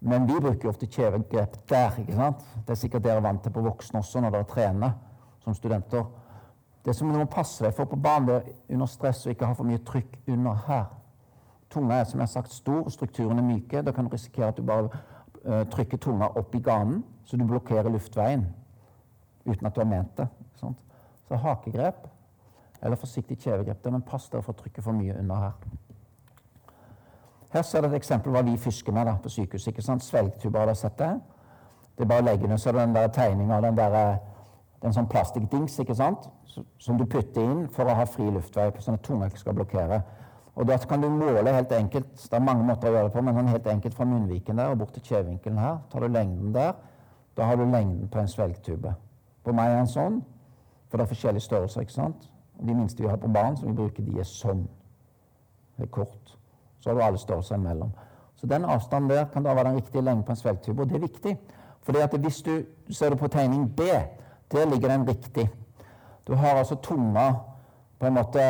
Men 0.00 0.26
vi 0.26 0.40
bruker 0.40 0.68
ofte 0.68 0.86
kjevegrep 0.86 1.56
der. 1.68 1.92
ikke 1.98 2.14
sant? 2.14 2.44
Det 2.66 2.70
er 2.70 2.74
sikkert 2.80 3.04
dere 3.04 3.22
vant 3.22 3.42
til 3.42 3.52
på 3.52 3.62
voksne 3.62 3.98
også 3.98 4.20
når 4.20 4.30
dere 4.30 4.44
trener 4.44 4.92
som 5.44 5.54
studenter. 5.54 6.04
Det 6.84 6.94
som 6.96 7.12
du 7.12 7.18
må 7.18 7.24
passe 7.24 7.64
deg 7.64 7.74
for 7.74 7.84
på 7.84 7.96
barn, 7.96 8.26
det 8.26 8.34
er 8.34 8.52
under 8.74 8.86
stress 8.86 9.26
å 9.26 9.30
ikke 9.30 9.46
ha 9.46 9.54
for 9.54 9.66
mye 9.66 9.82
trykk 9.84 10.18
under 10.26 10.54
her. 10.66 10.86
Tunga 11.76 12.00
er 12.00 12.08
som 12.08 12.20
jeg 12.20 12.26
har 12.26 12.32
sagt 12.32 12.52
stor, 12.56 12.88
strukturene 12.90 13.42
er 13.42 13.46
myke. 13.46 13.82
Da 13.84 13.92
kan 13.92 14.06
du 14.06 14.12
risikere 14.12 14.48
at 14.48 14.56
du 14.56 14.64
bare 14.66 14.88
uh, 15.44 15.62
trykker 15.72 16.00
tunga 16.00 16.30
opp 16.40 16.54
i 16.56 16.62
ganen, 16.64 17.04
så 17.24 17.36
du 17.36 17.44
blokkerer 17.44 17.92
luftveien 17.92 18.46
uten 19.46 19.66
at 19.66 19.74
du 19.74 19.82
har 19.82 19.90
ment 19.90 20.16
det. 20.18 20.26
Sant? 20.60 20.78
Så 21.28 21.38
hakegrep 21.42 22.06
eller 22.82 22.96
forsiktig 22.96 23.38
kjevegrep. 23.42 23.84
Men 23.90 24.04
pass 24.06 24.30
dere 24.30 24.44
for 24.44 24.56
å 24.56 24.62
trykke 24.62 24.82
for 24.82 24.96
mye 24.96 25.16
under 25.18 25.42
her. 25.46 25.54
Her 27.52 27.62
ser 27.62 27.84
dere 27.84 27.94
et 27.94 28.02
eksempel 28.02 28.34
hva 28.34 28.42
vi 28.46 28.56
fisker 28.60 28.92
med 28.92 29.06
da, 29.08 29.16
på 29.22 29.32
sykehuset. 29.32 29.72
ikke? 29.72 29.98
Svelgtuber, 30.02 30.60
har 30.60 30.72
dere 30.72 30.78
sett 30.80 30.98
det? 30.98 31.12
Det 31.96 32.04
er 32.04 32.10
bare 32.10 32.24
å 32.24 32.26
legge 32.26 32.48
ned, 32.48 32.60
så 32.60 32.68
er 32.72 32.80
den 32.80 32.96
der 32.96 33.08
tegninga 33.08 33.56
av 33.56 33.64
den 33.64 33.78
der, 33.78 34.18
den 34.82 34.92
sånn 34.92 35.08
plastikkdings 35.08 35.78
ikke 35.80 35.96
sant? 35.96 36.28
som 36.80 36.96
du 36.96 37.04
putter 37.04 37.44
inn 37.44 37.66
for 37.68 37.84
å 37.84 37.94
ha 37.98 38.06
fri 38.08 38.30
luftvei, 38.32 38.70
sånn 38.80 38.96
at 38.96 39.02
tunga 39.04 39.26
ikke 39.28 39.42
skal 39.42 39.56
blokkere. 39.58 39.98
Og 40.56 40.66
Da 40.66 40.76
kan 40.76 41.02
du 41.02 41.08
måle 41.08 41.52
helt 41.52 41.72
enkelt 41.72 42.06
det 42.16 42.32
er 42.32 42.40
mange 42.40 42.64
måter 42.64 42.88
å 42.88 42.92
gjøre 42.92 43.08
det 43.08 43.12
på, 43.12 43.22
men 43.22 43.34
sånn 43.34 43.48
helt 43.52 43.66
enkelt 43.66 43.94
fra 43.94 44.04
munnviken 44.08 44.56
der 44.56 44.72
og 44.72 44.78
bort 44.78 44.94
til 44.96 45.02
kjevevinkelen 45.02 45.58
her. 45.58 45.76
Tar 45.92 46.00
du 46.00 46.08
lengden 46.08 46.54
der, 46.54 46.72
da 47.36 47.44
har 47.44 47.56
du 47.56 47.64
lengden 47.64 48.08
på 48.08 48.18
en 48.18 48.28
svelgtube. 48.28 48.94
På 49.44 49.52
meg 49.52 49.70
er 49.70 49.82
den 49.82 49.90
sånn, 49.92 50.22
for 50.88 50.96
det 50.96 51.04
er 51.04 51.12
forskjellige 51.12 51.44
størrelser. 51.44 51.80
ikke 51.80 51.92
sant? 51.92 52.30
De 52.56 52.74
minste 52.74 53.02
vi 53.02 53.08
har 53.08 53.20
på 53.20 53.28
barn, 53.28 53.56
som 53.56 53.68
vi 53.68 53.74
bruker, 53.76 54.02
de 54.02 54.18
er 54.18 54.24
sånn. 54.24 54.64
Det 55.76 55.84
er 55.84 55.92
kort. 55.92 56.32
Så 56.80 56.90
har 56.90 56.96
du 56.96 57.02
alle 57.04 57.20
størrelser 57.20 57.60
imellom. 57.60 57.92
Så 58.36 58.46
den 58.46 58.64
avstanden 58.64 59.10
der 59.10 59.28
kan 59.32 59.44
da 59.44 59.54
være 59.54 59.68
den 59.68 59.76
riktige 59.76 60.02
lengden 60.02 60.24
på 60.24 60.32
en 60.32 60.40
svelgtube, 60.40 60.82
og 60.82 60.88
det 60.88 60.96
er 60.96 61.04
viktig. 61.04 61.36
For 61.82 62.16
hvis 62.16 62.42
du 62.42 62.64
ser 62.90 63.10
det 63.10 63.18
på 63.18 63.28
tegning 63.28 63.68
B, 63.76 63.82
der 64.52 64.70
ligger 64.70 64.88
den 64.88 65.08
riktig. 65.08 65.50
Du 66.26 66.34
har 66.34 66.56
altså 66.56 66.74
tunga 66.74 67.34
på 67.98 68.06
en 68.06 68.14
måte, 68.14 68.40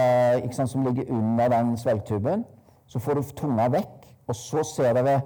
sant, 0.52 0.70
som 0.70 0.84
ligger 0.84 1.10
under 1.10 1.48
den 1.48 1.76
svelgtuben. 1.78 2.44
Så 2.86 2.98
får 2.98 3.14
du 3.14 3.22
tunga 3.36 3.68
vekk, 3.68 4.06
og 4.26 4.34
så 4.34 4.62
ser 4.62 4.94
dere 4.94 5.20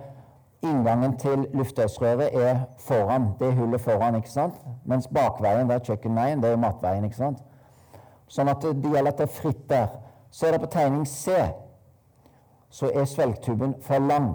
inngangen 0.63 1.17
til 1.19 1.47
luftveisrøret 1.57 2.37
er 2.37 2.61
foran. 2.79 3.31
Det 3.41 3.49
er 3.49 3.57
hullet 3.57 3.81
foran, 3.81 4.17
ikke 4.17 4.31
sant? 4.31 4.61
Mens 4.85 5.09
bakveien, 5.09 5.69
der 5.69 5.79
kjøkkenveien, 5.79 6.43
det 6.43 6.51
er 6.51 6.61
matveien. 6.61 7.05
ikke 7.05 7.17
sant? 7.17 7.41
Sånn 8.29 8.49
at 8.49 8.63
det 8.63 8.93
gjelder 8.93 9.13
at 9.13 9.19
det 9.19 9.29
er 9.29 9.35
fritt 9.35 9.63
der. 9.71 9.89
Ser 10.31 10.53
dere 10.53 10.63
på 10.63 10.71
tegning 10.71 11.07
C, 11.09 11.35
så 12.71 12.91
er 12.95 13.09
svelgtuben 13.09 13.75
for 13.83 13.99
lang. 13.99 14.35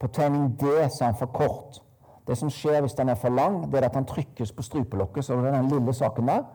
På 0.00 0.06
tegning 0.06 0.54
D 0.60 0.64
så 0.88 1.04
er 1.04 1.10
den 1.12 1.18
for 1.18 1.26
kort. 1.34 1.80
Det 2.26 2.38
som 2.38 2.50
skjer 2.50 2.80
hvis 2.80 2.96
den 2.96 3.08
er 3.12 3.18
for 3.20 3.28
lang, 3.28 3.66
det 3.72 3.82
er 3.82 3.90
at 3.90 3.98
den 3.98 4.06
trykkes 4.08 4.52
på 4.52 4.62
strupelokket. 4.62 5.24
Så 5.24 5.36
det 5.36 5.50
er 5.50 5.58
den 5.58 5.68
lille 5.68 5.94
saken 5.94 6.28
der 6.28 6.46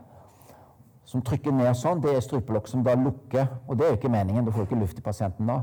som 1.06 1.22
trykker 1.26 1.52
ned 1.56 1.74
sånn, 1.78 2.02
det 2.04 2.14
er 2.16 2.24
strupelokk 2.24 2.68
som 2.70 2.84
da 2.86 2.94
lukker. 2.98 3.48
Og 3.68 3.78
det 3.78 3.86
er 3.86 3.94
jo 3.94 4.00
ikke 4.00 4.12
meningen. 4.14 4.46
Du 4.46 4.52
får 4.52 4.68
ikke 4.68 4.80
luft 4.80 5.00
i 5.00 5.06
pasienten 5.06 5.50
da. 5.50 5.62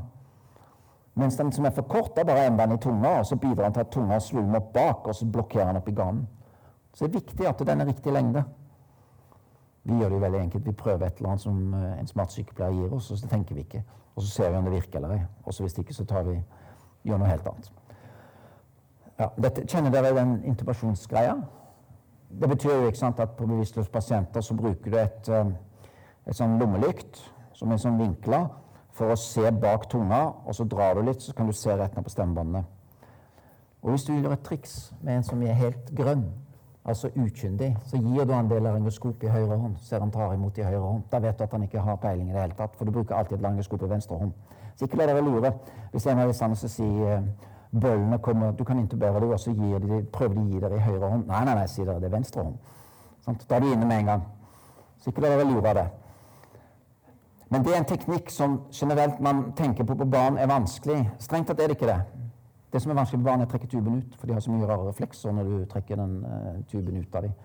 Mens 1.16 1.36
den 1.38 1.52
som 1.52 1.64
er 1.64 1.72
for 1.72 1.88
kort, 1.88 2.18
er 2.18 2.26
bare 2.28 2.46
enden 2.46 2.74
i 2.74 2.78
tunga, 2.82 3.18
og 3.20 3.26
så 3.26 3.38
bidrar 3.40 3.64
den 3.64 3.76
til 3.76 3.86
at 3.86 3.92
tunga 3.94 4.18
svulmer 4.20 4.60
opp 4.60 4.72
bak, 4.74 5.06
og 5.06 5.14
så 5.16 5.26
blokkerer 5.32 5.70
den 5.70 5.80
opp 5.80 5.88
i 5.88 5.94
ganen. 5.96 6.26
Så 6.92 7.06
det 7.06 7.14
er 7.14 7.20
viktig 7.20 7.46
at 7.48 7.62
den 7.66 7.80
er 7.80 7.88
riktig 7.88 8.12
lengde. 8.12 8.44
Vi 9.86 9.96
gjør 9.96 10.08
det 10.08 10.18
jo 10.18 10.24
veldig 10.24 10.40
enkelt. 10.40 10.66
Vi 10.66 10.72
prøver 10.72 11.06
et 11.06 11.16
eller 11.16 11.30
annet 11.30 11.42
som 11.42 11.74
eh, 11.74 12.00
en 12.00 12.06
smart 12.10 12.32
sykepleier 12.32 12.74
gir 12.74 12.92
oss, 12.92 13.10
og 13.10 13.18
så 13.18 13.28
tenker 13.30 13.54
vi 13.54 13.64
ikke. 13.64 13.82
Og 14.16 14.22
så 14.22 14.28
ser 14.28 14.50
vi 14.50 14.56
om 14.56 14.64
det 14.64 14.72
virker 14.72 14.98
eller 14.98 15.14
ei. 15.14 15.20
Og 15.44 15.60
hvis 15.60 15.78
ikke, 15.78 15.94
så 15.94 16.04
tar 16.04 16.26
vi, 16.26 16.36
gjør 17.04 17.20
noe 17.22 17.28
helt 17.30 17.48
annet. 17.48 17.70
Ja, 19.18 19.28
dette, 19.40 19.64
kjenner 19.64 19.92
dere 19.94 20.12
den 20.16 20.42
intubasjonsgreia? 20.44 21.36
Det 22.30 22.48
betyr 22.48 22.74
jo 22.74 22.86
ikke 22.90 22.98
sant, 22.98 23.20
at 23.20 23.36
på 23.38 23.46
bevisstløse 23.46 23.90
pasienter 23.90 24.40
så 24.40 24.54
bruker 24.54 24.90
du 24.90 24.98
et, 24.98 25.28
eh, 25.28 25.52
et 26.26 26.36
sånn 26.36 26.58
lommelykt 26.58 27.20
som 27.54 27.72
er 27.72 27.80
sånn 27.80 27.98
vinkla 27.98 28.48
for 28.96 29.12
å 29.12 29.18
se 29.20 29.50
bak 29.50 29.88
tunga, 29.92 30.22
og 30.46 30.54
så 30.54 30.64
drar 30.64 30.96
du 30.96 31.02
litt, 31.02 31.22
så 31.22 31.34
kan 31.36 31.46
du 31.46 31.52
se 31.52 31.70
rett 31.76 31.94
ned 31.96 32.04
på 32.04 32.10
stemmebåndene. 32.10 32.64
Og 33.82 33.90
hvis 33.92 34.04
du 34.04 34.12
gjør 34.12 34.32
et 34.32 34.42
triks 34.42 34.92
med 35.02 35.16
en 35.18 35.22
som 35.22 35.42
er 35.42 35.54
helt 35.54 35.92
grønn, 35.94 36.24
altså 36.86 37.10
ukyndig, 37.16 37.76
så 37.86 37.98
gir 37.98 38.24
du 38.24 38.32
en 38.32 38.48
del 38.48 38.62
laryngoskop 38.62 39.22
i 39.22 39.30
høyre 39.30 39.58
hånd, 39.58 39.76
ser 39.82 40.00
han 40.00 40.10
tar 40.10 40.34
imot 40.34 40.58
i 40.58 40.64
høyre 40.66 40.80
hånd. 40.80 41.04
Da 41.10 41.20
vet 41.22 41.38
du 41.38 41.44
at 41.44 41.52
han 41.52 41.66
ikke 41.66 41.82
har 41.82 41.98
peiling 42.02 42.30
i 42.30 42.32
det 42.32 42.40
hele 42.40 42.56
tatt, 42.58 42.76
for 42.76 42.84
du 42.84 42.94
bruker 42.94 43.14
alltid 43.14 43.38
et 43.38 43.44
laryngoskop 43.44 43.82
i 43.82 43.90
venstre 43.90 44.18
hånd. 44.18 44.32
Så 44.76 44.86
ikke 44.86 45.00
la 45.00 45.06
dere 45.10 45.24
lure. 45.24 45.52
Hvis 45.92 46.06
en 46.06 46.18
av 46.18 46.32
disse 46.32 46.68
sier 46.68 47.22
bøllene 47.72 48.18
kommer, 48.18 48.52
du 48.52 48.64
kan 48.64 48.78
intubere 48.78 49.20
dem, 49.20 49.30
og 49.30 49.40
så 49.40 49.52
de, 49.52 50.00
prøver 50.12 50.34
de 50.34 50.40
å 50.40 50.48
gi 50.50 50.62
dere 50.62 50.78
i 50.78 50.84
høyre 50.86 51.10
hånd. 51.12 51.26
Nei, 51.28 51.44
nei, 51.48 51.54
nei, 51.58 51.68
sier 51.70 51.86
dere, 51.88 52.00
det 52.00 52.10
er 52.10 52.16
venstre 52.16 52.44
hånd. 52.44 52.74
Sånn, 53.24 53.38
da 53.48 53.56
er 53.56 53.64
de 53.64 53.72
inne 53.74 53.86
med 53.86 54.02
en 54.02 54.12
gang. 54.12 54.26
Så 55.02 55.10
ikke 55.10 55.24
la 55.24 55.32
dere 55.34 55.48
lure 55.48 55.70
av 55.70 55.80
det. 55.80 55.86
Men 57.48 57.62
det 57.62 57.72
er 57.72 57.78
en 57.78 57.88
teknikk 57.88 58.30
som 58.34 58.60
generelt 58.74 59.20
man 59.22 59.52
tenker 59.58 59.86
på 59.86 59.94
på 59.94 60.06
barn 60.10 60.38
er 60.38 60.50
vanskelig. 60.50 61.04
Strengt 61.22 61.46
tatt 61.50 61.60
er 61.62 61.70
det 61.70 61.76
ikke 61.78 61.90
det. 61.90 62.00
Det 62.72 62.82
som 62.82 62.90
er 62.90 62.98
vanskelig 62.98 63.20
på 63.20 63.28
barn, 63.28 63.40
er 63.40 63.46
å 63.46 63.50
trekke 63.50 63.68
tuben 63.70 64.00
ut, 64.00 64.16
for 64.18 64.26
de 64.26 64.34
har 64.34 64.42
så 64.42 64.50
mye 64.50 64.66
rare 64.66 64.88
reflekser 64.88 65.32
når 65.32 65.50
du 65.50 65.66
trekker 65.70 66.00
den 66.00 66.16
uh, 66.26 66.56
tuben 66.70 66.98
ut 66.98 67.14
av 67.14 67.28
dem. 67.28 67.36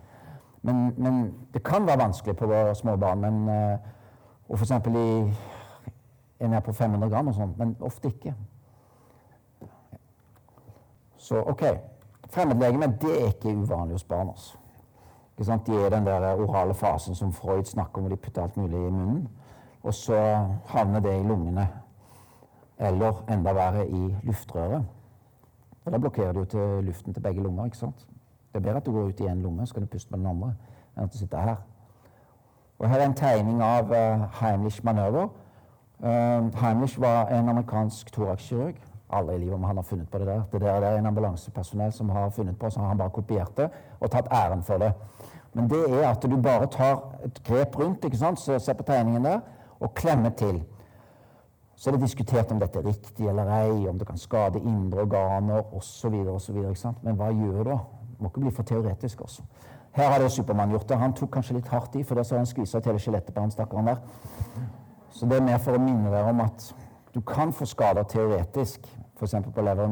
Men, 0.61 0.81
men, 0.97 1.19
det 1.53 1.63
kan 1.65 1.85
være 1.85 2.01
vanskelig 2.01 2.35
på 2.37 2.49
små 2.77 2.95
barn. 2.97 3.21
Men, 3.21 3.43
uh, 3.49 4.49
og 4.49 4.57
f.eks. 4.57 4.71
i 4.89 6.45
en 6.45 6.53
er 6.53 6.65
på 6.65 6.73
500 6.73 7.09
gram 7.09 7.29
og 7.29 7.37
sånn, 7.37 7.53
men 7.57 7.75
ofte 7.85 8.09
ikke. 8.09 8.33
Så 11.21 11.43
OK. 11.47 11.63
Fremmedlegeme 12.29 12.97
det 13.01 13.21
er 13.21 13.27
ikke 13.27 13.57
uvanlig 13.57 13.93
hos 13.93 14.03
barn. 14.03 14.29
altså. 14.29 14.57
De 15.37 15.51
er 15.51 15.87
i 15.87 15.89
den 15.89 16.05
der 16.05 16.33
orale 16.33 16.73
fasen 16.73 17.15
som 17.15 17.33
Freud 17.33 17.63
snakker 17.63 17.97
om, 17.97 18.01
hvor 18.01 18.09
de 18.09 18.15
putter 18.15 18.43
alt 18.43 18.57
mulig 18.57 18.87
i 18.87 18.89
munnen. 18.89 19.27
Og 19.83 19.93
så 19.93 20.47
havner 20.65 20.99
det 20.99 21.19
i 21.19 21.23
lungene. 21.23 21.69
Eller 22.79 23.23
enda 23.29 23.53
verre 23.53 23.87
i 23.89 24.15
luftrøret. 24.23 24.85
Og 25.85 25.91
Da 25.91 25.97
blokkerer 25.97 26.31
du 26.31 26.45
til 26.45 26.83
luften 26.83 27.13
til 27.13 27.21
begge 27.21 27.43
lunger. 27.43 27.65
ikke 27.65 27.77
sant? 27.77 28.07
Det 28.53 28.55
er 28.55 28.59
bedre 28.59 28.77
at 28.77 28.85
du 28.85 28.91
går 28.91 29.01
ut 29.01 29.19
i 29.19 29.27
én 29.27 29.41
lunge, 29.41 29.67
så 29.67 29.73
kan 29.73 29.83
du 29.83 29.87
puste 29.87 30.11
med 30.11 30.19
den 30.19 30.27
andre, 30.27 30.53
enn 30.97 31.03
at 31.03 31.13
du 31.13 31.17
sitter 31.17 31.41
her. 31.41 31.55
Og 32.79 32.89
Her 32.89 32.99
er 32.99 33.05
en 33.05 33.13
tegning 33.13 33.61
av 33.61 33.91
uh, 33.91 34.41
Heimlich 34.41 34.83
manøver. 34.83 35.27
Uh, 35.99 36.61
Heimlich 36.61 37.01
var 37.01 37.27
en 37.27 37.49
amerikansk 37.49 38.11
thoraxkirurg 38.11 38.90
aldri 39.13 39.35
i 39.35 39.43
livet 39.43 39.55
om 39.55 39.63
han 39.63 39.77
har 39.77 39.83
funnet 39.83 40.09
på 40.11 40.19
det 40.19 40.27
der. 40.27 40.43
Det 40.51 40.61
der, 40.61 40.79
det 40.79 40.89
er 40.89 40.97
en 40.97 41.05
ambulansepersonell 41.05 41.91
som 41.93 42.09
har 42.09 42.29
funnet 42.29 42.59
på, 42.59 42.69
så 42.69 42.79
har 42.79 42.87
han 42.87 42.97
bare 42.97 43.09
kopiert 43.09 43.57
det 43.57 43.69
og 43.99 44.11
tatt 44.11 44.27
æren 44.31 44.63
for 44.63 44.77
det. 44.77 44.91
Men 45.53 45.69
det 45.69 45.81
er 45.89 46.09
at 46.09 46.23
du 46.23 46.37
bare 46.41 46.67
tar 46.71 47.01
et 47.25 47.41
grep 47.43 47.79
rundt, 47.79 48.05
ikke 48.05 48.17
sant, 48.17 48.39
så 48.39 48.59
se 48.59 48.73
på 48.73 48.83
tegningen 48.87 49.25
der, 49.25 49.39
og 49.79 49.93
klemmer 49.93 50.29
til. 50.29 50.63
Så 51.75 51.89
er 51.89 51.95
det 51.97 52.01
diskutert 52.01 52.51
om 52.51 52.59
dette 52.59 52.79
er 52.79 52.85
riktig 52.85 53.27
eller 53.27 53.49
ei, 53.49 53.87
om 53.89 53.97
det 53.97 54.07
kan 54.07 54.17
skade 54.17 54.59
indre 54.59 55.01
organer 55.01 55.75
osv. 55.75 56.13
Men 57.01 57.15
hva 57.17 57.31
gjør 57.33 57.63
du 57.63 57.69
da? 57.71 57.77
Må 58.19 58.29
ikke 58.29 58.39
bli 58.39 58.51
for 58.51 58.63
teoretisk. 58.63 59.21
også. 59.21 59.41
Her 59.91 60.11
har 60.11 60.19
det 60.19 60.31
Supermann 60.31 60.69
gjort 60.69 60.89
det. 60.89 60.97
Han 60.97 61.13
tok 61.13 61.31
kanskje 61.33 61.57
litt 61.57 61.67
hardt 61.67 61.95
i, 61.95 62.03
for 62.03 62.15
da 62.15 62.23
så 62.23 62.37
han 62.37 62.45
skvisa 62.45 62.77
ut 62.77 62.85
hele 62.85 62.99
skjelettet 62.99 63.33
på 63.35 63.41
han 63.41 63.51
stakkaren 63.51 63.89
der. 63.89 63.97
Så 65.11 65.25
det 65.25 65.37
er 65.37 65.43
mer 65.45 65.57
for 65.57 65.75
å 65.75 65.81
minne 65.81 66.11
dere 66.13 66.29
om 66.31 66.39
at 66.45 66.69
du 67.13 67.19
kan 67.27 67.51
få 67.51 67.65
skader 67.67 68.03
teoretisk, 68.07 68.87
f.eks. 69.21 69.53
på 69.53 69.65
lever. 69.65 69.87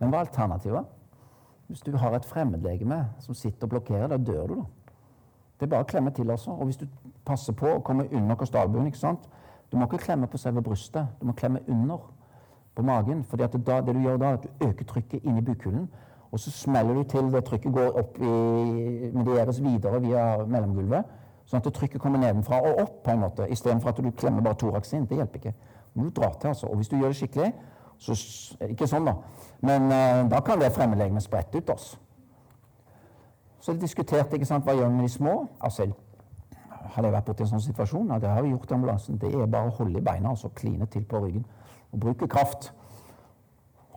Men 0.00 0.10
hva 0.10 0.20
er 0.20 0.26
alternativet? 0.26 0.88
Hvis 1.68 1.84
du 1.84 1.96
har 1.96 2.16
et 2.16 2.24
fremmedlegeme 2.24 2.98
som 3.20 3.34
sitter 3.34 3.68
og 3.68 3.76
blokkerer, 3.76 4.08
da 4.08 4.16
dør 4.16 4.46
du, 4.46 4.54
da. 4.54 4.64
Det 5.54 5.66
er 5.66 5.70
bare 5.70 5.86
å 5.86 5.88
klemme 5.88 6.10
til 6.10 6.30
også. 6.30 6.50
Og 6.50 6.68
hvis 6.68 6.80
du 6.80 6.88
passer 7.24 7.54
på 7.56 7.76
å 7.76 7.82
komme 7.86 8.08
under 8.12 8.36
kostalbuen 8.36 8.90
ikke 8.90 9.00
sant? 9.00 9.28
Du 9.72 9.78
må 9.78 9.86
ikke 9.86 10.02
klemme 10.02 10.26
på 10.30 10.38
selve 10.38 10.62
brystet, 10.62 11.06
du 11.20 11.26
må 11.26 11.32
klemme 11.32 11.62
under 11.68 12.02
på 12.74 12.82
magen. 12.82 13.22
For 13.24 13.40
det 13.40 13.52
du 13.54 14.00
gjør 14.02 14.18
da, 14.18 14.32
er 14.34 14.40
at 14.40 14.44
du 14.44 14.66
øker 14.66 14.84
trykket 14.84 15.24
inni 15.24 15.42
bukhulen, 15.42 15.88
og 16.34 16.40
så 16.40 16.50
smeller 16.50 16.94
du 16.94 17.04
til 17.08 17.30
det 17.32 17.44
trykket 17.46 17.72
går 17.72 17.98
opp 18.00 18.18
i, 18.18 18.30
medieres 19.14 19.60
videre 19.62 20.00
via 20.02 20.24
mellomgulvet. 20.42 21.12
Sånn 21.46 21.60
at 21.60 21.68
trykket 21.76 22.02
kommer 22.02 22.18
nedenfra 22.18 22.58
og 22.64 22.80
opp, 22.82 22.96
på 23.04 23.12
en 23.12 23.22
måte, 23.22 23.46
istedenfor 23.52 23.92
at 23.92 24.00
du 24.02 24.10
klemmer 24.10 24.42
bare 24.42 24.58
thorax 24.58 24.92
inn. 24.96 25.04
Det 25.06 25.20
hjelper 25.20 25.40
ikke. 25.40 25.54
Du 25.94 26.00
må 26.00 26.08
du 26.08 26.16
til, 26.18 26.48
altså. 26.50 26.66
Og 26.66 26.80
hvis 26.80 26.90
du 26.90 26.96
gjør 26.96 27.12
det 27.12 27.20
skikkelig, 27.20 27.52
så 27.98 28.16
Ikke 28.68 28.88
sånn, 28.90 29.06
da. 29.08 29.14
Men 29.64 29.90
eh, 29.92 30.22
da 30.30 30.40
kan 30.44 30.60
det 30.60 30.72
fremmedlegeme 30.74 31.20
sprette 31.20 31.58
ut. 31.58 31.70
oss. 31.70 31.94
Så 33.60 33.72
det 33.72 33.80
diskuterte 33.80 34.36
ikke 34.36 34.46
sant, 34.46 34.64
hva 34.64 34.74
gjør 34.76 34.90
vi 34.90 34.94
med 34.94 35.06
de 35.08 35.12
små. 35.12 35.46
Altså, 35.60 35.88
Hadde 36.94 37.08
jeg 37.08 37.14
vært 37.14 37.26
borti 37.26 37.42
en 37.42 37.48
sånn 37.48 37.62
situasjon, 37.64 38.10
ja, 38.12 38.20
det 38.22 38.28
har 38.30 38.42
vi 38.44 38.50
gjort 38.52 38.70
i 38.70 38.74
ambulansen. 38.76 39.16
Det 39.18 39.30
er 39.32 39.48
bare 39.50 39.66
å 39.66 39.76
holde 39.80 39.98
i 39.98 40.04
beina 40.04 40.30
og 40.30 40.36
så 40.38 40.50
kline 40.54 40.86
til 40.86 41.02
på 41.08 41.18
ryggen. 41.24 41.46
Og 41.90 42.00
bruke 42.04 42.28
kraft. 42.30 42.68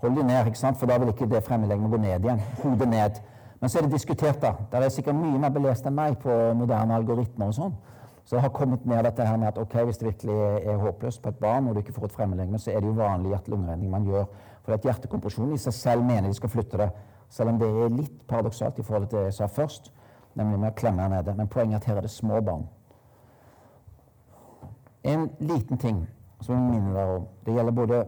Hold 0.01 0.15
de 0.17 0.23
ned, 0.23 0.47
ikke 0.47 0.57
sant? 0.57 0.79
for 0.79 0.89
da 0.89 0.97
vil 0.97 1.11
ikke 1.11 1.27
det 1.29 1.43
fremmedlegemet 1.45 1.91
gå 1.91 1.99
ned 2.01 2.25
igjen. 2.25 2.41
Hodet 2.63 2.87
ned. 2.89 3.19
Men 3.59 3.69
så 3.69 3.79
er 3.79 3.85
det 3.85 3.91
diskutert, 3.91 4.41
da. 4.41 4.53
Der 4.71 4.85
er 4.85 4.89
sikkert 4.93 5.19
mye 5.19 5.37
mer 5.41 5.53
belest 5.53 5.85
enn 5.85 5.97
meg 5.97 6.17
på 6.21 6.33
moderne 6.57 6.97
algoritmer 6.97 7.51
og 7.51 7.57
sånn. 7.57 7.77
Så 8.27 8.35
det 8.35 8.41
har 8.41 8.49
kommet 8.49 8.85
ned 8.85 9.03
dette 9.03 9.25
her 9.25 9.37
med 9.39 9.47
at 9.47 9.57
ok, 9.57 9.73
hvis 9.87 9.97
det 9.97 10.05
virkelig 10.05 10.33
er 10.67 10.77
håpløst 10.77 11.21
på 11.21 11.29
et 11.29 11.35
barn, 11.39 11.67
og 11.67 11.75
du 11.75 11.79
ikke 11.79 11.93
får 11.95 12.05
et 12.05 12.11
fremmedlegeme, 12.11 12.59
så 12.59 12.71
er 12.71 12.81
det 12.83 12.89
jo 12.89 12.97
vanlig 12.97 13.29
hjerte-lungeredning 13.31 13.91
man 13.91 14.03
gjør. 14.03 14.25
For 14.65 14.75
at 14.75 14.83
hjertekompresjonen 14.83 15.53
i 15.55 15.59
seg 15.63 15.73
selv 15.73 16.03
mener 16.03 16.27
de 16.27 16.35
skal 16.35 16.51
flytte 16.51 16.77
det. 16.81 16.89
Selv 17.29 17.53
om 17.53 17.61
det 17.61 17.69
er 17.69 17.95
litt 17.95 18.27
paradoksalt 18.27 18.79
i 18.79 18.83
forhold 18.83 19.07
til 19.07 19.21
det 19.21 19.29
jeg 19.29 19.37
sa 19.37 19.47
først, 19.47 19.93
nemlig 20.35 20.59
med 20.59 20.73
å 20.73 20.75
klemme 20.75 21.07
nede. 21.15 21.37
Men 21.39 21.47
poenget 21.47 21.77
er 21.77 21.79
at 21.79 21.87
her 21.87 22.01
er 22.01 22.07
det 22.09 22.11
små 22.11 22.41
barn. 22.41 22.67
En 25.07 25.29
liten 25.39 25.79
ting 25.79 26.03
som 26.41 26.55
jeg 26.55 26.67
minner 26.67 26.99
deg 26.99 27.15
om. 27.15 27.31
Det 27.45 27.55
gjelder 27.55 27.79
både 27.79 28.03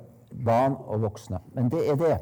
barn 0.45 0.75
og 0.83 1.01
voksne. 1.07 1.39
Men 1.55 1.71
det 1.71 1.87
er 1.87 1.95
det 1.95 2.13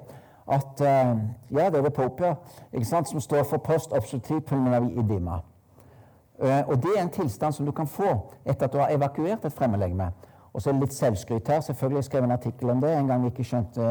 at 0.47 0.85
uh, 0.85 1.17
Ja, 1.51 1.69
det 1.69 1.81
er 1.81 1.81
det 1.81 1.93
popia 1.97 2.35
ikke 2.73 2.85
sant, 2.85 3.09
som 3.09 3.19
står 3.19 3.43
for 3.49 3.57
post 3.57 3.91
obstructive 3.91 4.41
pulmonary 4.41 4.93
edema. 4.93 5.41
Uh, 6.37 6.69
og 6.69 6.83
det 6.83 6.93
er 6.97 7.01
en 7.01 7.09
tilstand 7.09 7.53
som 7.53 7.65
du 7.65 7.71
kan 7.71 7.87
få 7.87 8.09
etter 8.45 8.67
at 8.67 8.73
du 8.73 8.77
har 8.77 8.93
evakuert 8.93 9.45
et 9.45 9.53
fremmedlegeme. 9.53 10.11
Og 10.53 10.61
så 10.61 10.71
litt 10.71 10.93
selvskryt 10.93 11.47
her. 11.47 11.61
Selvfølgelig 11.61 12.03
skrev 12.03 12.21
jeg 12.21 12.29
en 12.29 12.31
artikkel 12.31 12.69
om 12.69 12.81
det 12.81 12.93
en 12.93 13.07
gang 13.07 13.21
vi 13.21 13.31
ikke 13.33 13.43
skjønte 13.43 13.87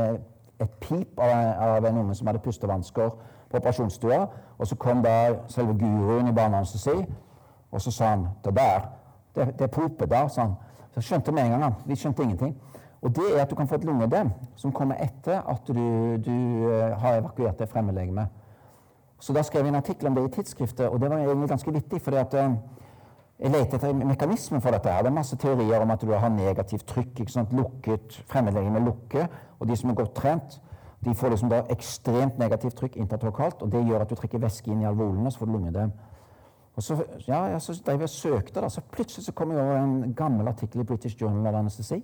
et 0.61 0.71
pip 0.81 1.21
av, 1.21 1.85
en 1.85 1.99
unge 1.99 2.15
som 2.15 2.27
hadde 2.27 2.43
pustevansker 2.43 3.11
på 3.51 3.59
operasjonsstua. 3.59 4.27
Og 4.59 4.67
så 4.67 4.77
kom 4.77 5.03
da 5.03 5.35
selve 5.53 5.77
guruen 5.79 6.29
i 6.29 6.35
barneanestesi, 6.35 7.05
og 7.71 7.83
så 7.83 7.91
sa 7.91 8.15
han 8.15 8.29
det 8.45 8.55
der, 8.57 8.89
det, 9.35 9.47
det 9.59 9.69
er 9.69 9.75
popet 9.75 10.11
der, 10.11 10.29
sa 10.29 10.47
han. 10.47 10.57
Så 10.95 11.05
skjønte 11.05 11.35
vi 11.35 11.45
en 11.45 11.61
gang. 11.61 11.75
Vi 11.87 11.97
skjønte 11.97 12.23
ingenting. 12.23 12.57
Og 13.03 13.13
det 13.17 13.27
er 13.37 13.43
at 13.43 13.51
du 13.51 13.55
kan 13.55 13.69
få 13.69 13.75
et 13.75 13.85
lungedem 13.85 14.31
som 14.57 14.73
kommer 14.73 14.97
etter 15.03 15.43
at 15.43 15.69
du, 15.69 16.17
du 16.17 16.33
uh, 16.67 16.97
har 16.99 17.21
evakuert 17.21 17.59
det 17.59 17.69
fremmedlegemet. 17.69 18.27
Så 19.21 19.33
da 19.33 19.43
skrev 19.43 19.65
jeg 19.65 19.69
en 19.69 19.79
artikkel 19.81 20.09
om 20.09 20.15
det 20.15 20.25
i 20.25 20.35
tidsskriftet, 20.35 20.89
og 20.89 21.01
det 21.01 21.11
var 21.11 21.19
egentlig 21.19 21.49
ganske 21.49 21.73
vittig. 21.73 22.03
fordi 22.03 22.17
at 22.17 22.35
uh, 22.35 22.57
jeg 23.39 23.51
leter 23.51 23.75
etter 23.77 23.93
mekanismen 23.93 24.61
for 24.61 24.71
dette. 24.71 24.89
her. 24.89 25.03
Det 25.03 25.07
er 25.07 25.15
masse 25.15 25.37
teorier 25.37 25.81
om 25.81 25.91
at 25.91 26.01
du 26.01 26.13
har 26.13 26.29
negativt 26.29 26.87
trykk. 26.87 27.21
ikke 27.21 27.33
sant? 27.33 27.53
Lukket, 27.53 28.23
Fremmedlegeme 28.27 28.85
lukker, 28.85 29.27
og 29.61 29.69
de 29.69 29.77
som 29.77 29.91
er 29.91 29.95
godt 29.95 30.15
trent, 30.15 30.61
de 31.05 31.15
får 31.15 31.29
liksom 31.29 31.51
da 31.51 31.63
ekstremt 31.71 32.39
negativt 32.39 32.77
trykk 32.77 32.97
intertokalt, 32.97 33.63
og 33.63 33.73
det 33.73 33.85
gjør 33.87 34.01
at 34.01 34.11
du 34.11 34.15
trekker 34.15 34.39
væske 34.39 34.71
inn 34.71 34.83
i 34.83 34.89
alvolene, 34.89 35.31
så 35.31 35.39
får 35.39 35.47
du 35.47 35.53
lungedem. 35.53 35.93
Og 36.77 36.83
så, 36.83 36.97
ja, 37.29 37.45
ja, 37.47 37.59
så 37.59 37.73
drev 37.87 37.95
jeg 37.95 38.03
og 38.03 38.09
søkte, 38.09 38.61
da, 38.61 38.69
så 38.69 38.81
plutselig 38.81 39.25
så 39.25 39.33
kom 39.33 39.53
jeg 39.53 39.61
over 39.61 39.77
en 39.77 40.15
gammel 40.17 40.49
artikkel 40.49 40.81
i 40.81 40.85
British 40.85 41.21
Journal 41.21 41.47
of 41.47 41.61
Anesthesi 41.61 42.03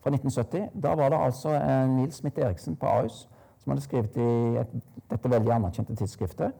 fra 0.00 0.10
1970. 0.10 0.68
Da 0.82 0.94
var 0.94 1.08
det 1.08 1.18
altså 1.20 1.50
eh, 1.54 1.88
Nils 1.88 2.14
Smith 2.14 2.40
Eriksen 2.40 2.76
på 2.76 2.86
Ahus 2.86 3.28
som 3.64 3.72
hadde 3.72 3.84
skrevet 3.84 4.16
i 4.20 4.30
et, 4.60 4.78
dette 5.10 5.30
veldig 5.32 5.56
anerkjente 5.56 5.96
tidsskriftet 5.96 6.52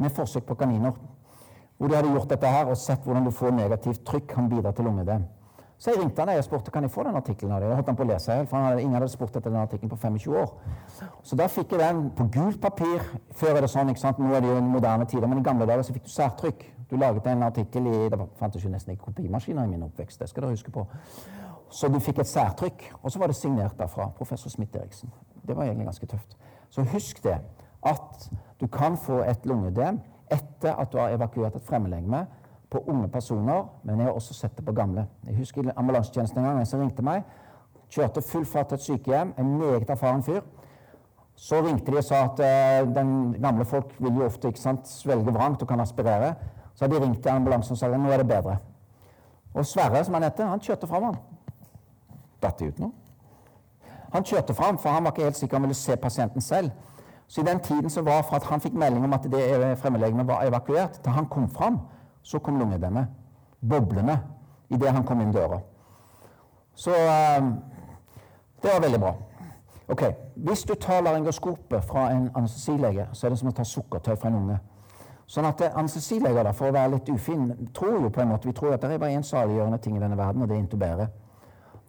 med 0.00 0.14
forsøk 0.14 0.46
på 0.48 0.58
kaniner 0.58 0.96
hvor 1.80 1.88
de 1.88 1.96
hadde 1.96 2.12
gjort 2.12 2.28
dette 2.28 2.48
her 2.52 2.68
og 2.68 2.76
sett 2.76 3.04
hvordan 3.06 3.24
du 3.24 3.32
får 3.32 3.54
negativt 3.56 4.02
trykk 4.04 4.26
kan 4.34 4.50
bidra 4.50 4.72
til 4.76 4.84
lungedem. 4.84 5.22
Så 5.80 5.94
jeg 5.94 6.00
ringte 6.02 6.20
han 6.20 6.28
og 6.34 6.44
spurte 6.44 6.70
kan 6.70 6.84
jeg 6.84 6.92
få 6.92 7.06
den 7.06 7.16
artikkelen 7.16 7.54
av 7.56 7.62
deg. 7.62 7.70
Jeg 7.70 7.78
holdt 7.78 7.88
han 7.88 7.96
på 7.96 8.04
å 8.04 8.08
lese, 8.10 8.34
for 8.50 8.56
han 8.58 8.66
hadde, 8.66 8.82
ingen 8.82 8.98
hadde 8.98 9.06
spurt 9.08 9.36
etter 9.38 9.48
den 9.48 9.62
artikkelen 9.62 9.88
på 9.88 9.96
25 9.96 10.34
år. 10.36 10.50
Så 11.24 11.38
da 11.40 11.46
fikk 11.48 11.72
jeg 11.72 11.80
den 11.80 12.02
på 12.18 12.26
gult 12.34 12.60
papir. 12.60 13.06
Før 13.40 13.56
er 13.56 13.64
det 13.64 13.70
sånn, 13.72 13.88
ikke 13.88 14.02
sant? 14.02 14.20
Nå 14.20 14.34
er 14.36 14.44
det 14.44 14.50
jo 14.50 14.58
moderne 14.60 15.08
tider, 15.08 15.24
men 15.30 15.40
i 15.40 15.46
gamle 15.46 15.64
dager 15.70 15.86
så 15.88 15.96
fikk 15.96 16.04
du 16.04 16.12
særtrykk. 16.12 16.66
Du 16.90 16.98
laget 17.00 17.30
en 17.32 17.46
artikkel 17.48 17.88
i 17.88 17.96
Det 18.12 18.20
fantes 18.36 18.66
jo 18.66 18.74
nesten 18.74 18.92
ikke 18.92 19.06
kopimaskiner 19.08 19.64
i 19.64 19.72
min 19.72 19.86
oppvekst, 19.88 20.20
det 20.20 20.28
skal 20.28 20.44
dere 20.44 20.58
huske 20.58 20.74
på. 20.74 20.84
Så 21.72 21.88
du 21.88 21.96
fikk 22.02 22.20
et 22.20 22.28
særtrykk, 22.28 22.90
og 23.00 23.14
så 23.14 23.22
var 23.22 23.32
det 23.32 23.40
signert 23.40 23.78
derfra 23.78 24.10
professor 24.18 24.52
Smith-Eriksen. 24.52 25.08
Det 25.46 25.56
var 25.56 25.64
egentlig 25.64 25.86
ganske 25.86 26.06
tøft. 26.06 26.36
Så 26.70 26.84
husk 26.92 27.22
det, 27.24 27.38
at 27.86 28.30
du 28.60 28.66
kan 28.66 28.96
få 28.96 29.22
et 29.22 29.46
lungedem 29.46 30.00
etter 30.30 30.74
at 30.74 30.92
du 30.92 30.98
har 30.98 31.14
evakuert 31.14 31.56
et 31.56 31.66
fremmedlegeme 31.66 32.26
på 32.70 32.78
unge 32.86 33.08
personer, 33.08 33.64
men 33.82 33.98
jeg 33.98 34.06
har 34.06 34.14
også 34.14 34.34
sett 34.34 34.56
det 34.56 34.64
på 34.64 34.72
gamle. 34.72 35.06
Jeg 35.26 35.36
husker 35.36 35.72
ambulansetjenesten 35.76 36.38
en 36.38 36.44
gang, 36.44 36.60
en 36.60 36.66
som 36.66 36.80
ringte 36.80 37.02
meg. 37.02 37.24
Kjørte 37.90 38.22
full 38.22 38.46
fart 38.46 38.70
til 38.70 38.78
et 38.78 38.84
sykehjem, 38.84 39.34
en 39.38 39.56
meget 39.58 39.90
erfaren 39.90 40.22
fyr. 40.22 40.40
Så 41.34 41.62
ringte 41.64 41.90
de 41.90 41.98
og 41.98 42.04
sa 42.04 42.24
at 42.28 42.40
eh, 42.44 42.94
den 42.94 43.32
gamle 43.42 43.64
folk 43.64 43.94
vil 43.98 44.20
jo 44.20 44.28
ofte 44.28 44.52
ikke 44.52 44.60
sant, 44.60 44.88
svelge 44.88 45.32
vrangt 45.34 45.62
og 45.62 45.68
kan 45.68 45.80
aspirere. 45.80 46.34
Så 46.74 46.84
hadde 46.84 46.98
de 46.98 47.02
ringt 47.02 47.22
til 47.22 47.32
ambulansen 47.32 47.74
og 47.74 47.80
sa 47.80 47.88
nå 47.90 48.12
er 48.12 48.22
det 48.22 48.28
bedre. 48.28 48.58
Og 49.54 49.66
Sverre, 49.66 50.04
som 50.04 50.14
han 50.14 50.28
heter, 50.28 50.46
han 50.46 50.62
kjørte 50.62 50.86
fram, 50.86 51.08
han. 51.10 51.16
Datt 52.42 52.60
det 52.60 52.70
ut 52.70 52.82
nå? 52.84 52.92
Han 54.12 54.24
kjørte 54.24 54.54
fram, 54.54 54.78
for 54.78 54.88
han 54.90 55.04
var 55.04 55.14
ikke 55.14 55.28
helt 55.28 55.36
sikker 55.36 55.56
han 55.56 55.62
ville 55.68 55.74
se 55.74 55.96
pasienten 55.96 56.40
selv. 56.40 56.70
Så 57.28 57.40
i 57.40 57.44
den 57.44 57.60
tiden 57.60 57.90
som 57.90 58.06
var 58.06 58.22
fra 58.26 58.36
at 58.36 58.48
han 58.50 58.60
fikk 58.60 58.74
melding 58.74 59.04
om 59.04 59.12
at 59.12 59.26
det 59.30 59.78
fremmedlegemet 59.78 60.26
var 60.26 60.42
evakuert, 60.46 60.98
til 61.02 61.12
han 61.12 61.28
kom 61.30 61.48
fram, 61.50 61.78
så 62.22 62.38
kom 62.38 62.58
lungedemmet 62.58 63.06
boblende 63.60 64.18
idet 64.70 64.92
han 64.92 65.04
kom 65.04 65.20
inn 65.20 65.32
døra. 65.32 65.60
Så 66.74 66.90
eh, 66.90 67.42
det 68.62 68.72
var 68.72 68.80
veldig 68.80 69.00
bra. 69.00 69.14
Ok, 69.88 70.02
Hvis 70.36 70.62
du 70.62 70.74
tar 70.74 71.00
laryngoskopet 71.02 71.84
fra 71.84 72.10
en 72.10 72.30
anestesilege, 72.34 73.08
så 73.12 73.26
er 73.26 73.30
det 73.30 73.38
som 73.38 73.50
å 73.50 73.54
ta 73.54 73.64
sukkertøy 73.66 74.14
fra 74.16 74.30
en 74.30 74.38
unge. 74.38 74.58
Sånn 75.30 75.46
at 75.46 75.60
eh, 75.66 75.74
Anestesileger, 75.78 76.52
for 76.52 76.70
å 76.70 76.74
være 76.74 76.94
litt 76.96 77.10
ufin, 77.10 77.50
tror 77.74 77.98
jo 78.00 78.10
på 78.10 78.22
en 78.22 78.30
måte, 78.32 78.48
vi 78.48 78.54
tror 78.56 78.74
at 78.74 78.82
det 78.82 78.94
er 78.94 79.02
bare 79.02 79.18
én 79.18 79.26
saliggjørende 79.26 79.78
ting 79.82 79.98
i 79.98 80.02
denne 80.02 80.18
verden, 80.18 80.42
og 80.42 80.48
det 80.48 80.56
er 80.56 80.62
intubere. 80.62 81.08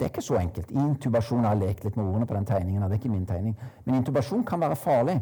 Det 0.02 0.08
er 0.08 0.10
ikke 0.10 0.22
så 0.26 0.36
enkelt. 0.42 0.72
Intubasjon 0.72 1.44
har 1.46 1.60
lekt 1.62 1.84
litt 1.86 1.98
med 1.98 2.08
ordene 2.08 2.26
på 2.26 2.34
den 2.34 2.46
tegningen. 2.50 2.82
Det 2.82 2.96
er 2.96 3.00
ikke 3.04 3.10
min 3.10 3.26
tegning. 3.30 3.58
Men 3.86 4.00
intubasjon 4.00 4.42
kan 4.44 4.60
være 4.60 4.76
farlig. 4.76 5.20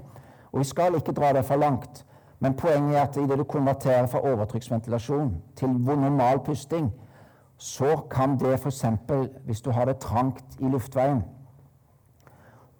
Og 0.51 0.59
vi 0.59 0.67
skal 0.69 0.95
ikke 0.95 1.11
dra 1.11 1.33
det 1.35 1.41
for 1.45 1.59
langt. 1.59 2.05
Men 2.39 2.55
poenget 2.55 2.95
er 2.95 3.01
at 3.01 3.17
idet 3.17 3.37
du 3.37 3.43
konverterer 3.43 4.07
fra 4.07 4.21
overtrykksventilasjon 4.23 5.33
til 5.59 5.69
normal 5.69 6.39
pusting, 6.45 6.93
så 7.57 7.97
kan 8.11 8.39
det 8.39 8.53
f.eks. 8.59 8.85
hvis 9.45 9.61
du 9.61 9.71
har 9.71 9.85
det 9.85 9.97
trangt 9.97 10.55
i 10.59 10.71
luftveien 10.71 11.23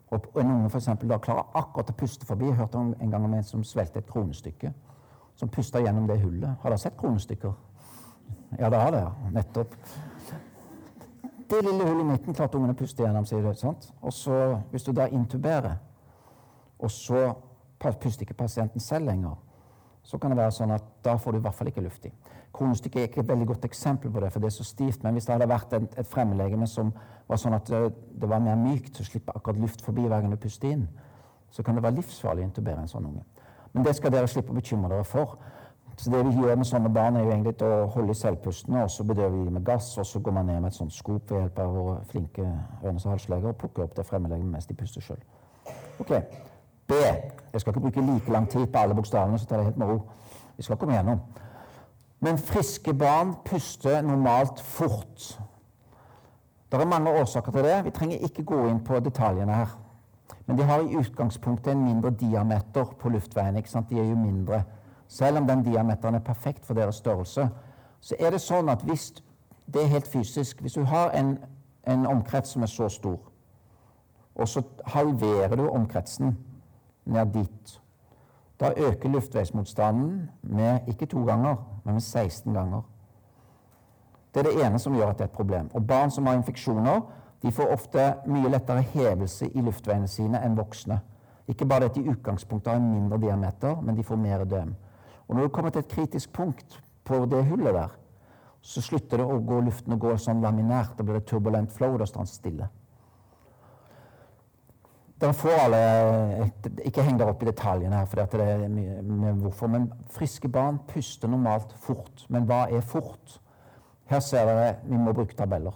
og 0.10 0.32
en 0.40 0.52
unge 0.52 0.70
for 0.70 0.80
da 1.04 1.18
klarer 1.18 1.52
akkurat 1.54 1.90
å 1.90 1.94
puste 1.94 2.26
forbi 2.26 2.46
Jeg 2.46 2.56
hørte 2.56 2.78
en 2.78 3.12
gang 3.12 3.26
om 3.26 3.34
en 3.34 3.44
som 3.44 3.64
svelget 3.64 3.98
et 3.98 4.08
kronestykke. 4.10 4.72
Som 5.36 5.50
pusta 5.50 5.80
gjennom 5.80 6.08
det 6.08 6.22
hullet. 6.22 6.56
Har 6.62 6.70
dere 6.70 6.80
sett 6.80 6.98
kronestykker? 6.98 7.52
Ja, 8.60 8.70
det 8.70 8.80
har 8.80 8.92
det. 8.92 9.04
Nettopp 9.32 9.76
det 11.50 11.62
lille 11.66 11.86
hullet 11.86 12.06
i 12.06 12.08
midten 12.12 12.36
klarte 12.36 12.58
ungene 12.58 12.76
å 12.76 12.80
puste 12.80 13.04
gjennom. 13.04 13.26
sier 13.26 13.44
du, 13.44 13.54
sant? 13.58 13.92
Og 14.02 14.14
så, 14.14 14.60
Hvis 14.72 14.84
du 14.84 14.92
da 14.94 15.08
intuberer, 15.08 15.78
og 16.80 16.92
så 16.92 17.34
puster 17.80 18.24
ikke 18.24 18.34
pasienten 18.34 18.80
selv 18.80 19.06
lenger, 19.06 19.36
så 20.04 20.18
kan 20.18 20.32
det 20.32 20.40
være 20.40 20.52
sånn 20.52 20.72
at 20.72 20.86
da 21.04 21.18
får 21.18 21.32
du 21.32 21.38
i 21.38 21.42
hvert 21.42 21.56
fall 21.56 21.68
ikke 21.68 21.84
luft 21.86 22.06
i. 22.06 22.12
Kronestykket 22.56 23.02
er 23.02 23.10
ikke 23.10 23.22
et 23.22 23.28
veldig 23.30 23.48
godt 23.48 23.66
eksempel 23.68 24.12
på 24.12 24.22
det, 24.24 24.32
for 24.34 24.42
det 24.42 24.50
er 24.50 24.56
så 24.56 24.64
stivt. 24.64 25.04
Men 25.04 25.14
hvis 25.14 25.28
det 25.28 25.36
hadde 25.36 25.50
vært 25.50 25.74
et, 25.78 26.00
et 26.02 26.08
fremmedlegeme 26.08 26.68
som 26.68 26.90
var 27.28 27.38
sånn 27.38 27.54
at 27.54 27.70
det, 27.70 27.82
det 28.22 28.30
var 28.30 28.42
mer 28.42 28.58
mykt, 28.58 28.96
så 28.98 29.06
slipper 29.06 29.38
akkurat 29.38 29.60
luft 29.62 29.84
forbi 29.86 30.08
hver 30.08 30.24
gang 30.24 30.34
du 30.34 30.40
puster 30.42 30.72
inn, 30.72 30.88
så 31.54 31.64
kan 31.64 31.78
det 31.78 31.84
være 31.86 32.00
livsfarlig 32.00 32.46
å 32.46 32.50
intubere 32.50 32.82
en 32.82 32.90
sånn 32.90 33.06
unge. 33.06 33.24
Men 33.74 33.86
det 33.86 33.96
skal 33.98 34.14
dere 34.14 34.30
slippe 34.30 34.54
å 34.54 34.58
bekymre 34.58 34.90
dere 34.90 35.06
for. 35.06 35.38
Så 36.00 36.10
det 36.10 36.20
vi 36.26 36.32
gjør 36.32 36.56
med 36.56 36.66
sånne 36.66 36.90
barn, 36.96 37.18
er 37.20 37.26
jo 37.26 37.32
egentlig 37.34 37.66
å 37.68 37.88
holde 37.92 38.14
i 38.14 38.16
selvpustene, 38.16 38.86
og 38.86 38.92
så 38.92 39.04
bedøver 39.04 39.34
vi 39.34 39.46
dem 39.50 39.58
med 39.58 39.66
gass, 39.68 39.98
og 40.00 40.06
så 40.08 40.22
går 40.24 40.32
man 40.32 40.46
ned 40.48 40.62
med 40.62 40.72
et 40.72 40.78
sånt 40.78 40.94
skop 40.96 41.26
ved 41.28 41.42
hjelp 41.42 41.60
av 41.60 41.74
våre 41.76 41.98
flinke 42.08 42.46
ørnes- 42.84 43.06
og 43.06 43.12
halsleger 43.12 43.52
og 43.52 43.58
plukker 43.60 43.84
opp 43.84 43.98
det 43.98 44.06
fremmedlegemet 44.08 44.54
mens 44.54 44.70
de 44.70 44.78
puster 44.80 45.04
sjøl. 45.04 45.20
Ok. 46.00 46.14
B. 46.88 47.02
Jeg 47.54 47.62
skal 47.62 47.74
ikke 47.74 47.82
bruke 47.82 48.06
like 48.06 48.32
lang 48.32 48.48
tid 48.50 48.72
på 48.72 48.80
alle 48.80 48.96
bokstavene, 48.96 49.40
så 49.40 49.46
tar 49.46 49.58
det 49.58 49.66
helt 49.66 49.78
med 49.78 49.92
ro. 49.92 50.00
Vi 50.58 50.64
skal 50.64 50.80
komme 50.80 50.96
gjennom. 50.96 51.20
Men 52.20 52.38
friske 52.38 52.94
barn 52.94 53.36
puster 53.46 54.02
normalt 54.02 54.60
fort. 54.60 55.40
Det 56.72 56.80
er 56.80 56.86
mange 56.86 57.12
årsaker 57.12 57.52
til 57.52 57.64
det. 57.64 57.86
Vi 57.86 57.92
trenger 57.92 58.18
ikke 58.24 58.44
gå 58.44 58.66
inn 58.70 58.80
på 58.80 59.04
detaljene 59.04 59.54
her. 59.66 59.78
Men 60.46 60.58
de 60.58 60.64
har 60.64 60.80
i 60.80 60.96
utgangspunktet 60.96 61.74
en 61.74 61.84
mindre 61.84 62.10
diameter 62.10 62.96
på 63.00 63.10
luftveien. 63.10 63.58
ikke 63.58 63.70
sant? 63.70 63.90
De 63.90 64.00
er 64.00 64.10
jo 64.10 64.16
mindre. 64.16 64.64
Selv 65.10 65.38
om 65.38 65.48
den 65.48 65.64
diameteren 65.66 66.16
er 66.16 66.20
perfekt 66.20 66.66
for 66.66 66.78
deres 66.78 66.96
størrelse, 67.02 67.50
så 68.00 68.16
er 68.20 68.30
det 68.32 68.42
sånn 68.42 68.70
at 68.70 68.84
hvis 68.86 69.10
det 69.70 69.82
er 69.84 69.92
helt 69.92 70.08
fysisk 70.08 70.62
Hvis 70.62 70.74
du 70.74 70.84
har 70.84 71.12
en, 71.18 71.38
en 71.88 72.06
omkrets 72.08 72.54
som 72.54 72.64
er 72.64 72.72
så 72.72 72.90
stor, 72.90 73.20
og 74.36 74.48
så 74.48 74.62
halverer 74.86 75.56
du 75.56 75.68
omkretsen 75.70 76.38
ned 77.06 77.34
dit, 77.34 77.82
da 78.60 78.72
øker 78.78 79.10
luftveismotstanden 79.10 80.30
med 80.44 80.80
ikke 80.88 81.06
to 81.06 81.24
ganger, 81.26 81.56
men 81.84 81.94
med 81.94 82.02
16 82.02 82.54
ganger. 82.54 82.82
Det 84.34 84.40
er 84.40 84.52
det 84.52 84.66
ene 84.66 84.80
som 84.80 84.96
gjør 84.96 85.10
at 85.10 85.18
det 85.18 85.26
er 85.26 85.32
et 85.32 85.38
problem. 85.38 85.70
Og 85.74 85.88
Barn 85.88 86.12
som 86.12 86.26
har 86.26 86.34
infeksjoner, 86.34 87.02
de 87.42 87.52
får 87.52 87.72
ofte 87.74 88.14
mye 88.28 88.50
lettere 88.50 88.82
hevelse 88.82 89.48
i 89.48 89.62
luftveiene 89.62 90.08
sine 90.08 90.42
enn 90.46 90.58
voksne. 90.58 91.00
Ikke 91.48 91.66
bare 91.66 91.86
at 91.90 91.96
de 91.96 92.04
i 92.04 92.10
utgangspunktet 92.10 92.74
har 92.74 92.80
en 92.80 92.92
mindre 92.94 93.18
diameter, 93.18 93.82
men 93.82 93.98
de 93.98 94.04
får 94.04 94.16
mer 94.16 94.44
døm. 94.44 94.76
Og 95.30 95.36
når 95.36 95.48
du 95.48 95.54
kommer 95.54 95.72
til 95.74 95.84
et 95.86 95.92
kritisk 95.92 96.34
punkt 96.34 96.80
på 97.06 97.22
det 97.30 97.46
hullet 97.46 97.74
der, 97.74 97.96
så 98.62 98.82
slutter 98.84 99.22
det 99.22 99.26
å 99.30 99.40
gå 99.46 99.62
luften 99.64 99.96
å 99.96 100.02
gå 100.02 100.16
sånn 100.20 100.42
laminært. 100.44 100.98
Da 100.98 101.06
blir 101.06 101.20
det 101.20 101.28
turbulent 101.30 101.72
flow, 101.72 101.96
da 101.98 102.08
står 102.10 102.26
den 102.26 102.32
stille. 102.32 102.70
Dere 105.20 105.36
får 105.36 105.58
alle 105.66 105.80
Ikke 106.88 107.04
heng 107.04 107.18
dere 107.20 107.34
opp 107.34 107.42
i 107.44 107.50
detaljene 107.50 107.98
her, 108.00 108.08
for 108.08 108.40
det 108.40 108.48
er 108.48 108.66
mye 108.72 109.02
med 109.04 109.44
hvorfor. 109.44 109.72
Men 109.72 109.90
friske 110.16 110.50
barn 110.52 110.80
puster 110.88 111.32
normalt 111.32 111.76
fort. 111.84 112.26
Men 112.30 112.48
hva 112.50 112.66
er 112.72 112.82
fort? 112.82 113.40
Her 114.10 114.24
ser 114.26 114.48
dere 114.50 114.76
vi 114.88 114.98
må 114.98 115.14
bruke 115.14 115.38
tabeller. 115.38 115.76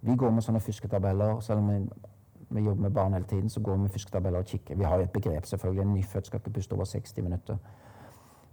Vi 0.00 0.16
går 0.16 0.32
med 0.34 0.44
sånne 0.44 0.60
fisketabeller. 0.64 1.40
Selv 1.44 1.62
om 1.62 1.70
vi, 1.70 1.78
vi, 2.48 2.64
jobber 2.64 2.88
med 2.88 2.96
barn 2.96 3.14
hele 3.16 3.28
tiden, 3.28 3.48
så 3.52 3.60
går 3.60 3.76
vi 3.76 3.86
med 3.86 3.94
fisketabeller 3.94 4.42
og 4.42 4.50
kikker. 4.52 4.76
Vi 4.76 4.84
har 4.84 4.98
jo 4.98 5.06
et 5.08 5.12
begrep, 5.12 5.46
selvfølgelig. 5.46 5.82
En 5.82 5.94
nyfødt 5.94 6.26
skal 6.26 6.40
ikke 6.40 6.52
puste 6.58 6.76
over 6.76 6.84
60 6.84 7.22
minutter. 7.22 7.56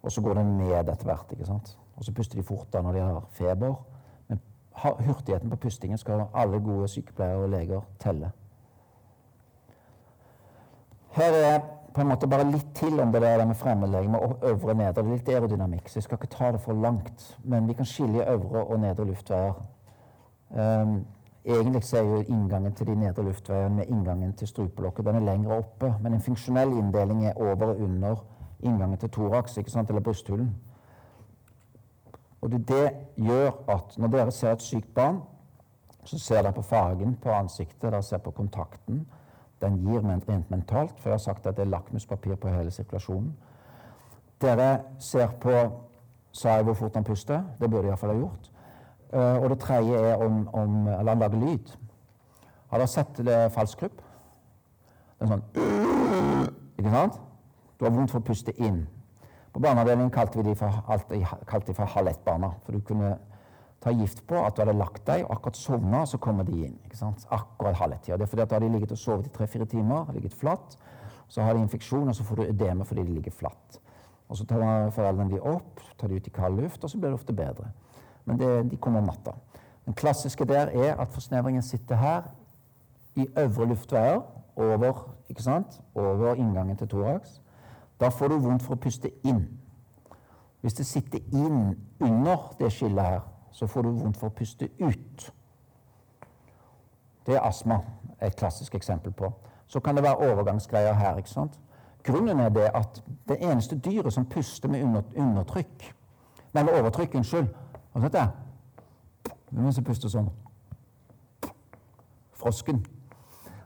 Og 0.08 0.12
så 0.12 0.22
går 0.24 0.38
det 0.40 0.46
ned 0.46 0.90
etter 0.90 1.04
hvert. 1.04 1.32
ikke 1.32 1.46
sant? 1.46 1.78
Og 1.98 2.06
så 2.06 2.14
puster 2.16 2.40
de 2.40 2.44
fortere 2.48 2.84
når 2.84 2.94
de 2.96 3.00
har 3.00 3.24
feber. 3.36 3.74
Men 4.28 4.40
hurtigheten 4.78 5.50
på 5.50 5.56
pustingen 5.56 5.98
skal 5.98 6.30
alle 6.34 6.62
gode 6.64 6.88
sykepleiere 6.88 7.42
og 7.44 7.50
leger 7.50 7.82
telle. 8.00 8.32
Her 11.18 11.34
er 11.34 11.60
på 11.94 12.02
en 12.02 12.08
måte 12.08 12.30
bare 12.30 12.46
litt 12.48 12.70
til 12.78 13.00
om 13.04 13.12
det 13.12 13.22
der 13.22 13.44
med 13.46 13.60
fremmedlegeme 13.60 14.20
og 14.22 14.46
øvre 14.48 14.76
og. 14.78 14.96
Det 14.96 15.04
er 15.04 15.12
litt 15.12 15.30
aerodynamikk, 15.34 15.90
så 15.90 16.00
jeg 16.00 16.08
skal 16.08 16.22
ikke 16.22 16.32
ta 16.38 16.52
det 16.56 16.62
for 16.64 16.74
langt. 16.88 17.28
Men 17.44 17.68
vi 17.68 17.74
kan 17.74 17.86
skille 17.86 18.30
øvre 18.32 18.64
og 18.64 18.80
nedre 18.80 19.10
luftveier. 19.12 19.60
Um, 20.50 21.06
egentlig 21.46 21.84
så 21.84 21.98
er 21.98 22.08
jo 22.08 22.24
inngangen 22.30 22.74
til 22.74 22.88
de 22.88 22.96
nedre 22.96 23.28
luftveiene 23.28 23.76
med 23.76 23.92
inngangen 23.92 24.34
til 24.40 24.48
strupelokket 24.48 25.06
den 25.06 25.20
er 25.20 25.28
lengre 25.34 25.58
oppe. 25.58 25.94
Men 26.00 26.14
en 26.14 26.22
funksjonell 26.22 26.78
inndeling 26.78 27.26
er 27.26 27.34
over 27.42 27.74
og 27.74 27.82
under 27.82 28.24
inngangen 28.60 28.98
til 28.98 29.10
thorax, 29.10 29.58
eller 29.58 30.00
brysthulen. 30.00 30.56
Og 32.42 32.52
det, 32.52 32.68
det 32.68 32.92
gjør 33.16 33.52
at 33.68 33.98
når 33.98 34.08
dere 34.08 34.32
ser 34.32 34.52
et 34.52 34.62
sykt 34.62 34.94
barn, 34.96 35.22
så 36.04 36.20
ser 36.20 36.42
dere 36.42 36.54
på 36.54 36.62
fargen 36.62 37.18
på 37.22 37.32
ansiktet, 37.32 37.82
dere 37.82 38.04
ser 38.04 38.18
på 38.18 38.32
kontakten. 38.32 39.08
Den 39.62 39.82
gir 39.82 40.06
rent 40.06 40.50
mentalt, 40.50 41.00
for 41.00 41.10
jeg 41.10 41.14
har 41.14 41.24
sagt 41.24 41.48
at 41.48 41.58
det 41.58 41.66
er 41.66 41.72
lakmuspapir 41.74 42.36
på 42.36 42.48
hele 42.54 42.72
sirkulasjonen. 42.72 43.34
Dere 44.42 44.80
ser 45.00 45.28
på 45.42 45.84
Sa 46.38 46.50
jeg 46.50 46.68
hvor 46.68 46.74
fort 46.78 46.94
han 46.94 47.04
puster? 47.04 47.42
Det 47.60 47.70
burde 47.70 47.88
de 47.88 47.90
iallfall 47.90 48.12
ha 48.12 48.18
gjort. 48.20 48.50
Uh, 49.14 49.44
og 49.44 49.50
det 49.50 49.60
tredje 49.60 49.98
er 49.98 50.16
om, 50.22 50.44
om 50.54 50.88
Eller 50.88 51.10
han 51.10 51.20
lager 51.20 51.40
lyd. 51.40 51.72
Har 52.70 52.78
dere 52.78 52.88
sett 52.88 53.18
det 53.18 53.38
falskrupp? 53.56 54.04
Det 55.18 55.26
er 55.26 55.32
sånn 55.32 55.46
Ikke 56.78 56.92
sant? 56.94 57.18
Du 57.78 57.86
har 57.86 57.94
vondt 57.94 58.12
for 58.12 58.22
å 58.22 58.28
puste 58.28 58.54
inn. 58.58 58.86
På 59.54 59.62
barneavdelingen 59.62 60.12
kalte 60.14 60.40
vi 60.40 60.50
de 60.50 60.56
for, 60.58 60.82
kalte 61.50 61.72
de 61.72 61.76
for 61.78 61.86
halv. 61.94 62.14
For 62.66 62.74
du 62.74 62.82
kunne 62.86 63.18
ta 63.80 63.94
gift 63.94 64.24
på 64.28 64.38
at 64.42 64.56
du 64.56 64.64
hadde 64.64 64.78
lagt 64.78 65.06
deg 65.08 65.24
og 65.26 65.36
akkurat 65.38 65.58
sovna, 65.58 66.06
så 66.06 66.18
kommer 66.18 66.46
de 66.48 66.66
inn. 66.66 66.78
ikke 66.86 66.98
sant? 66.98 67.26
Akkurat 67.32 67.78
halv 67.78 67.94
ett-tida. 67.94 68.18
Det 68.18 68.26
er 68.28 68.32
fordi 68.32 68.42
at 68.42 68.50
da 68.50 68.56
har 68.56 68.66
de 68.66 68.70
ligget 68.74 68.92
og 68.92 68.98
sovet 68.98 69.28
i 69.30 69.34
tre-fire 69.34 69.66
timer, 69.66 70.12
ligget 70.14 70.34
flatt. 70.34 70.78
Så 71.28 71.42
har 71.42 71.54
de 71.54 71.62
infeksjon, 71.62 72.08
og 72.08 72.16
så 72.16 72.24
får 72.24 72.36
du 72.36 72.44
ødeme 72.48 72.86
fordi 72.86 73.04
de 73.04 73.14
ligger 73.20 73.32
flatt. 73.32 73.80
Og 74.30 74.38
Så 74.38 74.46
tar 74.46 74.90
foreldrene 74.92 75.32
de 75.32 75.40
opp, 75.40 75.80
tar 75.98 76.08
de 76.08 76.16
ut 76.16 76.28
i 76.28 76.30
kald 76.30 76.60
luft, 76.60 76.84
og 76.84 76.90
så 76.90 76.98
blir 76.98 77.10
det 77.10 77.20
ofte 77.20 77.34
bedre. 77.34 77.72
Men 78.26 78.40
det, 78.40 78.72
de 78.72 78.78
kommer 78.78 79.00
om 79.00 79.06
natta. 79.06 79.32
Den 79.86 79.94
klassiske 79.94 80.46
der 80.46 80.68
er 80.68 80.96
at 81.00 81.14
forsnevringen 81.16 81.62
sitter 81.62 81.96
her 81.96 82.22
i 83.16 83.28
øvre 83.38 83.66
luftveier 83.66 84.22
over, 84.56 85.14
over 85.96 86.36
inngangen 86.36 86.78
til 86.78 86.88
thorax. 86.88 87.42
Da 88.00 88.10
får 88.10 88.28
du 88.28 88.38
vondt 88.38 88.64
for 88.64 88.76
å 88.76 88.82
puste 88.82 89.12
inn. 89.26 89.46
Hvis 90.62 90.74
det 90.78 90.86
sitter 90.86 91.20
inn 91.34 91.76
under 92.00 92.54
det 92.60 92.72
skillet 92.74 93.04
her, 93.04 93.22
så 93.52 93.68
får 93.68 93.88
du 93.88 93.90
vondt 93.90 94.18
for 94.18 94.30
å 94.30 94.36
puste 94.38 94.70
ut. 94.80 95.30
Det 97.26 97.36
er 97.36 97.46
astma 97.46 97.82
et 98.22 98.36
klassisk 98.36 98.76
eksempel 98.76 99.12
på. 99.12 99.32
Så 99.68 99.80
kan 99.80 99.96
det 99.96 100.04
være 100.04 100.32
overgangsgreier 100.32 100.94
her. 100.94 101.18
ikke 101.18 101.30
sant? 101.30 101.60
Grunnen 102.04 102.40
er 102.40 102.50
det 102.50 102.70
at 102.74 103.04
det 103.28 103.38
eneste 103.42 103.80
dyret 103.80 104.14
som 104.14 104.26
puster 104.26 104.70
med 104.70 104.84
under, 104.84 105.04
undertrykk 105.16 105.94
Nei, 106.54 106.64
med 106.64 106.74
overtrykk, 106.74 107.16
unnskyld. 107.20 107.48
Hva 107.94 108.02
heter 108.02 108.20
det? 108.20 109.34
Hvem 109.50 109.66
er 109.66 109.68
det 109.68 109.76
som 109.76 109.84
puster 109.86 110.10
sånn? 110.10 110.30
Frosken. 112.34 112.80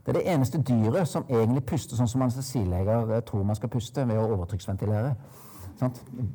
Det 0.05 0.15
er 0.15 0.19
det 0.19 0.33
eneste 0.33 0.61
dyret 0.65 1.07
som 1.07 1.25
egentlig 1.29 1.65
puster 1.69 1.97
sånn 1.97 2.09
som 2.09 2.23
anestesileger 2.25 3.11
eh, 3.11 3.23
tror 3.25 3.43
man 3.45 3.57
skal 3.57 3.69
puste 3.69 4.05
ved 4.07 4.17
å 4.17 4.31
overtrykksventilere. 4.33 5.15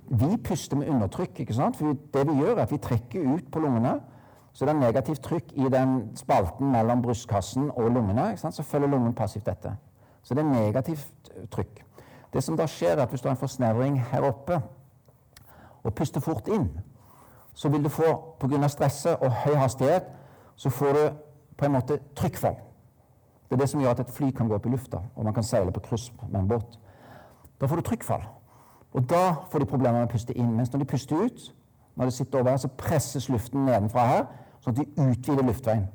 Vi 0.09 0.37
puster 0.43 0.77
med 0.77 0.89
undertrykk. 0.91 1.41
ikke 1.41 1.55
sant? 1.55 1.77
For 1.77 1.97
det 2.15 2.27
vi 2.29 2.39
gjør, 2.41 2.57
er 2.57 2.63
at 2.63 2.73
vi 2.73 2.79
trekker 2.83 3.35
ut 3.35 3.51
på 3.53 3.63
lungene. 3.63 4.01
Så 4.53 4.65
det 4.65 4.75
er 4.75 4.79
negativt 4.81 5.23
trykk 5.23 5.53
i 5.55 5.69
den 5.71 5.97
spalten 6.17 6.71
mellom 6.73 7.03
brystkassen 7.03 7.71
og 7.71 7.91
lungene. 7.91 8.31
ikke 8.31 8.41
sant? 8.41 8.55
Så 8.55 8.63
følger 8.63 8.89
lungen 8.89 9.15
passivt 9.15 9.47
dette. 9.47 9.77
Så 10.23 10.35
det 10.35 10.45
er 10.45 10.51
negativt 10.51 11.31
trykk. 11.51 11.83
Det 12.33 12.43
som 12.43 12.57
da 12.57 12.67
skjer, 12.67 12.97
er 12.97 13.03
at 13.03 13.11
hvis 13.11 13.21
du 13.21 13.29
har 13.29 13.37
en 13.37 13.41
forsnevring 13.41 14.01
her 14.11 14.27
oppe 14.27 14.61
og 15.83 15.95
puster 15.95 16.21
fort 16.21 16.49
inn, 16.49 16.71
så 17.55 17.69
vil 17.69 17.85
du 17.85 17.89
få, 17.89 18.37
pga. 18.41 18.69
stresset 18.69 19.17
og 19.17 19.31
høy 19.31 19.55
hastighet, 19.55 20.03
så 20.57 20.71
får 20.71 20.93
du 20.93 21.05
på 21.57 21.65
en 21.65 21.73
måte 21.73 21.99
trykkfall. 22.17 22.66
Det 23.47 23.55
er 23.55 23.63
det 23.63 23.69
som 23.71 23.81
gjør 23.81 23.95
at 23.95 24.01
et 24.03 24.11
fly 24.11 24.31
kan 24.35 24.49
gå 24.49 24.57
opp 24.57 24.67
i 24.67 24.73
lufta, 24.73 25.01
og 25.15 25.25
man 25.25 25.35
kan 25.35 25.47
seile 25.47 25.73
på 25.73 25.81
kryss 25.81 26.09
med 26.29 26.41
en 26.41 26.49
båt. 26.49 26.79
Da 27.61 27.67
får 27.67 27.77
du 27.77 27.87
trykkfall. 27.87 28.25
Og 28.93 29.11
da 29.11 29.35
får 29.53 29.63
de 29.63 29.69
problemer 29.71 30.01
med 30.01 30.09
å 30.09 30.13
puste 30.13 30.35
inn. 30.35 30.55
Mens 30.57 30.73
når 30.73 30.83
de 30.83 30.89
puster 30.91 31.21
ut, 31.21 31.53
når 31.97 32.11
de 32.11 32.17
sitter 32.17 32.41
over 32.41 32.51
her, 32.51 32.57
så 32.57 32.69
presses 32.69 33.29
luften 33.29 33.65
nedenfra 33.69 34.07
her, 34.07 34.27
sånn 34.65 34.75
at 34.75 34.81
de 34.83 35.05
utvider 35.05 35.47
luftveien. 35.47 35.87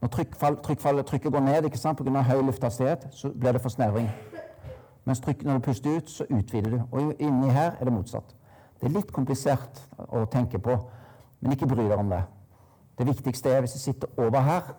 Når 0.00 0.12
trykkfall, 0.14 1.02
trykket 1.04 1.32
går 1.32 1.44
ned 1.44 1.68
ikke 1.68 1.78
sant, 1.78 1.98
pga. 1.98 2.22
høy 2.22 2.40
lufthastighet, 2.42 3.08
så 3.12 3.30
blir 3.30 3.52
det 3.52 3.62
forsnevring. 3.62 4.08
Mens 5.04 5.20
trykk, 5.20 5.44
når 5.44 5.58
du 5.58 5.64
puster 5.64 5.96
ut, 5.96 6.10
så 6.10 6.26
utvider 6.30 6.70
du. 6.70 6.82
Og 6.92 7.14
inni 7.18 7.50
her 7.52 7.76
er 7.80 7.84
det 7.84 7.92
motsatt. 7.92 8.36
Det 8.80 8.88
er 8.88 8.94
litt 8.96 9.12
komplisert 9.12 9.82
å 10.08 10.24
tenke 10.32 10.58
på, 10.58 10.76
men 11.40 11.52
ikke 11.52 11.68
bry 11.68 11.84
deg 11.84 11.98
om 11.98 12.12
det. 12.12 12.22
Det 12.98 13.06
viktigste 13.08 13.52
er 13.52 13.64
hvis 13.64 13.76
du 13.76 13.80
sitter 13.80 14.08
over 14.20 14.40
her, 14.44 14.72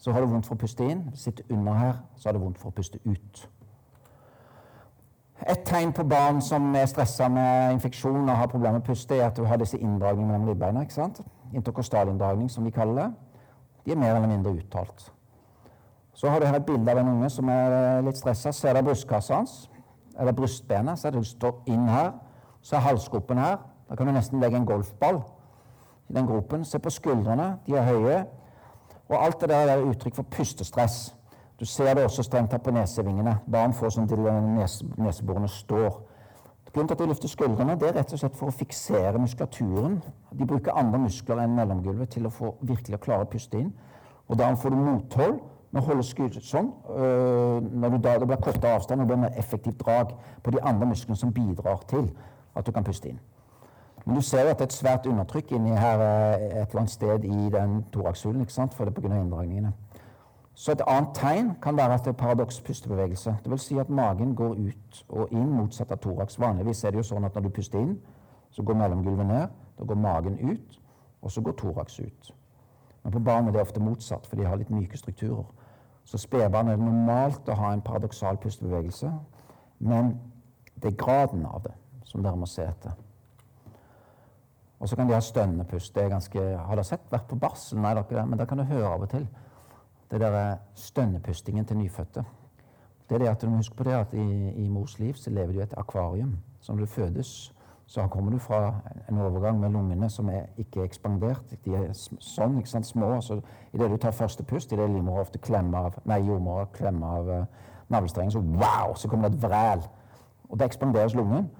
så 0.00 0.12
har 0.12 0.24
du 0.24 0.30
vondt 0.32 0.48
for 0.48 0.56
å 0.56 0.60
puste 0.60 0.84
inn. 0.88 1.02
Sitter 1.14 1.44
under 1.52 1.76
her, 1.76 1.96
så 2.16 2.28
har 2.28 2.36
du 2.36 2.40
vondt 2.40 2.58
for 2.58 2.72
å 2.72 2.76
puste 2.76 2.98
ut. 3.04 3.42
Et 5.48 5.60
tegn 5.64 5.92
på 5.96 6.04
barn 6.04 6.40
som 6.44 6.74
er 6.76 6.88
stressa 6.88 7.28
med 7.32 7.74
infeksjon 7.76 8.28
og 8.28 8.36
har 8.36 8.48
problemer 8.48 8.78
med 8.78 8.84
å 8.84 8.90
puste, 8.90 9.16
er 9.16 9.28
at 9.28 9.36
du 9.36 9.44
har 9.48 9.60
disse 9.60 9.78
inndragningene 9.78 10.32
mellom 10.32 10.48
ribbeina. 10.48 10.82
ikke 10.84 10.96
sant? 10.96 11.20
Interkostalinndragning, 11.52 12.48
som 12.50 12.64
de 12.64 12.72
kaller 12.72 13.02
det. 13.02 13.10
De 13.84 13.92
er 13.92 14.00
mer 14.00 14.16
eller 14.16 14.28
mindre 14.28 14.52
uttalt. 14.52 15.12
Så 16.14 16.28
har 16.28 16.40
du 16.40 16.46
her 16.46 16.56
et 16.56 16.66
bilde 16.66 16.92
av 16.92 16.98
en 17.00 17.08
unge 17.08 17.30
som 17.30 17.48
er 17.48 17.72
eh, 17.72 18.02
litt 18.04 18.16
stressa. 18.20 18.52
Ser 18.52 18.76
du 18.76 18.82
brystkassa 18.88 19.38
hans? 19.38 19.70
Eller 20.18 20.32
brystbenet? 20.36 20.98
Ser 20.98 21.14
du 21.16 21.22
står 21.24 21.62
inn 21.66 21.88
her. 21.88 22.12
Så 22.60 22.76
er 22.76 22.84
halsgropen 22.84 23.40
her. 23.40 23.56
Da 23.88 23.96
kan 23.96 24.06
du 24.06 24.12
nesten 24.12 24.40
legge 24.40 24.56
en 24.56 24.68
golfball 24.68 25.22
i 26.10 26.16
den 26.16 26.28
gropen. 26.28 26.64
Se 26.64 26.78
på 26.78 26.92
skuldrene. 26.92 27.54
De 27.66 27.76
er 27.76 27.88
høye. 27.88 28.18
Og 29.10 29.24
alt 29.24 29.40
det 29.40 29.48
der 29.50 29.72
er 29.72 29.82
uttrykk 29.82 30.14
for 30.14 30.22
pustestress. 30.30 31.14
Du 31.60 31.64
ser 31.66 31.94
det 31.94 32.04
også 32.04 32.22
strengt 32.22 32.50
tatt 32.54 32.62
på 32.64 32.72
nesevingene. 32.72 33.34
Barn 33.50 33.74
får 33.76 33.96
sånn 33.96 34.08
til 34.08 34.22
nese, 34.22 34.86
neseborene 34.96 35.50
står. 35.50 35.98
Grunnen 36.70 36.88
til 36.88 36.94
at 36.94 37.00
de 37.02 37.08
løfter 37.10 37.28
skuldrene, 37.28 37.74
det 37.80 37.88
er 37.88 37.96
rett 37.98 38.12
og 38.14 38.20
slett 38.22 38.36
for 38.38 38.48
å 38.48 38.54
fiksere 38.54 39.18
muskulaturen. 39.18 39.98
De 40.30 40.46
bruker 40.46 40.76
andre 40.78 41.00
muskler 41.02 41.42
enn 41.42 41.56
mellomgulvet 41.58 42.14
til 42.14 42.28
å 42.28 42.32
få 42.32 42.52
virkelig 42.62 43.00
å 43.00 43.02
klare 43.02 43.26
å 43.26 43.30
puste 43.32 43.58
inn. 43.58 43.72
Og 44.30 44.38
da 44.38 44.52
får 44.54 44.70
du 44.70 44.78
mothold 44.78 45.40
med 45.74 45.82
å 45.82 45.86
holde 45.88 46.06
skuldrene 46.06 46.46
sånn. 46.46 46.70
Øh, 46.94 47.58
når 47.82 47.98
da, 47.98 48.14
det 48.22 48.30
blir 48.30 48.40
kortere 48.46 48.76
avstand 48.78 49.02
og 49.02 49.08
det 49.08 49.10
blir 49.10 49.24
mer 49.26 49.42
effektivt 49.42 49.82
drag 49.82 50.14
på 50.46 50.54
de 50.54 50.62
andre 50.62 50.88
musklene 50.92 51.18
som 51.18 51.34
bidrar 51.34 51.82
til 51.90 52.06
at 52.54 52.66
du 52.66 52.70
kan 52.72 52.86
puste 52.86 53.10
inn. 53.10 53.18
Men 54.06 54.16
du 54.16 54.20
ser 54.20 54.42
jo 54.42 54.48
at 54.48 54.58
det 54.58 54.64
er 54.64 54.70
et 54.70 54.72
svært 54.72 55.06
undertrykk 55.06 55.52
inni 55.52 55.76
her 55.76 56.00
øh, 56.00 56.34
et 56.34 56.56
eller 56.56 56.78
annet 56.78 56.90
sted 56.90 57.24
i 57.24 57.50
den 57.50 57.84
thoraxhulen, 57.92 58.40
ikke 58.40 58.52
sant? 58.52 58.74
for 58.74 58.84
det 58.84 58.96
er 58.96 59.00
pga. 59.00 59.20
inndragningene. 59.20 59.72
Så 60.54 60.72
et 60.72 60.82
annet 60.86 61.10
tegn 61.14 61.54
kan 61.62 61.76
være 61.76 61.94
at 61.94 62.04
det 62.04 62.08
er 62.08 62.12
paradoks-pustebevegelse. 62.12 63.36
Det 63.44 63.50
vil 63.50 63.58
si 63.58 63.78
at 63.78 63.90
magen 63.90 64.34
går 64.34 64.48
ut 64.48 65.04
og 65.08 65.28
inn 65.32 65.48
motsatt 65.48 65.92
av 65.92 65.98
thorax. 65.98 66.38
Vanligvis 66.40 66.84
er 66.84 66.90
det 66.90 67.00
jo 67.00 67.06
sånn 67.12 67.24
at 67.24 67.34
når 67.34 67.46
du 67.46 67.48
puster 67.48 67.80
inn, 67.80 67.94
så 68.50 68.62
går 68.62 68.76
mellomgulvet 68.76 69.26
ned. 69.26 69.54
Da 69.78 69.84
går 69.84 69.94
magen 69.94 70.36
ut, 70.50 70.80
og 71.22 71.32
så 71.32 71.40
går 71.40 71.56
thorax 71.56 72.00
ut. 72.00 72.34
Men 73.02 73.12
på 73.12 73.22
barn 73.24 73.48
er 73.48 73.52
det 73.52 73.60
ofte 73.60 73.80
motsatt, 73.80 74.26
for 74.26 74.36
de 74.36 74.44
har 74.44 74.60
litt 74.60 74.70
myke 74.70 74.98
strukturer. 74.98 75.46
Så 76.04 76.18
spedbarn 76.18 76.68
er 76.68 76.76
det 76.76 76.84
normalt 76.84 77.48
å 77.48 77.56
ha 77.56 77.72
en 77.72 77.84
paradoksal 77.84 78.36
pustebevegelse, 78.42 79.12
men 79.78 80.18
det 80.82 80.92
er 80.92 81.00
graden 81.04 81.46
av 81.46 81.62
det 81.64 81.72
som 82.04 82.24
dere 82.24 82.36
må 82.36 82.48
se 82.50 82.66
etter. 82.66 82.92
Og 84.80 84.88
så 84.88 84.96
kan 84.96 85.08
de 85.08 85.14
ha 85.14 85.20
stønnepust. 85.20 85.94
Det 85.94 86.04
er 86.04 86.08
ganske, 86.08 86.40
Har 86.40 86.74
dere 86.74 86.84
sett? 86.84 87.06
Vært 87.12 87.28
på 87.28 87.36
barsel? 87.36 87.78
Nei, 87.78 87.94
dere, 87.94 88.26
men 88.26 88.38
da 88.38 88.44
kan 88.48 88.58
du 88.58 88.64
høre 88.64 88.88
av 88.88 89.06
og 89.06 89.10
til 89.12 89.28
det 90.10 90.20
der 90.20 90.56
stønnepustingen 90.74 91.64
til 91.64 91.76
nyfødte. 91.76 92.24
Det 93.08 93.14
er 93.14 93.18
det 93.18 93.28
at 93.28 93.42
du 93.42 93.50
må 93.50 93.56
huske 93.56 93.76
på 93.76 93.84
det 93.84 93.92
at 93.92 94.12
i, 94.12 94.50
i 94.64 94.68
mors 94.68 94.98
liv 94.98 95.14
så 95.14 95.30
lever 95.30 95.52
du 95.52 95.58
i 95.58 95.62
et 95.62 95.74
akvarium. 95.76 96.38
Så 96.60 96.72
når 96.72 96.80
du 96.80 96.86
fødes, 96.86 97.54
så 97.86 98.06
kommer 98.06 98.32
du 98.32 98.38
fra 98.38 98.74
en 99.08 99.18
overgang 99.18 99.60
med 99.60 99.70
lungene 99.70 100.10
som 100.10 100.28
er 100.28 100.42
ikke 100.58 100.82
ekspandert. 100.82 101.54
De 101.64 101.74
er 101.74 101.88
sånn, 101.92 102.58
ikke 102.58 102.70
sant, 102.70 102.86
små. 102.86 103.20
så 103.20 103.40
Idet 103.72 103.90
du 103.90 103.96
tar 103.96 104.10
første 104.10 104.42
pust, 104.42 104.72
idet 104.72 104.90
livmora 104.90 105.20
ofte 105.20 105.38
klemmer 105.38 105.78
av 105.78 105.96
nei, 106.04 106.20
jordmora 106.26 106.68
klemmer 106.74 107.06
av 107.06 107.28
uh, 107.28 107.44
navlestrengen, 107.88 108.30
så 108.30 108.38
wow, 108.38 108.94
så 108.94 109.08
kommer 109.08 109.28
det 109.28 109.38
et 109.38 109.42
vræl. 109.42 109.82
Og 110.48 110.58
det 110.58 110.66
ekspanderes 110.66 111.14
lungen. 111.14 111.50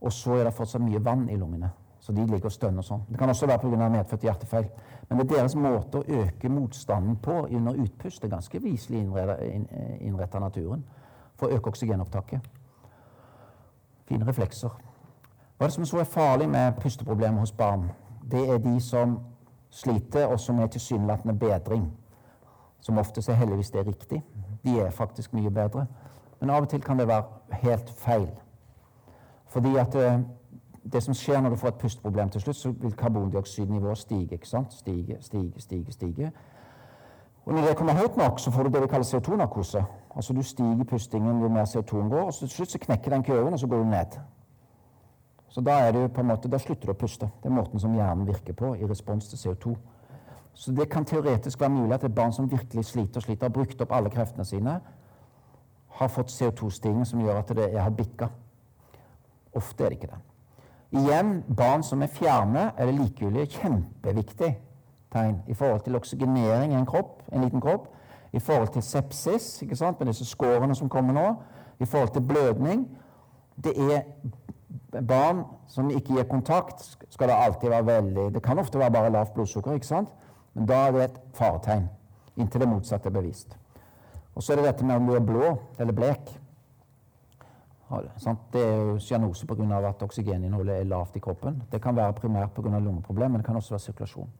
Og 0.00 0.12
så 0.12 0.34
er 0.40 0.44
det 0.44 0.54
fortsatt 0.54 0.82
mye 0.82 1.04
vann 1.04 1.28
i 1.30 1.36
lungene. 1.36 1.70
Så 2.10 2.14
de 2.16 2.26
ligger 2.26 2.48
og 2.48 2.52
stønner 2.52 2.82
sånn. 2.82 3.04
Det 3.06 3.18
kan 3.18 3.30
også 3.30 3.46
være 3.46 3.58
pga. 3.62 3.88
medfødt 3.88 4.22
hjertefeil. 4.22 4.64
Men 5.08 5.18
det 5.18 5.26
er 5.26 5.36
deres 5.36 5.54
måte 5.54 5.98
å 5.98 6.22
øke 6.22 6.48
motstanden 6.48 7.16
på 7.16 7.32
under 7.46 7.72
utpust. 7.72 8.22
Det 8.22 8.26
er 8.26 8.34
ganske 8.34 8.60
viselig 8.62 9.02
innretta 10.00 10.38
naturen 10.38 10.82
for 11.36 11.46
å 11.46 11.54
øke 11.54 11.70
oksygenopptaket. 11.70 12.40
Fine 14.08 14.26
reflekser. 14.26 14.74
Hva 15.56 15.64
er 15.64 15.70
det 15.70 15.74
som 15.74 15.86
så 15.86 16.00
er 16.00 16.04
farlig 16.04 16.48
med 16.48 16.80
pusteproblemer 16.82 17.38
hos 17.38 17.52
barn? 17.52 17.92
Det 18.30 18.42
er 18.50 18.58
de 18.58 18.80
som 18.80 19.20
sliter, 19.70 20.26
og 20.26 20.40
som 20.40 20.58
er 20.58 20.66
tilsynelatende 20.66 21.38
bedring. 21.38 21.92
Som 22.80 22.98
oftest 22.98 23.28
er 23.28 23.38
heldigvis 23.38 23.70
det 23.70 23.86
riktig. 23.86 24.22
De 24.64 24.80
er 24.80 24.90
faktisk 24.90 25.32
mye 25.32 25.50
bedre. 25.50 25.86
Men 26.40 26.50
av 26.50 26.62
og 26.62 26.68
til 26.68 26.82
kan 26.82 26.98
det 26.98 27.06
være 27.08 27.62
helt 27.62 27.94
feil. 27.96 28.28
Fordi 29.46 29.76
at 29.76 29.94
eh, 29.94 30.20
det 30.92 31.02
som 31.02 31.14
skjer 31.14 31.40
når 31.40 31.50
du 31.50 31.56
får 31.60 31.68
et 31.68 31.80
pusteproblem 31.82 32.30
til 32.30 32.40
slutt, 32.40 32.56
så 32.56 32.72
vil 32.72 32.96
karbondioksidnivået 32.96 33.98
stige. 33.98 34.34
ikke 34.34 34.48
sant? 34.48 34.72
Stige, 34.72 35.16
stige, 35.20 35.52
stige, 35.60 35.92
stige. 35.92 36.32
Og 37.44 37.54
når 37.54 37.66
det 37.66 37.76
kommer 37.76 37.92
høyt 37.92 38.16
nok, 38.16 38.40
så 38.40 38.50
får 38.50 38.62
du 38.62 38.70
det 38.70 38.82
vi 38.82 38.86
kaller 38.86 39.04
CO2-narkose. 39.04 39.84
Altså 40.16 40.32
Du 40.32 40.42
stiger 40.42 40.84
pustingen 40.84 41.40
jo 41.42 41.48
mer 41.48 41.64
CO2-en 41.64 42.10
går, 42.10 42.22
og 42.22 42.34
til 42.34 42.48
slutt 42.48 42.70
så 42.70 42.78
knekker 42.78 43.10
den 43.10 43.22
kurven, 43.22 43.52
og 43.52 43.58
så 43.58 43.66
går 43.66 43.78
du 43.78 43.84
ned. 43.84 44.18
Så 45.48 45.60
da, 45.60 45.70
er 45.70 45.92
det 45.92 46.12
på 46.12 46.20
en 46.20 46.26
måte, 46.26 46.48
da 46.48 46.58
slutter 46.58 46.86
du 46.86 46.92
å 46.92 46.98
puste. 46.98 47.26
Det 47.42 47.50
er 47.50 47.54
måten 47.54 47.80
som 47.80 47.94
hjernen 47.94 48.26
virker 48.26 48.54
på 48.54 48.74
i 48.74 48.86
respons 48.86 49.28
til 49.28 49.36
CO2. 49.36 49.74
Så 50.54 50.72
det 50.72 50.88
kan 50.90 51.04
teoretisk 51.04 51.60
være 51.60 51.70
mulig 51.70 51.94
at 51.94 52.04
et 52.04 52.14
barn 52.14 52.32
som 52.32 52.50
virkelig 52.50 52.84
sliter 52.84 53.18
og 53.18 53.22
sliter, 53.22 53.48
har 53.48 53.54
brukt 53.54 53.82
opp 53.82 53.92
alle 53.92 54.10
kreftene 54.10 54.44
sine, 54.44 54.80
har 56.00 56.08
fått 56.08 56.30
CO2-stigning 56.30 57.06
som 57.06 57.20
gjør 57.20 57.42
at 57.42 57.54
det 57.56 57.70
har 57.80 57.90
bikka. 57.90 58.28
Ofte 59.54 59.84
er 59.84 59.88
det 59.88 59.98
ikke 59.98 60.12
det. 60.12 60.20
Igjen, 60.90 61.44
barn 61.56 61.82
som 61.86 62.02
er 62.02 62.10
fjerne 62.10 62.72
eller 62.78 62.96
likegyldige, 62.98 63.60
kjempeviktig 63.60 64.50
tegn 65.12 65.36
i 65.46 65.54
forhold 65.54 65.84
til 65.86 65.96
oksygenering 65.96 66.72
i 66.72 66.78
en 66.78 66.86
kropp, 66.86 67.22
en 67.32 67.44
liten 67.44 67.62
kropp, 67.62 67.86
i 68.32 68.38
forhold 68.38 68.68
til 68.74 68.82
sepsis, 68.82 69.62
ikke 69.62 69.76
sant, 69.76 70.00
med 70.00 70.10
disse 70.10 70.26
skårene 70.26 70.74
som 70.74 70.88
kommer 70.88 71.14
nå, 71.14 71.28
i 71.80 71.86
forhold 71.86 72.10
til 72.14 72.26
blødning. 72.26 72.88
Det 73.64 73.74
er 73.78 74.02
barn 75.06 75.44
som 75.68 75.90
ikke 75.90 76.14
gir 76.14 76.26
kontakt, 76.30 76.82
skal 77.10 77.28
det 77.28 77.38
alltid 77.38 77.68
være 77.68 77.86
veldig 77.86 78.34
Det 78.34 78.42
kan 78.42 78.58
ofte 78.58 78.78
være 78.78 78.90
bare 78.90 79.10
lavt 79.10 79.34
blodsukker, 79.34 79.72
ikke 79.72 79.86
sant? 79.86 80.08
men 80.54 80.66
da 80.66 80.74
er 80.74 80.92
det 80.92 81.02
et 81.04 81.18
faretegn. 81.34 81.84
Inntil 82.36 82.60
det 82.60 82.68
motsatte 82.68 83.06
er 83.08 83.14
bevist. 83.14 83.56
Og 84.34 84.42
så 84.42 84.52
er 84.52 84.56
det 84.56 84.64
dette 84.64 84.84
med 84.84 84.96
om 84.96 85.06
du 85.06 85.14
er 85.14 85.22
blå 85.22 85.58
eller 85.78 85.92
blek. 85.92 86.39
Det 87.90 88.60
er 88.62 88.76
jo 88.76 88.98
cyanose 88.98 89.46
pga. 89.46 89.88
at 89.88 90.02
oksygeninnholdet 90.02 90.80
er 90.80 90.84
lavt 90.84 91.16
i 91.16 91.20
kroppen. 91.20 91.62
Det 91.72 91.82
kan 91.82 91.96
være 91.96 92.12
primært 92.12 92.54
pga. 92.54 92.78
lungeproblemer, 92.78 93.28
men 93.28 93.38
det 93.38 93.46
kan 93.46 93.56
også 93.56 93.74
være 93.74 93.80
sirkulasjon. 93.80 94.30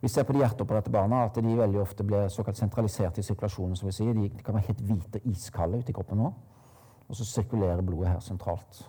Vi 0.00 0.08
ser 0.08 0.22
på 0.22 0.32
de 0.32 0.38
hjerteopererte 0.38 0.90
barna 0.90 1.24
at 1.24 1.34
de 1.34 1.56
veldig 1.58 1.80
ofte 1.80 2.04
blir 2.04 2.28
såkalt 2.28 2.56
sentralisert 2.56 3.18
i 3.18 3.22
sirkulasjonen. 3.22 3.76
som 3.76 3.86
vi 3.86 3.92
sier. 3.92 4.12
De 4.14 4.30
kan 4.44 4.54
være 4.54 4.66
helt 4.66 4.80
hvite 4.80 5.20
og 5.24 5.30
iskalde 5.30 5.78
ute 5.78 5.90
i 5.90 5.92
kroppen 5.92 6.18
nå. 6.18 6.32
Og 7.08 7.16
så 7.16 7.24
sirkulerer 7.24 7.82
blodet 7.82 8.08
her 8.08 8.20
sentralt 8.20 8.88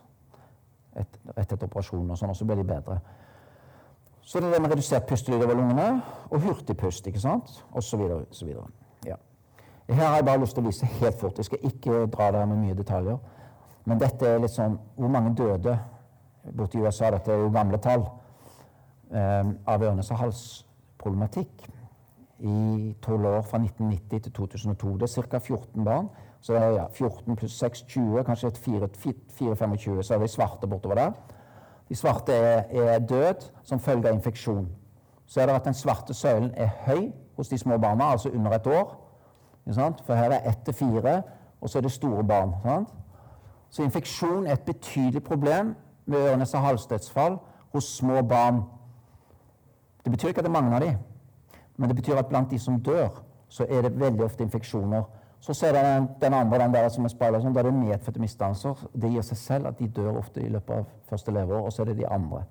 et, 0.95 1.19
etter 1.37 1.63
operasjonen, 1.63 2.11
og 2.11 2.17
sånn, 2.17 2.29
og 2.29 2.35
så 2.35 2.45
blir 2.45 2.59
de 2.59 2.67
bedre. 2.67 2.99
Så 4.21 4.39
det 4.39 4.49
er 4.49 4.51
det 4.51 4.61
med 4.61 4.71
redusert 4.71 5.07
pustelyd 5.09 5.41
over 5.41 5.57
lungene 5.57 6.01
og 6.29 6.41
hurtigpust, 6.43 7.07
ikke 7.07 7.19
sant, 7.19 7.65
og 7.71 7.83
så 7.83 7.97
videre, 7.97 8.25
så 8.31 8.45
videre. 8.45 8.67
Ja. 9.07 9.15
Her 9.89 10.05
har 10.05 10.15
jeg 10.15 10.25
bare 10.25 10.41
lyst 10.43 10.53
til 10.57 10.63
å 10.63 10.67
vise 10.67 10.85
helt 10.99 11.19
fort. 11.19 11.37
Jeg 11.37 11.45
skal 11.45 11.63
ikke 11.63 12.03
dra 12.13 12.31
dere 12.35 12.49
med 12.51 12.61
mye 12.65 12.77
detaljer. 12.77 13.17
Men 13.89 13.97
dette 14.01 14.27
er 14.27 14.41
litt 14.43 14.53
sånn 14.53 14.77
Hvor 14.95 15.09
mange 15.11 15.33
døde 15.37 15.75
borti 16.55 16.79
USA? 16.79 17.09
Dette 17.13 17.33
er 17.33 17.41
jo 17.43 17.51
gamle 17.53 17.77
tall. 17.81 18.05
Eh, 19.09 19.51
av 19.65 19.81
ørnes- 19.81 20.11
og 20.13 20.21
halsproblematikk 20.21 21.65
i 22.39 22.95
tolv 23.01 23.25
år 23.25 23.41
fra 23.43 23.59
1990 23.59 24.21
til 24.23 24.33
2002. 24.33 24.97
Det 24.97 25.09
er 25.09 25.27
ca. 25.27 25.39
14 25.39 25.85
barn. 25.85 26.09
Så 26.41 26.53
det 26.53 26.61
er 26.61 26.75
ja, 26.77 26.85
14 26.87 27.35
pluss 27.35 27.57
6, 27.59 27.81
20, 27.81 28.23
kanskje 28.23 28.51
4-25. 28.55 30.03
Så 30.03 30.13
er 30.13 30.19
det 30.19 30.29
svarte 30.29 30.67
bortover 30.67 30.95
der. 30.95 31.11
De 31.89 31.95
svarte 31.95 32.33
er, 32.33 32.63
er 32.71 32.99
død 32.99 33.49
som 33.63 33.79
følge 33.79 34.07
av 34.07 34.15
infeksjon. 34.15 34.69
Så 35.27 35.41
er 35.41 35.45
det 35.45 35.55
at 35.55 35.65
den 35.65 35.73
svarte 35.73 36.13
søylen 36.13 36.53
er 36.55 36.69
høy 36.85 37.11
hos 37.35 37.49
de 37.49 37.57
små 37.57 37.77
barna, 37.77 38.11
altså 38.11 38.29
under 38.29 38.51
et 38.51 38.67
år. 38.67 38.95
For 40.05 40.15
her 40.15 40.31
er 40.31 40.49
ett 40.49 40.63
til 40.65 40.73
fire, 40.73 41.21
og 41.61 41.69
så 41.69 41.77
er 41.77 41.81
det 41.81 41.91
store 41.91 42.23
barn. 42.23 42.53
Sant? 42.63 42.98
Så 43.69 43.83
infeksjon 43.83 44.47
er 44.47 44.53
et 44.53 44.65
betydelig 44.65 45.23
problem 45.23 45.75
med 46.05 46.17
ørenes- 46.17 46.55
og 46.57 46.61
halsdødsfall 46.61 47.37
hos 47.73 47.83
små 47.97 48.21
barn. 48.21 48.63
Det 50.03 50.11
betyr 50.11 50.27
ikke 50.27 50.39
at 50.39 50.45
det 50.45 50.55
er 50.55 50.61
mange 50.61 50.75
av 50.75 50.81
dem, 50.81 50.95
men 51.77 51.89
det 51.89 51.95
betyr 51.95 52.15
at 52.15 52.25
blant 52.25 52.51
de 52.51 52.59
som 52.59 52.81
dør, 52.81 53.09
så 53.49 53.65
er 53.69 53.81
det 53.81 53.99
veldig 53.99 54.23
ofte 54.23 54.43
infeksjoner. 54.43 55.03
Så 55.39 55.53
ser 55.53 55.71
du 55.71 56.07
den, 56.21 56.33
andre, 56.33 56.59
den 56.59 56.73
der 56.73 56.89
som 56.89 57.05
er 57.05 57.09
speilet, 57.09 57.41
sånn, 57.41 57.57
er 57.57 57.63
det 57.63 57.73
medfødte 57.73 58.19
misdannelser. 58.19 58.81
Det 58.93 59.11
gir 59.11 59.23
seg 59.23 59.37
selv 59.37 59.69
at 59.69 59.79
de 59.79 59.87
dør 59.87 60.17
ofte 60.19 60.41
i 60.43 60.49
løpet 60.49 60.75
av 60.75 60.87
første 61.09 61.31
leveår, 61.31 61.61
og 61.65 61.73
så 61.73 61.81
er 61.81 61.91
det 61.91 61.97
de 62.01 62.07
andre. 62.07 62.43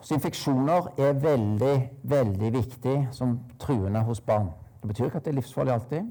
Så 0.00 0.16
infeksjoner 0.16 0.88
er 0.98 1.12
veldig, 1.12 1.74
veldig 2.02 2.52
viktig 2.52 2.96
som 3.14 3.38
truende 3.60 4.02
hos 4.02 4.20
barn. 4.20 4.50
Det 4.82 4.88
betyr 4.88 5.04
ikke 5.04 5.20
at 5.20 5.24
det 5.24 5.30
er 5.30 5.38
livsfarlig 5.38 5.72
alltid. 5.72 6.10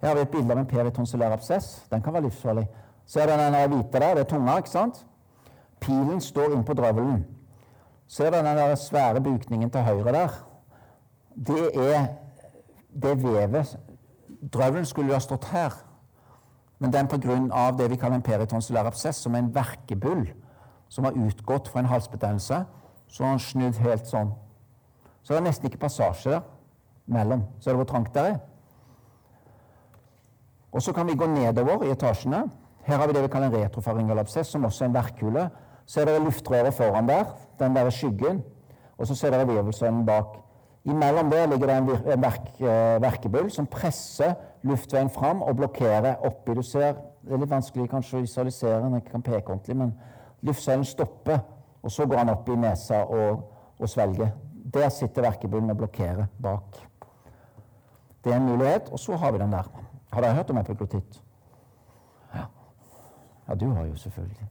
Her 0.00 0.08
har 0.08 0.14
vi 0.14 0.20
et 0.20 0.30
bilde 0.30 0.52
av 0.52 0.58
en 0.58 0.66
peritonsulær 0.66 1.32
absess. 1.32 1.86
Den 1.90 2.02
kan 2.02 2.12
være 2.12 2.28
livsfarlig. 2.28 2.66
Ser 3.06 3.26
du 3.26 3.32
den 3.32 3.70
hvite 3.70 4.00
der? 4.00 4.14
Det 4.14 4.20
er 4.20 4.30
tunga, 4.30 4.56
ikke 4.56 4.70
sant? 4.70 5.06
Pilen 5.80 6.20
står 6.20 6.52
innpå 6.52 6.74
drøvelen. 6.74 7.24
Ser 8.06 8.30
du 8.30 8.36
den 8.36 8.56
der 8.58 8.74
svære 8.74 9.20
bukningen 9.20 9.70
til 9.70 9.80
høyre 9.80 10.12
der? 10.12 10.28
Det 11.36 11.70
er 11.74 12.06
det 13.02 13.22
vevet 13.22 13.78
Drøvelen 14.52 14.84
skulle 14.84 15.08
jo 15.08 15.14
ha 15.14 15.20
stått 15.20 15.44
her, 15.44 15.72
men 16.78 16.92
den 16.92 17.08
pga. 17.08 17.70
det 17.78 17.90
vi 17.90 17.96
kaller 17.96 18.16
en 18.16 18.22
peritonsulær 18.22 18.86
absess, 18.86 19.16
som 19.16 19.34
er 19.34 19.38
en 19.38 19.54
verkebull 19.54 20.26
som 20.88 21.04
har 21.04 21.12
utgått 21.12 21.68
fra 21.68 21.80
en 21.80 21.86
halsbetennelse, 21.86 22.64
så 23.08 23.24
har 23.24 23.30
han 23.30 23.38
snudd 23.38 23.78
helt 23.78 24.06
sånn. 24.06 24.32
Så 25.22 25.32
det 25.32 25.40
er 25.40 25.46
nesten 25.48 25.66
ikke 25.66 25.78
passasje 25.78 26.30
der 26.30 26.40
mellom. 27.06 27.44
Ser 27.60 27.72
du 27.72 27.80
hvor 27.80 27.88
trangt 27.88 28.14
det 28.14 28.22
er? 28.22 28.38
Og 30.76 30.82
så 30.84 30.92
kan 30.92 31.08
vi 31.08 31.16
gå 31.16 31.26
nedover 31.26 31.86
i 31.86 31.90
etasjene. 31.94 32.42
Her 32.84 33.00
har 33.00 33.08
vi 33.08 33.14
det 33.16 33.22
vi 33.24 33.30
kaller 33.32 33.48
en 33.48 33.62
retrofaringalapses, 33.64 34.50
som 34.52 34.64
også 34.68 34.84
er 34.84 34.90
en 34.90 34.94
verkhule. 34.94 35.44
Så 35.86 36.00
er 36.00 36.10
det 36.10 36.22
luftrøret 36.22 36.74
foran 36.74 37.08
der, 37.08 37.24
den 37.58 37.76
der 37.76 37.88
skyggen, 37.90 38.42
og 38.98 39.06
så 39.06 39.14
ser 39.14 39.32
dere 39.32 39.46
virvelsønnen 39.48 40.04
bak. 40.06 40.36
Imellom 40.84 41.30
der 41.30 41.46
ligger 41.46 41.66
det 41.66 41.76
en, 41.76 41.88
en 42.12 42.22
verk, 42.22 42.50
eh, 42.60 43.02
verkebull 43.02 43.48
som 43.50 43.66
presser 43.66 44.34
luftveien 44.62 45.10
fram 45.10 45.42
og 45.42 45.56
blokkerer 45.56 46.20
oppi. 46.26 46.54
Du 46.54 46.62
ser, 46.62 46.94
Det 47.26 47.34
er 47.34 47.40
litt 47.42 47.50
vanskelig 47.50 47.88
kanskje 47.90 48.20
å 48.20 48.22
visualisere 48.22 48.84
når 48.84 49.00
jeg 49.00 49.04
kan 49.10 49.22
peke 49.26 49.50
ordentlig, 49.50 49.76
men 49.76 49.94
luftsøylen 50.46 50.84
stopper, 50.86 51.40
og 51.82 51.90
så 51.90 52.06
går 52.06 52.20
han 52.22 52.30
opp 52.30 52.48
i 52.48 52.54
nesa 52.54 53.00
og, 53.02 53.40
og 53.80 53.90
svelger. 53.90 54.30
Der 54.74 54.88
sitter 54.94 55.26
verkebullen 55.26 55.72
og 55.74 55.80
blokkerer 55.80 56.28
bak. 56.38 56.78
Det 58.22 58.30
er 58.30 58.38
en 58.38 58.46
mulighet, 58.46 58.92
og 58.92 59.02
så 59.02 59.16
har 59.18 59.32
vi 59.32 59.42
den 59.42 59.52
der. 59.58 59.85
Har 60.16 60.22
dere 60.22 60.34
hørt 60.34 60.50
om 60.50 60.56
epiglottitt? 60.56 61.22
Ja. 62.34 62.44
ja, 63.48 63.54
du 63.54 63.66
har 63.68 63.84
jo 63.84 63.96
selvfølgelig. 63.96 64.46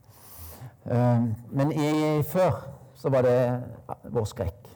Uh, 0.84 1.24
men 1.50 1.72
i, 1.72 2.22
før 2.22 2.52
så 2.94 3.10
var 3.10 3.22
det 3.26 3.64
vår 4.04 4.24
skrekk. 4.24 4.68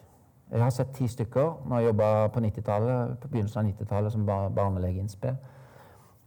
Jeg 0.51 0.63
har 0.63 0.69
sett 0.75 0.91
ti 0.97 1.07
stykker 1.07 1.63
når 1.63 1.79
jeg 1.79 1.87
jobba 1.87 2.27
på 2.27 2.43
90-tallet, 2.43 3.15
på 3.21 3.31
begynnelsen 3.31 3.63
av 3.63 3.71
90-tallet 3.71 4.11
som 4.11 4.25
bar 4.25 4.49
barnelege 4.49 5.07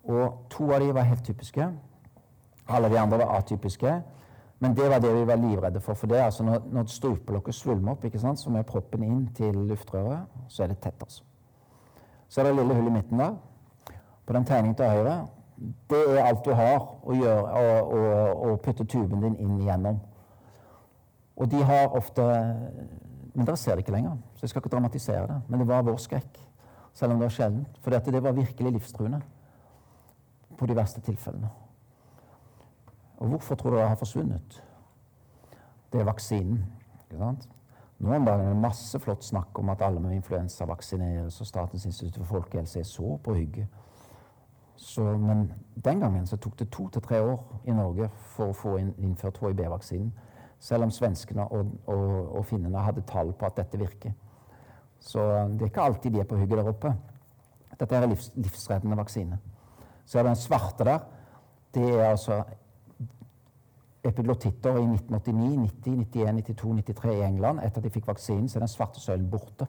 Og 0.04 0.48
to 0.50 0.72
av 0.72 0.80
de 0.80 0.94
var 0.94 1.02
helt 1.02 1.24
typiske. 1.24 1.68
Alle 2.68 2.88
de 2.88 2.98
andre 2.98 3.18
var 3.18 3.36
atypiske. 3.36 4.02
Men 4.58 4.76
det 4.76 4.90
var 4.90 4.98
det 4.98 5.14
vi 5.14 5.26
var 5.26 5.36
livredde 5.36 5.80
for. 5.80 5.94
For 5.94 6.06
det 6.06 6.16
altså 6.16 6.42
når, 6.42 6.60
når 6.72 6.84
strupelokket 6.86 7.54
svulmer 7.54 7.92
opp, 7.92 8.04
ikke 8.04 8.18
sant, 8.18 8.46
jeg 8.46 8.58
er 8.58 8.62
proppen 8.62 9.02
inn 9.02 9.26
til 9.36 9.54
luftrøret, 9.54 10.24
så 10.48 10.62
er 10.62 10.66
det 10.66 10.78
tett. 10.78 11.02
altså. 11.02 11.22
Så 12.28 12.40
er 12.40 12.44
det 12.44 12.56
lille 12.56 12.74
hull 12.74 12.86
i 12.86 12.90
midten 12.90 13.18
der 13.18 13.34
på 14.26 14.32
den 14.32 14.44
tegningen 14.48 14.76
til 14.78 14.90
høyre, 14.90 15.16
det 15.90 16.00
er 16.18 16.24
alt 16.24 16.44
du 16.44 16.52
har 16.56 16.82
å 17.04 17.14
gjøre 17.14 17.62
å, 18.34 18.56
putte 18.62 18.86
tuben 18.90 19.22
din 19.22 19.36
inn 19.38 19.60
igjennom. 19.60 20.00
Og 21.36 21.50
de 21.50 21.62
har 21.66 21.94
ofte 21.94 22.24
Men 23.34 23.46
dere 23.48 23.58
ser 23.58 23.74
det 23.74 23.82
ikke 23.82 23.96
lenger, 23.96 24.18
så 24.36 24.44
jeg 24.44 24.52
skal 24.52 24.62
ikke 24.62 24.70
dramatisere 24.70 25.26
det. 25.26 25.40
Men 25.48 25.58
det 25.58 25.64
var 25.66 25.82
vår 25.82 25.96
skrekk, 25.98 26.36
selv 26.94 27.12
om 27.12 27.18
det 27.18 27.26
var 27.26 27.32
sjeldent. 27.34 27.80
For 27.82 27.90
det 27.90 28.20
var 28.22 28.36
virkelig 28.36 28.72
livstruende 28.76 29.18
på 30.54 30.68
de 30.70 30.76
verste 30.78 31.02
tilfellene. 31.02 31.50
Og 33.18 33.32
hvorfor 33.32 33.58
tror 33.58 33.74
du 33.74 33.76
det 33.80 33.88
har 33.88 33.98
forsvunnet? 33.98 34.60
Det 35.90 36.00
er 36.00 36.06
vaksinen. 36.06 36.62
ikke 37.08 37.18
sant? 37.18 37.48
Nå 37.98 38.14
om 38.14 38.26
dagen 38.26 38.46
er 38.46 38.52
det 38.52 38.62
masse 38.62 38.98
flott 39.02 39.24
snakk 39.24 39.58
om 39.58 39.74
at 39.74 39.82
alle 39.82 40.00
med 40.00 40.14
influensa 40.14 40.66
vaksineres, 40.70 41.40
og 41.40 41.46
Statens 41.46 41.86
institutt 41.86 42.20
for 42.20 42.38
folkehelse 42.38 42.78
er 42.80 42.86
så 42.86 43.16
på 43.24 43.34
hygge. 43.34 43.66
Så, 44.76 45.02
men 45.18 45.52
den 45.84 46.00
gangen 46.00 46.26
så 46.26 46.36
tok 46.36 46.58
det 46.58 46.70
to 46.70 46.88
til 46.88 47.02
tre 47.02 47.20
år 47.22 47.60
i 47.64 47.74
Norge 47.74 48.08
for 48.34 48.50
å 48.50 48.56
få 48.58 48.76
inn, 48.80 48.92
innført 48.98 49.38
hiv-vaksinen. 49.42 50.10
Selv 50.58 50.86
om 50.86 50.92
svenskene 50.94 51.44
og, 51.44 51.70
og, 51.86 52.36
og, 52.38 52.44
finnene 52.48 52.82
hadde 52.82 53.04
tall 53.06 53.32
på 53.36 53.46
at 53.46 53.58
dette 53.58 53.78
virker. 53.78 54.14
Så 55.00 55.20
det 55.52 55.66
er 55.66 55.70
ikke 55.70 55.84
alltid 55.84 56.14
de 56.14 56.22
er 56.22 56.28
på 56.28 56.38
hugget 56.40 56.58
der 56.58 56.70
oppe. 56.70 56.94
Dette 57.78 57.96
er 57.96 58.06
livs, 58.08 58.30
livsreddende 58.34 58.96
vaksine. 58.96 59.38
Så 60.06 60.18
er 60.18 60.26
den 60.28 60.36
svarte 60.36 60.86
der. 60.88 60.98
Det 61.74 61.88
er 61.90 62.10
altså 62.10 62.42
epiglottitter 64.04 64.78
i 64.78 64.84
1989, 64.84 65.56
90, 65.84 66.04
91, 66.12 66.42
92, 66.54 66.74
93 66.94 67.14
i 67.14 67.24
England. 67.26 67.60
Etter 67.64 67.82
at 67.82 67.84
de 67.84 67.92
fikk 67.92 68.08
vaksinen, 68.08 68.48
så 68.48 68.58
er 68.58 68.66
den 68.66 68.72
svarte 68.72 69.00
søylen 69.00 69.30
borte. 69.30 69.68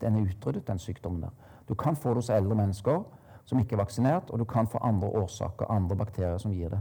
Den 0.00 0.16
er 0.16 0.28
utryddet, 0.30 0.66
den 0.68 0.78
sykdommen 0.78 1.22
der. 1.22 1.34
Du 1.68 1.74
kan 1.74 1.96
få 1.96 2.14
det 2.14 2.22
hos 2.24 2.30
eldre 2.34 2.54
mennesker 2.54 3.02
som 3.50 3.60
ikke 3.60 3.74
er 3.76 3.82
vaksinert, 3.82 4.30
og 4.30 4.38
du 4.38 4.46
kan 4.48 4.68
få 4.70 4.78
andre 4.86 5.08
årsaker, 5.20 5.70
andre 5.70 5.96
bakterier 5.98 6.38
som 6.38 6.54
gir 6.54 6.70
det. 6.70 6.80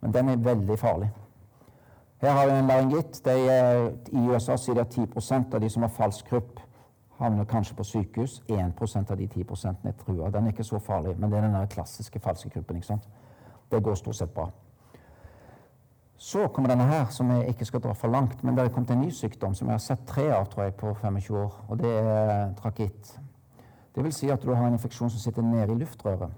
Men 0.00 0.14
den 0.14 0.28
er 0.28 0.42
veldig 0.44 0.78
farlig. 0.78 1.10
Her 2.20 2.30
har 2.36 2.46
vi 2.46 2.58
en 2.58 2.66
laryngitt. 2.68 3.20
I 4.12 4.26
USA 4.28 4.56
sier 4.60 4.76
de 4.76 4.82
at 4.84 4.96
10% 4.96 5.54
av 5.54 5.62
de 5.62 5.70
som 5.72 5.86
har 5.86 5.92
falsk 5.94 6.26
krupp, 6.28 6.60
havner 7.20 7.44
kanskje 7.44 7.76
på 7.76 7.84
sykehus. 7.84 8.42
1% 8.48 9.12
av 9.12 9.16
de 9.16 9.28
10 9.28 9.44
er 9.84 9.94
trua. 10.02 10.30
Den 10.30 10.46
er 10.46 10.52
ikke 10.52 10.64
så 10.64 10.78
farlig, 10.78 11.14
men 11.18 11.30
det 11.30 11.38
er 11.38 11.48
den 11.48 11.68
klassiske 11.68 12.20
falske 12.20 12.50
kruppen. 12.50 12.76
ikke 12.76 12.86
sant? 12.86 13.08
Det 13.70 13.82
går 13.82 13.94
stort 13.94 14.16
sett 14.16 14.34
bra. 14.34 14.50
Så 16.16 16.48
kommer 16.48 16.68
denne 16.68 16.84
her, 16.84 17.06
som 17.08 17.30
jeg 17.30 17.48
ikke 17.48 17.64
skal 17.64 17.80
dra 17.80 17.92
for 17.92 18.08
langt, 18.08 18.44
men 18.44 18.56
det 18.56 18.64
er 18.64 18.72
kommet 18.72 18.90
en 18.90 19.00
ny 19.00 19.10
sykdom 19.10 19.54
som 19.54 19.68
jeg 19.68 19.72
har 19.72 19.84
sett 19.84 20.02
tre 20.06 20.26
av 20.32 20.50
tror 20.52 20.64
jeg, 20.64 20.74
på 20.74 20.94
25 20.94 21.36
år, 21.36 21.54
og 21.68 21.78
det 21.80 21.92
er 21.96 22.50
trakitt. 22.58 23.14
Det 23.94 24.04
vil 24.04 24.12
si 24.12 24.30
at 24.30 24.42
du 24.42 24.54
har 24.54 24.66
en 24.66 24.76
infeksjon 24.76 25.10
som 25.10 25.20
sitter 25.20 25.42
nede 25.42 25.72
i 25.72 25.78
luftrøret. 25.78 26.30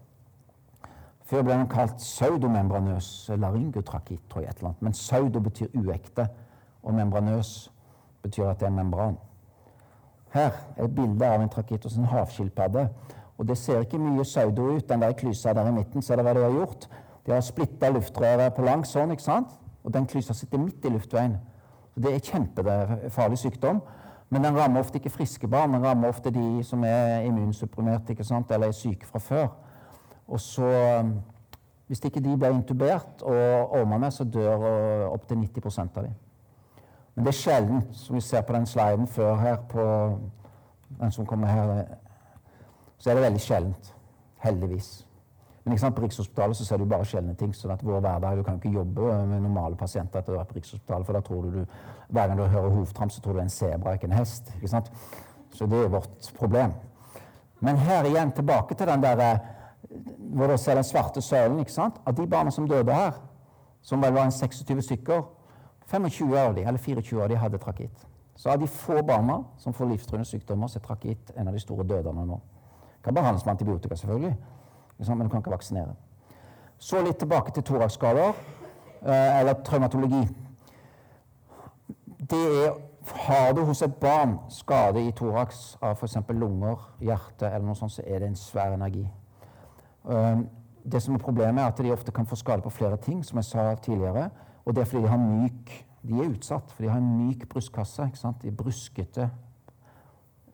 Før 1.25 1.43
ble 1.43 1.55
den 1.55 1.69
kalt 1.69 1.97
pseudomembranøs 1.97 3.31
laryngotrakitt, 3.37 4.21
tror 4.31 4.41
jeg. 4.41 4.51
et 4.51 4.57
eller 4.57 4.69
annet. 4.69 4.83
Men 4.83 4.93
pseudo 4.93 5.41
betyr 5.41 5.67
uekte, 5.75 6.29
og 6.83 6.95
membranøs 6.95 7.73
betyr 8.23 8.49
at 8.51 8.61
det 8.61 8.67
er 8.67 8.71
en 8.71 8.77
membran. 8.77 9.19
Her 10.33 10.51
er 10.77 10.85
et 10.85 10.95
bilde 10.95 11.27
av 11.27 11.43
en 11.43 11.49
trakitt 11.49 11.85
hos 11.85 11.97
en 11.97 12.05
havskilpadde. 12.05 12.89
Og 13.39 13.49
det 13.49 13.59
ser 13.59 13.81
ikke 13.81 13.99
mye 13.99 14.23
pseudo 14.23 14.69
ut, 14.77 14.89
den 14.89 15.03
der 15.03 15.13
klysa 15.13 15.53
der 15.53 15.69
i 15.69 15.73
midten. 15.73 16.03
Ser 16.03 16.17
dere 16.17 16.25
hva 16.25 16.35
de 16.35 16.45
har 16.45 16.59
gjort? 16.59 16.89
De 17.27 17.33
har 17.33 17.41
splitta 17.41 17.91
luftrøret 17.91 18.55
på 18.55 18.65
langs 18.67 18.93
sånn, 18.95 19.13
ikke 19.13 19.23
sant? 19.23 19.53
Og 19.85 19.95
den 19.95 20.07
klysa 20.07 20.35
sitter 20.35 20.59
midt 20.59 20.85
i 20.85 20.93
luftveien. 20.93 21.37
Så 21.95 22.01
Det 22.01 22.15
er 22.15 22.19
kjempefarlig 22.19 23.39
sykdom. 23.39 23.83
Men 24.33 24.45
den 24.45 24.57
rammer 24.57 24.81
ofte 24.81 24.97
ikke 24.97 25.11
friske 25.13 25.49
barn. 25.49 25.75
Den 25.75 25.85
rammer 25.85 26.09
ofte 26.09 26.31
de 26.33 26.63
som 26.65 26.85
er 26.89 27.27
immunsupprimerte 27.29 28.17
eller 28.51 28.67
er 28.67 28.73
syke 28.73 29.07
fra 29.07 29.19
før. 29.19 29.49
Og 30.29 30.41
så, 30.41 31.01
um, 31.01 31.21
Hvis 31.87 32.05
ikke 32.05 32.21
de 32.21 32.39
blir 32.39 32.49
intubert 32.49 33.23
og 33.23 33.73
orma 33.73 33.99
med, 33.99 34.11
så 34.11 34.25
dør 34.25 34.57
uh, 34.57 35.13
opptil 35.13 35.37
90% 35.37 35.81
av 35.97 36.03
dem. 36.03 36.15
Men 37.15 37.25
det 37.25 37.29
er 37.29 37.33
sjelden, 37.33 37.83
som 37.93 38.17
vi 38.17 38.21
ser 38.21 38.41
på 38.41 38.53
den 38.53 38.67
sliden 38.67 39.07
før 39.07 39.37
her, 39.37 39.57
på 39.57 40.19
den 41.01 41.13
som 41.13 41.27
kommer 41.27 41.47
her, 41.47 41.85
så 42.99 43.11
er 43.11 43.15
det 43.15 43.23
veldig 43.23 43.41
sjeldent. 43.41 43.95
Heldigvis. 44.39 45.02
Men 45.65 45.79
sant, 45.79 45.95
på 45.95 46.03
Rikshospitalet 46.03 46.59
så 46.59 46.65
ser 46.67 46.81
du 46.81 46.85
bare 46.91 47.07
sjeldne 47.07 47.35
ting. 47.39 47.53
sånn 47.55 47.71
at 47.71 47.83
vår 47.83 48.01
hverdag, 48.01 48.37
Du 48.37 48.43
kan 48.43 48.55
ikke 48.59 48.73
jobbe 48.73 49.27
med 49.27 49.43
normale 49.43 49.77
pasienter 49.77 50.19
etter 50.19 50.33
å 50.33 50.37
ha 50.37 50.43
vært 50.43 50.49
på 50.49 50.59
Rikshospitalet, 50.59 51.07
for 51.07 51.13
da 51.13 51.21
tror 51.21 51.43
du, 51.43 51.51
du 51.51 51.67
hver 52.09 52.29
gang 52.29 52.37
du 52.37 52.43
hører 52.43 52.71
hovtramp, 52.71 53.13
så 53.13 53.21
tror 53.21 53.33
du 53.33 53.39
det 53.39 53.43
er 53.43 53.51
en 53.51 53.51
sebra, 53.51 53.95
ikke 53.95 54.11
en 54.11 54.19
hest. 54.19 54.51
ikke 54.57 54.69
sant? 54.69 54.91
Så 55.55 55.67
det 55.67 55.85
er 55.85 55.89
vårt 55.89 56.33
problem. 56.39 56.73
Men 57.61 57.77
her 57.77 58.05
igjen 58.05 58.33
tilbake 58.33 58.75
til 58.75 58.87
den 58.87 59.03
der 59.03 59.21
eh, 59.21 59.39
hvor 60.35 60.47
du 60.47 60.57
ser 60.57 60.75
den 60.75 60.85
svarte 60.85 61.23
søylen. 61.23 61.59
ikke 61.59 61.73
sant? 61.73 62.01
Av 62.07 62.15
de 62.15 62.27
barna 62.27 62.51
som 62.51 62.69
døde 62.69 62.93
her, 62.93 63.13
som 63.83 64.03
vel 64.03 64.13
var 64.13 64.25
en 64.25 64.33
26 64.33 64.83
stykker, 64.83 65.23
25 65.87 66.37
av 66.37 66.55
de, 66.55 66.65
eller 66.65 66.79
24 66.79 67.23
av 67.23 67.29
de 67.29 67.37
hadde 67.37 67.59
trakitt. 67.59 68.07
Så 68.37 68.51
av 68.51 68.59
de 68.59 68.67
få 68.67 69.03
barna 69.03 69.43
som 69.59 69.73
får 69.73 69.87
livstruende 69.87 70.27
sykdommer, 70.27 70.67
så 70.67 70.81
er 70.81 70.87
trakitt 70.87 71.31
en 71.37 71.49
av 71.49 71.55
de 71.55 71.61
store 71.61 71.85
dødene 71.87 72.25
nå. 72.27 72.41
Kan 73.05 73.15
behandles 73.15 73.45
med 73.45 73.53
antibiotika, 73.53 73.97
selvfølgelig, 73.97 74.37
men 75.09 75.27
du 75.27 75.33
kan 75.33 75.43
ikke 75.43 75.55
vaksinere. 75.55 75.95
Så 76.79 77.03
litt 77.03 77.19
tilbake 77.19 77.53
til 77.55 77.63
thoraxskader, 77.63 78.33
eh, 79.03 79.41
eller 79.41 79.63
traumatologi. 79.65 80.29
Det 82.31 82.47
er 82.65 82.73
Har 83.27 83.53
du 83.53 83.65
hos 83.65 83.83
et 83.83 83.95
barn 83.95 84.39
skade 84.49 85.01
i 85.09 85.11
thorax 85.11 85.77
av 85.83 85.97
f.eks. 85.97 86.17
lunger, 86.29 86.77
hjerte 87.01 87.49
eller 87.49 87.67
noe 87.67 87.75
sånt, 87.75 87.93
så 87.93 88.03
er 88.07 88.21
det 88.23 88.29
en 88.29 88.37
svær 88.37 88.77
energi. 88.77 89.03
Um, 90.05 90.49
det 90.93 91.03
som 91.03 91.15
er 91.15 91.19
Problemet 91.19 91.65
er 91.65 91.67
at 91.67 91.79
de 91.83 91.91
ofte 91.91 92.13
kan 92.13 92.27
få 92.27 92.37
skade 92.37 92.63
på 92.63 92.71
flere 92.71 92.97
ting, 92.97 93.25
som 93.25 93.39
jeg 93.39 93.45
sa 93.45 93.75
tidligere. 93.75 94.31
Og 94.65 94.75
det 94.75 94.81
er 94.81 94.85
fordi 94.85 95.03
de 95.03 95.09
har 95.09 95.19
myk 95.19 95.87
De 96.03 96.19
er 96.19 96.31
utsatt, 96.31 96.71
for 96.71 96.83
de 96.83 96.89
har 96.91 96.99
en 96.99 97.27
myk 97.27 97.49
brystkasse. 97.49 98.07
ikke 98.07 98.19
sant? 98.19 98.43
De 98.43 98.49
er 98.49 98.57
bruskete 98.59 99.31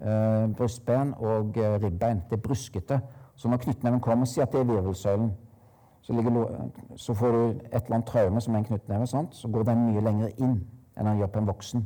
uh, 0.01 0.57
brystben 0.57 1.14
og 1.16 1.57
eh, 1.57 1.82
ribbein. 1.82 2.22
Det 2.30 2.38
er 2.38 2.42
bruskete. 2.42 3.01
Så 3.36 3.49
når 3.49 3.57
knyttneven 3.57 4.01
kommer, 4.01 4.24
si 4.24 4.40
at 4.40 4.53
det 4.53 4.61
er 4.61 4.64
virvelsøylen. 4.64 5.32
Så, 6.03 6.14
så, 6.96 7.14
får 7.14 7.32
du 7.32 7.38
et 7.49 7.74
eller 7.74 7.94
annet 7.94 8.07
traume 8.07 8.40
som 8.40 8.55
er 8.55 8.59
en 8.59 8.64
knyttneve, 8.64 9.07
så 9.07 9.49
går 9.53 9.62
den 9.62 9.86
mye 9.90 10.01
lenger 10.01 10.28
inn 10.38 10.55
enn 10.96 11.07
den 11.07 11.18
gjør 11.18 11.26
på 11.26 11.38
en 11.38 11.46
voksen. 11.46 11.84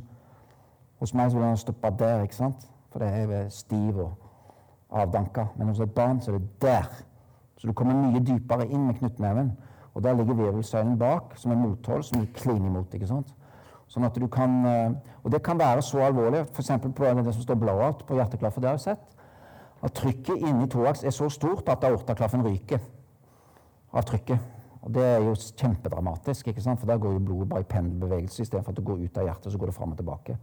Hos 0.99 1.13
meg 1.13 1.31
så 1.31 1.37
vil 1.37 1.47
den 1.47 1.57
stoppe 1.57 1.91
der, 1.99 2.23
ikke 2.23 2.35
sant? 2.35 2.69
for 2.93 3.01
det 3.01 3.09
er 3.09 3.49
stiv 3.49 3.97
og 3.97 4.13
avdanka. 4.93 5.45
Men 5.57 5.67
hos 5.67 5.79
et 5.79 5.91
barn 5.91 6.21
så 6.21 6.31
er 6.31 6.37
det 6.37 6.61
der. 6.61 6.89
Så 7.57 7.67
du 7.67 7.73
kommer 7.73 7.97
mye 7.97 8.21
dypere 8.21 8.67
inn 8.67 8.87
med 8.87 8.95
knyttneven. 8.95 9.51
Og 9.93 10.03
der 10.03 10.13
ligger 10.13 10.33
virvelsøylen 10.33 10.97
bak, 10.97 11.33
som 11.35 11.51
er 11.51 11.55
mothold, 11.55 12.03
som 12.03 12.21
du 12.21 12.27
kliner 12.33 12.69
imot. 12.69 12.93
ikke 12.93 13.07
sant? 13.07 13.35
Sånn 13.93 14.07
at 14.07 14.15
du 14.17 14.27
kan, 14.27 14.65
eh, 14.65 14.91
Og 15.23 15.31
det 15.31 15.43
kan 15.43 15.59
være 15.59 15.81
så 15.81 16.01
alvorlig, 16.03 16.41
f.eks. 16.51 16.71
på 16.81 17.05
det 17.05 17.33
som 17.33 17.41
står 17.41 17.55
blowout 17.55 18.05
på 18.05 18.15
hjerteklaffen. 18.15 18.61
det 18.61 18.69
har 18.69 18.77
jeg 18.77 18.79
sett, 18.79 19.15
at 19.83 19.93
trykket 19.93 20.37
inni 20.37 20.67
thorax 20.67 21.03
er 21.03 21.11
så 21.11 21.29
stort 21.29 21.69
at 21.69 21.83
aortaklaffen 21.83 22.43
ryker 22.43 22.79
av 23.93 24.03
trykket. 24.03 24.39
Og 24.81 24.93
det 24.93 25.03
er 25.03 25.21
jo 25.23 25.35
kjempedramatisk, 25.35 26.47
ikke 26.47 26.61
sant? 26.61 26.79
for 26.79 26.87
der 26.87 26.97
går 26.97 27.13
jo 27.13 27.19
blodet 27.19 27.49
bare 27.49 27.61
i 27.61 27.69
pendelbevegelse 27.69 28.41
istedenfor 28.41 28.71
at 28.71 28.77
det 28.77 28.85
går 28.85 29.05
ut 29.05 29.17
av 29.17 29.23
hjertet, 29.23 29.51
så 29.51 29.57
går 29.57 29.65
det 29.65 29.75
fram 29.75 29.91
og 29.91 29.97
tilbake. 29.97 30.37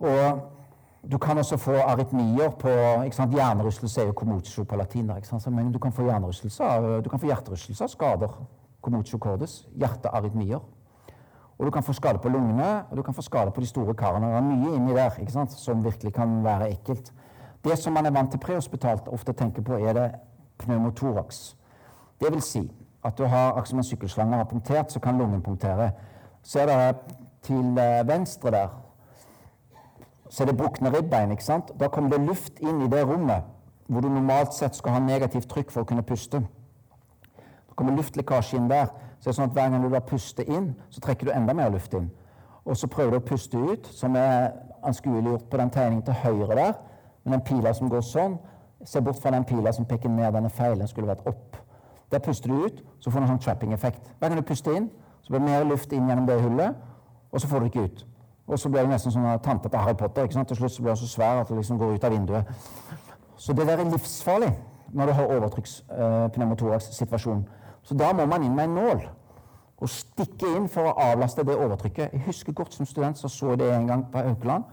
Og 0.00 0.40
du 1.12 1.18
kan 1.18 1.38
også 1.38 1.56
få 1.56 1.72
arytmier 1.72 2.50
på 2.50 2.72
ikke 3.04 3.16
sant? 3.16 3.34
Hjernerystelse 3.34 4.00
er 4.00 4.06
jo 4.06 4.12
comotio 4.12 4.64
på 4.64 4.76
latin. 4.76 5.10
Ikke 5.16 5.28
sant? 5.28 5.46
Men 5.46 5.72
du 5.72 5.78
kan 5.78 5.92
få 5.92 6.02
hjernerystelse 6.02 6.64
av, 6.64 7.88
skader. 7.88 8.34
Comotio 8.82 9.18
cordis. 9.18 9.68
Hjertearytmier. 9.76 10.60
Og 11.60 11.66
du 11.66 11.70
kan 11.70 11.84
få 11.84 11.92
skade 11.92 12.18
på 12.18 12.28
lungene, 12.32 12.84
og 12.90 12.96
du 12.96 13.02
kan 13.04 13.14
få 13.14 13.22
skade 13.22 13.52
på 13.52 13.60
de 13.60 13.66
store 13.68 13.94
karene. 13.94 14.26
Det 14.32 14.36
er 14.36 14.46
mye 14.48 14.74
inni 14.76 14.94
der 14.96 15.18
ikke 15.20 15.32
sant? 15.32 15.52
som 15.52 15.84
virkelig 15.84 16.14
kan 16.16 16.44
være 16.44 16.70
ekkelt. 16.72 17.12
Det 17.64 17.78
som 17.78 17.92
man 17.92 18.06
er 18.08 18.14
vant 18.16 18.32
til 18.32 18.40
prehospitalt 18.40 19.08
ofte 19.12 19.32
tenker 19.36 19.62
på, 19.62 19.76
er 19.76 19.92
det 19.92 20.10
pneumotorax. 20.58 21.56
Det 22.20 22.32
vil 22.32 22.42
si 22.42 22.64
at 23.04 23.18
du 23.18 23.24
har, 23.24 23.52
akkurat 23.52 23.68
som 23.68 23.78
en 23.78 23.84
sykkelslange 23.84 24.36
har 24.36 24.44
punktert, 24.44 24.92
så 24.92 25.00
kan 25.00 25.18
lungen 25.18 25.42
punktere. 25.42 25.90
Ser 26.42 26.66
dere 26.66 26.94
til 27.42 27.78
eh, 27.78 28.08
venstre 28.08 28.50
der 28.50 28.68
så 30.30 30.42
er 30.42 30.46
det 30.46 30.56
brukne 30.56 30.96
ribbein. 30.96 31.30
ikke 31.30 31.44
sant? 31.44 31.80
Da 31.80 31.88
kommer 31.88 32.10
det 32.10 32.26
luft 32.26 32.58
inn 32.60 32.82
i 32.82 32.88
det 32.88 33.06
rommet 33.06 33.42
hvor 33.90 34.00
du 34.00 34.08
normalt 34.08 34.54
sett 34.54 34.76
skal 34.76 34.92
ha 34.92 34.98
negativt 35.02 35.48
trykk 35.50 35.72
for 35.74 35.82
å 35.82 35.84
kunne 35.84 36.04
puste. 36.06 36.38
Da 37.68 37.74
kommer 37.74 37.96
luftlekkasje 37.98 38.60
inn 38.60 38.68
der. 38.70 38.92
Så 39.20 39.32
sånn 39.32 39.50
at 39.50 39.56
Hver 39.56 39.70
gang 39.70 39.84
du 39.84 39.90
da 39.92 40.00
puster 40.00 40.48
inn, 40.48 40.74
så 40.90 41.00
trekker 41.00 41.28
du 41.28 41.32
enda 41.32 41.54
mer 41.54 41.70
luft 41.70 41.94
inn. 41.94 42.10
Og 42.64 42.76
så 42.76 42.86
prøver 42.86 43.10
du 43.10 43.20
å 43.20 43.28
puste 43.28 43.58
ut, 43.58 43.88
som 43.92 44.16
er 44.16 44.52
anskueliggjort 44.86 45.50
på 45.50 45.60
den 45.60 45.70
tegningen 45.70 46.04
til 46.06 46.16
høyre 46.22 46.56
der. 46.56 46.72
Men 47.24 47.32
den 47.32 47.44
pila 47.44 47.72
som 47.76 47.90
går 47.90 48.04
sånn. 48.04 48.38
Se 48.84 49.00
bort 49.04 49.20
fra 49.20 49.32
den 49.34 49.44
pila 49.44 49.72
som 49.76 49.84
peker 49.84 50.08
ned. 50.08 50.32
Den 50.32 50.48
er 50.48 50.54
feil. 50.54 50.80
Skulle 50.88 51.10
vært 51.10 51.26
opp. 51.28 51.58
Der 52.10 52.18
puster 52.18 52.48
du 52.48 52.64
ut, 52.64 52.84
så 53.00 53.10
får 53.10 53.20
du 53.20 53.24
en 53.24 53.32
sånn 53.34 53.44
trapping-effekt. 53.44 54.02
Hver 54.18 54.28
gang 54.28 54.40
du 54.40 54.46
puster 54.46 54.76
inn, 54.76 54.90
så 55.22 55.30
blir 55.30 55.40
det 55.40 55.50
mer 55.50 55.64
luft 55.68 55.92
inn 55.92 56.08
gjennom 56.08 56.26
det 56.26 56.42
hullet, 56.42 56.74
og 57.30 57.40
så 57.40 57.46
får 57.46 57.60
du 57.60 57.64
ikke 57.68 57.84
ut. 57.86 58.06
Og 58.50 58.58
så 58.58 58.68
blir 58.68 58.82
det 58.82 58.90
nesten 58.90 59.12
som 59.14 59.38
tante 59.44 59.68
til 59.68 59.78
Harry 59.78 59.94
Potter. 59.94 60.22
ikke 60.22 60.34
sant? 60.34 60.48
Til 60.48 60.56
slutt 60.56 60.72
så 60.72 60.82
blir 60.82 60.90
hun 60.90 60.96
så 60.96 61.08
svær 61.08 61.40
at 61.40 61.48
det 61.48 61.56
liksom 61.56 61.78
går 61.78 61.92
ut 61.94 62.04
av 62.04 62.12
vinduet. 62.12 62.44
Så 63.36 63.52
det 63.52 63.66
der 63.66 63.78
er 63.78 63.90
livsfarlig 63.90 64.56
når 64.92 65.06
du 65.06 65.12
har 65.12 65.36
overtrykkspneumotoraks-situasjon. 65.36 67.48
Så 67.82 67.96
da 67.98 68.12
må 68.12 68.26
man 68.26 68.44
inn 68.44 68.54
med 68.54 68.68
en 68.68 68.76
nål 68.78 69.02
og 69.80 69.88
stikke 69.88 70.50
inn 70.56 70.68
for 70.68 70.90
å 70.90 70.96
avlaste 71.00 71.44
det 71.46 71.56
overtrykket. 71.56 72.12
Jeg 72.12 72.22
husker 72.26 72.52
godt 72.52 72.74
som 72.76 72.86
student 72.86 73.18
så 73.18 73.28
så 73.32 73.56
det 73.56 73.70
en 73.72 73.86
gang 73.88 74.04
på 74.12 74.22
Haukeland. 74.26 74.64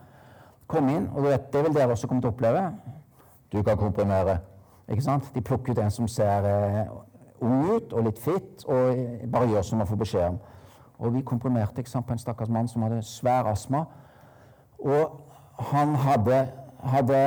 Kom 0.68 0.90
inn, 0.92 1.08
og 1.16 1.24
vet, 1.24 1.48
det 1.54 1.64
vil 1.64 1.76
dere 1.76 1.96
også 1.96 2.10
komme 2.12 2.22
til 2.22 2.28
å 2.28 2.34
oppleve. 2.36 2.64
Du 3.52 3.62
kan 3.64 3.80
komprimere. 3.80 4.42
Ikke 4.88 5.04
sant? 5.04 5.30
De 5.36 5.42
plukker 5.42 5.72
ut 5.72 5.80
en 5.80 5.92
som 5.92 6.08
ser 6.12 6.48
eh, 6.48 6.92
ung 7.42 7.70
ut 7.72 7.94
og 7.94 8.04
litt 8.10 8.20
fit, 8.20 8.66
og 8.68 9.00
bare 9.32 9.48
gjør 9.54 9.64
som 9.64 9.80
man 9.80 9.88
får 9.88 10.02
beskjed 10.04 10.28
om. 10.34 10.42
Og 10.98 11.14
vi 11.14 11.22
komprimerte 11.22 11.80
ikke 11.80 11.92
sant, 11.92 12.08
på 12.08 12.16
en 12.16 12.20
stakkars 12.20 12.52
mann 12.52 12.68
som 12.68 12.84
hadde 12.84 13.00
svær 13.06 13.48
astma. 13.48 13.86
Og 14.80 15.22
han 15.72 15.96
hadde, 15.96 16.42
hadde 16.88 17.18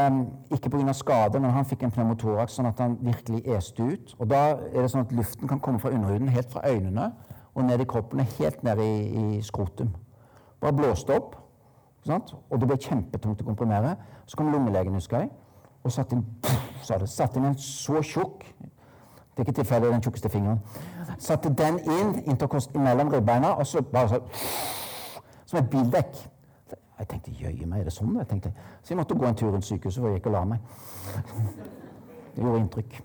ikke 0.50 0.70
pga. 0.70 0.92
skade, 0.92 1.40
men 1.40 1.50
han 1.50 1.64
fikk 1.64 1.82
en 1.82 1.90
pneumotoraks, 1.90 2.56
sånn 2.58 2.68
at 2.70 2.78
han 2.80 2.96
virkelig 3.00 3.42
este 3.56 3.82
ut. 3.82 4.14
Og 4.18 4.30
da 4.30 4.56
er 4.72 4.82
det 4.82 4.90
sånn 4.90 5.06
at 5.06 5.12
luften 5.12 5.48
kan 5.48 5.60
komme 5.60 5.80
fra 5.80 5.90
underhuden, 5.90 6.28
helt 6.28 6.52
fra 6.52 6.64
øynene 6.68 7.12
og 7.54 7.64
ned 7.64 7.80
i 7.80 7.84
kroppen, 7.84 8.20
helt 8.38 8.62
ned 8.62 8.78
i, 8.78 8.92
i 9.36 9.42
skrotum. 9.42 9.94
Bare 10.60 10.72
blåste 10.72 11.16
opp. 11.16 11.36
Sant? 12.06 12.34
Og 12.50 12.60
det 12.60 12.68
ble 12.68 12.78
kjempetungt 12.80 13.42
å 13.42 13.44
komprimere. 13.44 13.96
Så 14.26 14.38
kom 14.38 14.52
lommelegen, 14.52 14.94
husker 14.94 15.24
jeg, 15.24 15.32
og 15.84 15.92
satte 15.92 16.16
inn, 16.16 16.24
pff, 16.42 16.84
satte 17.10 17.40
inn 17.40 17.50
en 17.50 17.58
så 17.60 18.00
tjukk 18.00 18.46
det 19.40 19.46
er 19.46 19.50
ikke 19.50 19.62
tilfeldig 19.62 19.92
den 19.92 20.02
tjukkeste 20.02 20.28
fingeren. 20.28 20.58
Satte 21.18 21.48
den 21.48 21.78
inn 21.78 22.36
mellom 22.74 23.08
ribbeina, 23.08 23.48
og 23.48 23.66
så 23.66 23.82
bare 23.82 24.08
så 24.08 24.20
Som 25.46 25.58
et 25.58 25.70
bildekk. 25.70 26.16
Jeg 27.00 27.08
tenkte 27.08 27.32
jøye 27.32 27.66
meg, 27.66 27.80
er 27.80 27.88
det 27.88 27.92
sånn? 27.96 28.16
Jeg 28.20 28.28
tenkte, 28.28 28.52
Så 28.82 28.92
jeg 28.92 28.98
måtte 29.00 29.16
gå 29.16 29.24
en 29.26 29.34
tur 29.34 29.50
rundt 29.50 29.64
sykehuset, 29.64 30.02
for 30.02 30.10
jeg 30.10 30.20
gikk 30.20 30.26
og 30.26 30.32
la 30.32 30.44
meg. 30.44 30.58
Det 32.34 32.44
gjorde 32.44 32.60
inntrykk. 32.60 33.00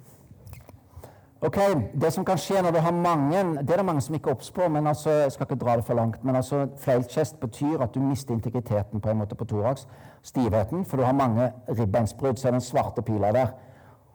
Ok, 1.45 1.57
Det 2.01 2.13
som 2.13 2.25
kan 2.25 2.37
skje 2.37 2.61
når 2.61 2.71
du 2.71 2.79
har 2.79 2.91
mange 2.91 3.43
Det 3.63 3.73
er 3.73 3.77
det 3.77 3.85
mange 3.85 4.01
som 4.01 4.15
ikke 4.15 4.29
er 4.29 4.35
obs 4.35 4.51
på, 4.51 4.67
men 4.69 4.87
altså, 4.87 5.09
jeg 5.09 5.31
skal 5.31 5.45
ikke 5.45 5.65
dra 5.65 5.75
det 5.75 5.85
for 5.85 5.93
langt. 5.93 6.23
Men 6.23 6.35
altså, 6.35 6.67
fleilchest 6.77 7.39
betyr 7.39 7.81
at 7.81 7.95
du 7.95 7.99
mister 7.99 8.33
integriteten 8.33 9.01
på 9.01 9.09
en 9.09 9.17
måte 9.17 9.35
på 9.35 9.45
thorax. 9.45 9.87
Stivheten, 10.23 10.85
for 10.85 10.97
du 10.97 11.03
har 11.03 11.13
mange 11.13 11.51
ribbeinsbrudd, 11.69 12.35
så 12.35 12.47
er 12.47 12.51
den 12.51 12.61
svarte 12.61 13.01
pila 13.01 13.31
der. 13.31 13.47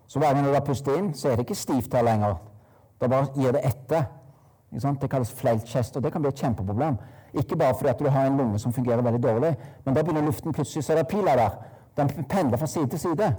Så 0.06 0.18
hver 0.18 0.34
gang 0.34 0.46
du 0.46 0.52
har 0.52 0.64
pustet 0.64 0.96
inn, 0.96 1.14
så 1.14 1.28
er 1.28 1.36
det 1.36 1.40
ikke 1.46 1.54
stivt 1.54 1.94
her 1.94 2.02
lenger. 2.02 2.34
Da 3.00 3.06
bare 3.06 3.26
gir 3.36 3.52
det 3.52 3.60
etter. 3.64 4.04
Det 5.00 5.10
kalles 5.10 5.32
fleilchest, 5.32 5.96
og 5.96 6.02
det 6.02 6.12
kan 6.12 6.22
bli 6.22 6.28
et 6.28 6.40
kjempeproblem. 6.40 6.98
Ikke 7.32 7.56
bare 7.56 7.74
fordi 7.74 7.90
at 7.90 7.98
du 7.98 8.08
har 8.08 8.26
en 8.26 8.36
lunge 8.36 8.58
som 8.58 8.72
fungerer 8.72 9.02
veldig 9.02 9.22
dårlig, 9.22 9.56
men 9.84 9.94
da 9.94 10.02
begynner 10.02 10.26
luften 10.26 10.52
plutselig, 10.52 10.84
så 10.84 10.92
er 10.92 10.96
det 10.96 11.08
pila 11.08 11.36
der. 11.36 11.50
Den 11.96 12.08
pendler 12.28 12.56
fra 12.56 12.66
side 12.66 12.86
til 12.86 12.98
side. 12.98 13.34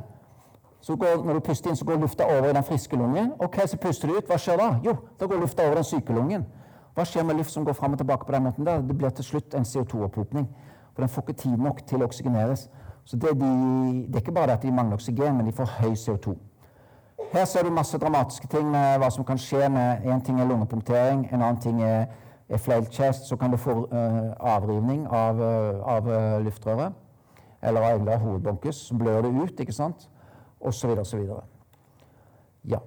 Så 0.82 0.96
går, 0.96 1.26
når 1.26 1.34
du 1.34 1.40
puster 1.40 1.70
inn, 1.70 1.76
så 1.76 1.86
går 1.86 2.00
lufta 2.02 2.24
over 2.24 2.50
i 2.50 2.54
den 2.54 2.64
friske 2.64 2.96
lungen. 2.96 3.34
Ok, 3.40 3.58
Så 3.66 3.78
puster 3.78 4.08
du 4.08 4.18
ut. 4.18 4.26
Hva 4.28 4.38
skjer 4.38 4.58
da? 4.58 4.76
Jo, 4.84 4.96
da 5.20 5.26
går 5.26 5.40
lufta 5.40 5.66
over 5.66 5.76
den 5.76 5.84
syke 5.84 6.14
lungen. 6.14 6.46
Hva 6.96 7.06
skjer 7.06 7.24
med 7.24 7.38
luft 7.38 7.54
som 7.54 7.66
går 7.66 7.74
fram 7.74 7.94
og 7.94 7.98
tilbake 7.98 8.26
på 8.26 8.32
den 8.32 8.44
måten? 8.44 8.66
der? 8.66 8.82
Det 8.82 8.98
blir 8.98 9.10
til 9.10 9.24
slutt 9.24 9.54
en 9.54 9.64
CO2-opphopning. 9.64 10.48
For 10.94 11.02
den 11.02 11.10
får 11.10 11.22
ikke 11.22 11.42
tid 11.42 11.58
nok 11.58 11.86
til 11.88 12.02
å 12.02 12.08
oksygeneres. 12.10 12.70
Så 13.06 13.18
det, 13.18 13.30
de, 13.40 13.52
det, 14.08 14.16
er 14.16 14.20
ikke 14.20 14.32
bare 14.32 14.48
det 14.48 14.54
at 14.54 14.64
de 14.64 14.72
mangler 14.72 14.94
oksygen, 14.94 15.38
men 15.38 15.46
de 15.46 15.52
får 15.52 15.70
høy 15.80 15.94
CO2. 15.94 16.36
Her 17.32 17.46
ser 17.46 17.64
du 17.64 17.72
masse 17.72 17.98
dramatiske 17.98 18.48
ting 18.48 18.68
med 18.72 18.98
hva 19.00 19.10
som 19.14 19.24
kan 19.26 19.40
skje 19.40 19.70
med 19.70 20.04
En 20.04 20.22
ting 20.22 20.42
er 20.42 20.50
lungepunktering, 20.50 21.30
en 21.32 21.42
annen 21.42 21.62
ting 21.62 21.82
er, 21.84 22.10
er 22.54 22.62
flail 22.62 22.88
chest. 22.92 23.28
Så 23.30 23.38
kan 23.38 23.52
du 23.52 23.58
få 23.58 23.72
uh, 23.92 24.32
avrivning 24.40 25.08
av, 25.08 25.40
uh, 25.40 25.96
av 25.96 26.08
uh, 26.08 26.40
luftrøret. 26.46 26.94
Eller 27.62 27.82
av. 27.82 28.72
Så 28.72 28.98
blør 28.98 29.22
det 29.22 29.32
ut, 29.32 29.60
ikke 29.60 29.74
sant? 29.74 30.10
Og 30.60 30.74
så 30.74 30.88
videre, 30.88 31.06
så 31.06 31.18
videre. 31.18 31.42
Ja, 32.66 32.78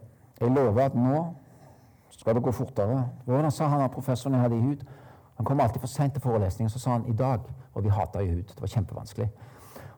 jeg 0.40 0.50
lover 0.50 0.84
at 0.84 0.94
nå 0.94 1.24
skal 2.10 2.34
det 2.34 2.42
gå 2.42 2.52
fortere. 2.52 3.08
Hvordan 3.24 3.50
sa 3.50 3.66
han 3.66 3.90
professoren 3.90 4.34
jeg 4.34 4.42
hadde 4.42 4.58
i 4.58 4.60
hud? 4.60 4.84
Han 5.36 5.46
kom 5.46 5.60
alltid 5.60 5.80
for 5.80 5.90
seint 5.90 6.12
til 6.12 6.22
forelesningen. 6.22 6.70
Så 6.70 6.78
sa 6.78 6.90
han 6.90 7.06
i 7.06 7.12
dag 7.12 7.40
Og 7.74 7.84
vi 7.84 7.88
hata 7.88 8.20
i 8.22 8.28
hud. 8.30 8.44
Det 8.44 8.60
var 8.60 8.68
kjempevanskelig. 8.68 9.28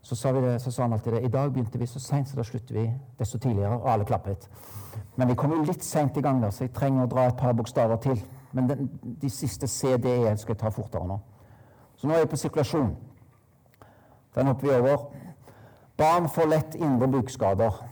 Så 0.02 0.14
sa, 0.16 0.32
det, 0.32 0.62
så 0.62 0.70
sa, 0.70 0.82
han 0.82 0.92
alltid 0.92 1.12
det. 1.12 1.22
I 1.22 1.28
dag 1.28 1.52
begynte 1.52 1.78
vi 1.78 1.86
så 1.86 2.00
seint, 2.00 2.28
så 2.28 2.36
da 2.36 2.42
slutter 2.42 2.74
vi 2.74 2.92
desto 3.18 3.38
tidligere. 3.38 3.76
Og 3.76 3.92
alle 3.92 4.04
klappet. 4.04 4.48
Men 5.16 5.28
vi 5.28 5.34
kom 5.34 5.52
jo 5.52 5.64
litt 5.66 5.84
seint 5.84 6.16
i 6.16 6.22
gang, 6.24 6.40
da, 6.42 6.50
så 6.50 6.64
jeg 6.64 6.72
trenger 6.72 7.04
å 7.04 7.10
dra 7.10 7.26
et 7.26 7.36
par 7.36 7.52
bokstaver 7.52 8.00
til. 8.00 8.22
Men 8.56 8.68
den, 8.70 8.90
de 9.22 9.28
siste 9.30 9.68
CD-ene 9.68 10.38
skal 10.40 10.54
jeg 10.54 10.62
ta 10.62 10.70
fortere 10.72 11.04
nå. 11.04 11.18
Så 11.96 12.08
nå 12.08 12.14
er 12.16 12.22
jeg 12.24 12.30
på 12.32 12.38
sirkulasjon. 12.40 12.94
Den 14.36 14.48
hopper 14.48 14.68
vi 14.68 14.74
over. 14.78 15.04
Barn 15.96 16.28
får 16.32 16.48
lett 16.48 16.76
indre 16.80 17.08
bukskader. 17.12 17.82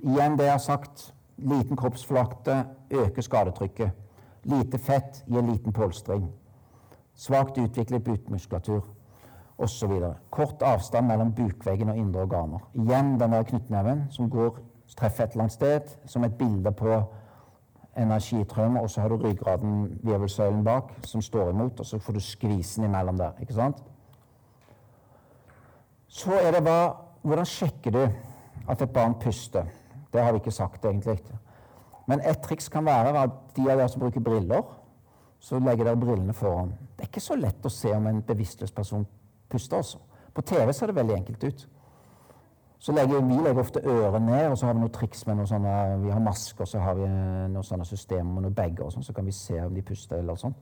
Igjen 0.00 0.38
det 0.40 0.48
jeg 0.48 0.54
har 0.54 0.64
sagt. 0.64 1.10
Liten 1.36 1.76
kroppsflakte 1.76 2.62
øker 2.90 3.22
skadetrykket. 3.22 3.92
Lite 4.48 4.80
fett 4.80 5.22
gir 5.28 5.44
liten 5.44 5.76
polstring. 5.76 6.30
Svakt 7.14 7.60
utviklet 7.60 8.04
bukmuskulatur 8.04 8.88
osv. 9.58 9.92
Kort 10.30 10.64
avstand 10.64 11.12
mellom 11.12 11.34
bukveggen 11.36 11.92
og 11.92 12.00
indre 12.00 12.24
organer. 12.24 12.64
Igjen 12.72 13.18
den 13.20 13.36
der 13.36 13.44
knyttneven 13.52 14.06
som 14.10 14.30
går, 14.32 14.62
treffer 14.96 15.24
et 15.24 15.36
eller 15.36 15.44
annet 15.44 15.58
sted, 15.58 15.96
som 16.06 16.24
et 16.24 16.38
bilde 16.40 16.72
på 16.72 17.02
energitraume, 17.98 18.80
og 18.80 18.90
så 18.90 19.00
har 19.00 19.08
du 19.08 19.16
ryggraden, 19.16 19.98
virvelsøylen 20.02 20.64
bak, 20.64 20.92
som 21.06 21.22
står 21.22 21.50
imot, 21.50 21.80
og 21.80 21.86
så 21.86 21.98
får 21.98 22.12
du 22.12 22.20
skvisen 22.20 22.84
imellom 22.84 23.18
der. 23.18 23.32
ikke 23.40 23.54
sant? 23.54 23.82
Så 26.08 26.32
er 26.32 26.52
det 26.52 26.62
hva 26.66 27.04
Hvordan 27.22 27.46
sjekker 27.46 27.90
du 27.90 28.02
at 28.70 28.82
et 28.82 28.92
barn 28.94 29.14
puster? 29.20 29.66
Det 30.12 30.22
har 30.22 30.32
vi 30.32 30.38
ikke 30.38 30.54
sagt, 30.54 30.84
egentlig. 30.84 31.18
Men 32.06 32.20
et 32.24 32.38
triks 32.40 32.68
kan 32.68 32.86
være 32.86 33.10
at 33.20 33.30
de 33.56 33.64
av 33.66 33.76
dere 33.76 33.88
som 33.88 34.00
bruker 34.00 34.22
briller, 34.24 34.62
så 35.40 35.58
legger 35.58 35.84
dere 35.84 35.98
brillene 36.00 36.32
foran. 36.32 36.70
Det 36.96 37.04
er 37.04 37.10
ikke 37.10 37.20
så 37.20 37.36
lett 37.36 37.66
å 37.66 37.72
se 37.72 37.90
om 37.94 38.06
en 38.06 38.22
bevisstløs 38.22 38.72
person 38.72 39.06
puster. 39.50 39.76
også. 39.76 39.98
På 40.34 40.42
TV 40.42 40.72
ser 40.72 40.86
det 40.86 40.96
veldig 40.96 41.14
enkelt 41.14 41.44
ut. 41.44 41.68
Så 42.78 42.92
legger, 42.92 43.20
Vi 43.20 43.34
legger 43.34 43.60
ofte 43.60 43.80
øret 43.84 44.22
ned, 44.22 44.46
og 44.46 44.58
så 44.58 44.66
har 44.66 44.72
vi 44.72 44.80
noen 44.80 44.92
triks 44.92 45.26
med 45.26 45.36
noen 45.36 45.46
sånne, 45.50 45.72
vi 46.02 46.10
har 46.10 46.20
masker 46.22 46.64
så 46.64 46.78
har 46.78 46.94
vi 46.94 47.08
noen 47.08 47.64
sånne 47.64 47.84
systemer 47.84 48.32
med 48.32 48.42
noen 48.42 48.54
bager, 48.54 48.84
og 48.84 48.92
sånn, 48.92 49.02
så 49.02 49.12
kan 49.12 49.26
vi 49.26 49.32
se 49.32 49.60
om 49.64 49.74
de 49.74 49.82
puster. 49.82 50.16
eller 50.16 50.34
sånt. 50.36 50.56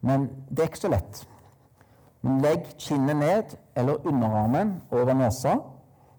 Men 0.00 0.28
det 0.50 0.58
er 0.58 0.70
ikke 0.72 0.78
så 0.78 0.88
lett. 0.88 1.28
Legg 2.22 2.66
kinnet 2.78 3.16
ned, 3.16 3.56
eller 3.76 4.06
underarmen 4.06 4.82
over 4.90 5.12
nesa. 5.14 5.58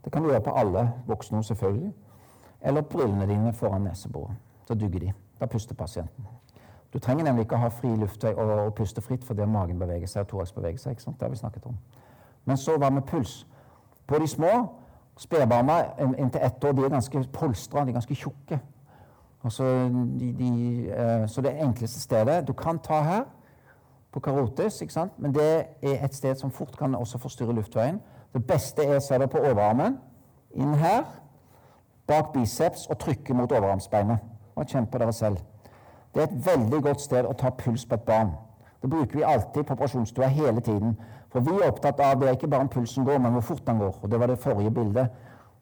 Det 0.05 0.11
kan 0.11 0.21
du 0.21 0.29
gjøre 0.29 0.41
på 0.41 0.53
alle 0.55 0.91
voksne, 1.07 1.43
selvfølgelig. 1.43 1.93
Eller 2.61 2.81
brillene 2.81 3.27
dine 3.27 3.53
foran 3.53 3.81
neseboret. 3.81 4.35
Da 4.69 4.73
dugger 4.73 4.99
de. 4.99 5.13
Da 5.39 5.45
puster 5.45 5.75
pasienten. 5.75 6.27
Du 6.93 6.99
trenger 6.99 7.25
nemlig 7.25 7.43
ikke 7.43 7.57
å 7.57 7.65
ha 7.65 7.69
fri 7.69 7.89
luftvei 7.95 8.31
og, 8.33 8.51
og 8.65 8.73
puste 8.73 9.01
fritt 9.01 9.25
fordi 9.27 9.45
magen 9.45 9.79
beveger 9.79 10.07
seg 10.07 10.23
og 10.23 10.29
thorax 10.31 10.53
beveger 10.55 10.79
seg. 10.79 10.95
ikke 10.95 11.03
sant? 11.03 11.19
Det 11.19 11.25
har 11.25 11.33
vi 11.33 11.37
snakket 11.37 11.65
om. 11.65 11.75
Men 12.45 12.57
så 12.57 12.77
hva 12.77 12.89
med 12.89 13.03
puls? 13.09 13.47
På 14.07 14.19
de 14.21 14.27
små 14.27 14.51
spedbarna 15.17 15.81
inntil 16.17 16.41
ett 16.43 16.63
år 16.63 16.71
de 16.75 16.85
er 16.85 16.89
ganske 16.89 17.23
polstra, 17.33 17.85
de 17.85 17.89
er 17.89 17.99
ganske 17.99 18.15
tjukke. 18.15 18.59
Så, 19.49 19.63
de, 20.19 20.31
de, 20.33 20.49
eh, 20.89 21.27
så 21.29 21.41
det 21.41 21.53
enkleste 21.61 22.01
stedet 22.01 22.47
du 22.47 22.53
kan 22.53 22.79
ta 22.79 23.01
her, 23.01 23.23
på 24.15 24.19
karotis, 24.19 24.97
men 25.17 25.33
det 25.33 25.65
er 25.81 26.05
et 26.05 26.15
sted 26.15 26.35
som 26.35 26.51
fort 26.51 26.77
kan 26.77 26.95
også 26.95 27.17
forstyrre 27.17 27.53
luftveien. 27.53 27.99
Det 28.33 28.47
beste 28.47 28.85
er 28.85 28.95
å 28.95 29.03
se 29.03 29.17
det 29.19 29.27
på 29.29 29.41
overarmen, 29.43 29.97
inn 30.55 30.73
her, 30.79 31.03
bak 32.07 32.31
biceps 32.33 32.87
og 32.87 32.97
trykke 32.99 33.35
mot 33.35 33.51
overarmsbeinet. 33.51 34.23
Og 34.55 34.71
på 34.91 34.97
dere 34.97 35.13
selv. 35.13 35.37
Det 36.13 36.21
er 36.21 36.27
et 36.27 36.45
veldig 36.45 36.81
godt 36.83 37.01
sted 37.01 37.27
å 37.27 37.33
ta 37.33 37.49
puls 37.49 37.85
på 37.85 37.95
et 37.95 38.05
barn. 38.07 38.31
Det 38.85 38.91
bruker 38.91 39.17
vi 39.17 39.23
alltid 39.23 39.63
på 39.65 39.73
operasjonsstua 39.73 40.27
hele 40.27 40.61
tiden. 40.61 40.91
For 41.33 41.41
vi 41.41 41.55
er 41.57 41.71
opptatt 41.71 41.99
av 42.05 42.19
det 42.21 42.27
er 42.29 42.35
ikke 42.37 42.47
bare 42.47 42.67
om 42.67 42.69
pulsen 42.69 43.05
går, 43.05 43.17
men 43.17 43.31
hvor 43.33 43.41
fort 43.41 43.63
den 43.65 43.79
går. 43.81 43.95
Og 44.01 44.11
det 44.11 44.19
var 44.19 44.29
det 44.29 44.35
forrige 44.39 44.71
bildet. 44.71 45.07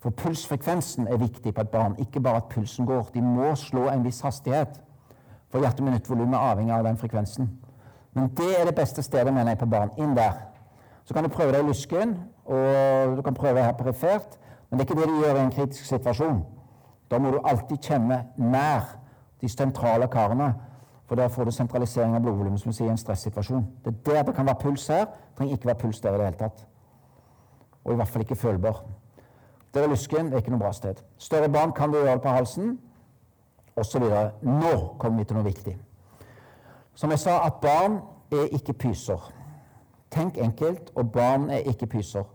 For 0.04 0.12
pulsfrekvensen 0.12 1.08
er 1.08 1.22
viktig 1.22 1.54
på 1.56 1.62
et 1.62 1.70
barn, 1.70 1.96
ikke 2.00 2.20
bare 2.20 2.42
at 2.42 2.50
pulsen 2.52 2.86
går. 2.86 3.14
De 3.14 3.22
må 3.22 3.54
slå 3.56 3.86
en 3.88 4.04
viss 4.04 4.20
hastighet. 4.22 4.82
For 5.48 5.64
hjerte-minutt-volumet 5.64 6.36
er 6.36 6.50
avhengig 6.50 6.74
av 6.76 6.84
den 6.84 7.00
frekvensen. 7.00 7.48
Men 8.14 8.28
det 8.36 8.50
er 8.60 8.68
det 8.68 8.76
beste 8.76 9.04
stedet, 9.04 9.34
mener 9.34 9.56
jeg, 9.56 9.62
på 9.64 9.72
barn. 9.72 9.96
Inn 9.98 10.18
der. 10.20 10.44
Så 11.06 11.14
kan 11.14 11.24
du 11.24 11.32
prøve 11.32 11.56
deg 11.56 11.64
i 11.64 11.68
lysken, 11.72 12.18
og 12.44 13.16
du 13.16 13.22
kan 13.22 13.40
prøve 13.40 13.64
her 13.64 13.72
perifert. 13.72 14.36
Men 14.70 14.80
det 14.80 14.84
er 14.84 14.92
ikke 14.92 15.02
det 15.02 15.10
du 15.14 15.24
gjør 15.24 15.40
i 15.40 15.46
en 15.46 15.56
kritisk 15.56 15.86
situasjon. 15.86 16.44
Da 17.12 17.24
må 17.24 17.32
du 17.32 17.40
alltid 17.40 17.80
kjenne 17.88 18.26
nær 18.36 18.98
de 19.40 19.50
sentrale 19.50 20.12
karene. 20.12 20.52
For 21.14 21.22
der 21.22 21.28
får 21.28 21.46
du 21.46 21.52
sentralisering 21.52 22.16
av 22.16 22.24
blodvolumet, 22.26 22.58
som 22.62 22.72
du 22.72 22.74
sier, 22.74 22.88
i 22.88 22.92
en 22.92 22.98
stressituasjon. 22.98 23.68
Det 23.86 23.92
er 23.92 23.98
der 24.08 24.24
det 24.26 24.34
kan 24.34 24.48
være 24.48 24.58
puls 24.64 24.88
her. 24.90 25.04
Det 25.06 25.36
trenger 25.38 25.58
ikke 25.60 25.68
være 25.70 25.78
puls 25.84 26.00
der 26.02 26.16
i 26.16 26.18
det 26.18 26.26
hele 26.26 26.38
tatt. 26.40 26.64
Og 27.84 27.92
i 27.94 27.96
hvert 27.96 28.08
fall 28.08 28.22
ikke 28.26 28.36
følbar. 28.36 28.80
Der 29.74 29.84
er 29.84 29.92
lysken. 29.92 30.26
Det 30.26 30.34
er 30.34 30.42
ikke 30.42 30.56
noe 30.56 30.64
bra 30.64 30.72
sted. 30.74 31.04
Større 31.22 31.50
barn 31.54 31.72
kan 31.78 31.94
du 31.94 32.00
gjøre 32.00 32.16
det 32.16 32.22
på 32.22 32.34
halsen, 32.34 32.80
osv. 33.76 34.08
Nå 34.42 34.72
kommer 34.98 35.20
vi 35.20 35.28
til 35.30 35.38
noe 35.38 35.46
viktig. 35.46 35.76
Som 36.96 37.14
jeg 37.14 37.22
sa, 37.22 37.38
at 37.46 37.62
barn 37.62 38.00
er 38.32 38.50
ikke 38.58 38.74
pyser. 38.74 39.30
Tenk 40.10 40.42
enkelt, 40.42 40.90
og 40.96 41.12
barn 41.12 41.46
er 41.54 41.70
ikke 41.70 41.92
pyser. 41.94 42.26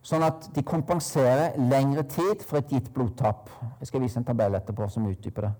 Sånn 0.00 0.24
at 0.24 0.48
de 0.56 0.64
kompenserer 0.64 1.60
lengre 1.60 2.08
tid 2.08 2.40
for 2.40 2.64
et 2.64 2.72
gitt 2.72 2.88
blodtap. 2.96 3.52
Jeg 3.84 3.92
skal 3.92 4.00
vise 4.00 4.16
en 4.16 4.24
tabell 4.24 4.56
etterpå 4.56 4.88
som 4.88 5.12
utdyper 5.12 5.50
det. 5.50 5.54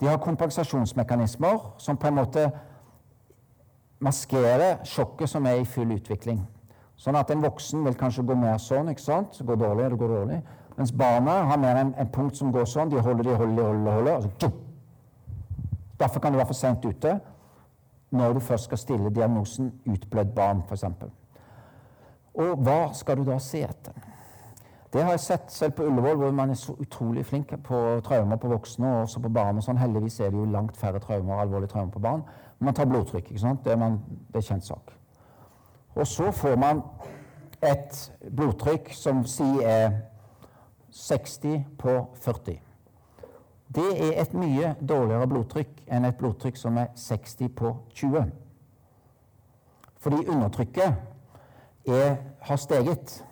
De 0.00 0.08
har 0.08 0.20
kompensasjonsmekanismer 0.20 1.70
som 1.80 1.96
på 1.96 2.10
en 2.10 2.18
måte 2.18 2.50
maskerer 4.00 4.82
sjokket 4.84 5.30
som 5.32 5.46
er 5.48 5.62
i 5.62 5.68
full 5.68 5.94
utvikling. 5.94 6.42
Sånn 7.00 7.16
at 7.16 7.30
en 7.32 7.42
voksen 7.44 7.84
vil 7.84 7.96
kanskje 7.96 8.24
gå 8.28 8.36
mer 8.36 8.60
sånn, 8.60 8.88
ikke 8.92 9.04
sant? 9.04 9.38
Det 9.38 9.46
går 9.48 9.60
dårlig, 9.60 9.90
det 9.92 10.00
går 10.00 10.14
dårlig. 10.14 10.38
Mens 10.76 10.92
barna 10.92 11.42
har 11.48 11.60
mer 11.60 11.80
en, 11.80 11.94
en 11.96 12.12
punkt 12.12 12.36
som 12.36 12.52
går 12.52 12.68
sånn. 12.68 12.92
De 12.92 13.00
holder, 13.00 13.24
de 13.24 13.36
holder, 13.36 13.56
de 13.56 13.68
holder, 13.68 13.98
holder, 13.98 14.30
og 14.46 14.62
Derfor 15.96 16.20
kan 16.20 16.32
du 16.32 16.36
være 16.36 16.50
for 16.50 16.58
seint 16.58 16.84
ute 16.84 17.18
når 18.16 18.36
du 18.36 18.40
først 18.40 18.68
skal 18.68 18.78
stille 18.78 19.10
diagnosen 19.10 19.70
utblødd 19.88 20.34
barn, 20.36 20.60
f.eks. 20.68 20.84
Og 22.36 22.60
hva 22.64 22.92
skal 22.94 23.18
du 23.18 23.24
da 23.26 23.38
se 23.42 23.62
etter? 23.64 23.96
Det 24.92 25.02
har 25.02 25.10
jeg 25.10 25.20
sett 25.20 25.52
selv 25.52 25.72
på 25.72 25.82
Ullevål, 25.82 26.16
hvor 26.16 26.30
man 26.30 26.50
er 26.50 26.54
så 26.54 26.72
utrolig 26.80 27.26
flink 27.26 27.52
på 27.64 28.00
traumer 28.04 28.36
på 28.36 28.48
voksne 28.48 28.86
og 28.86 29.00
også 29.00 29.20
på 29.20 29.28
barn. 29.28 29.56
og 29.56 29.62
sånn. 29.62 29.78
Heldigvis 29.78 30.20
er 30.20 30.30
det 30.30 30.38
jo 30.38 30.44
langt 30.44 30.76
færre 30.76 31.00
traumer, 31.02 31.40
alvorlige 31.40 31.68
traumer 31.74 31.92
på 31.92 32.00
barn. 32.00 32.22
Men 32.58 32.70
man 32.70 32.74
tar 32.74 32.84
blodtrykk. 32.84 33.30
ikke 33.30 33.40
sant? 33.40 33.64
Det 33.64 33.72
er, 33.72 33.76
man, 33.76 33.98
det 34.32 34.36
er 34.36 34.46
kjent 34.46 34.64
sak. 34.64 34.92
Og 35.94 36.06
så 36.06 36.30
får 36.30 36.56
man 36.56 36.82
et 37.62 38.12
blodtrykk 38.36 38.92
som 38.94 39.24
sier 39.26 39.66
er 39.66 39.92
60 40.92 41.64
på 41.78 41.98
40. 42.14 42.60
Det 43.74 44.14
er 44.14 44.22
et 44.22 44.34
mye 44.34 44.74
dårligere 44.88 45.26
blodtrykk 45.26 45.82
enn 45.92 46.04
et 46.04 46.16
blodtrykk 46.16 46.56
som 46.56 46.76
er 46.78 46.92
60 46.96 47.48
på 47.56 47.76
20. 47.94 48.30
Fordi 49.98 50.26
undertrykket 50.28 50.94
er, 51.86 52.16
har 52.40 52.56
steget. 52.56 53.24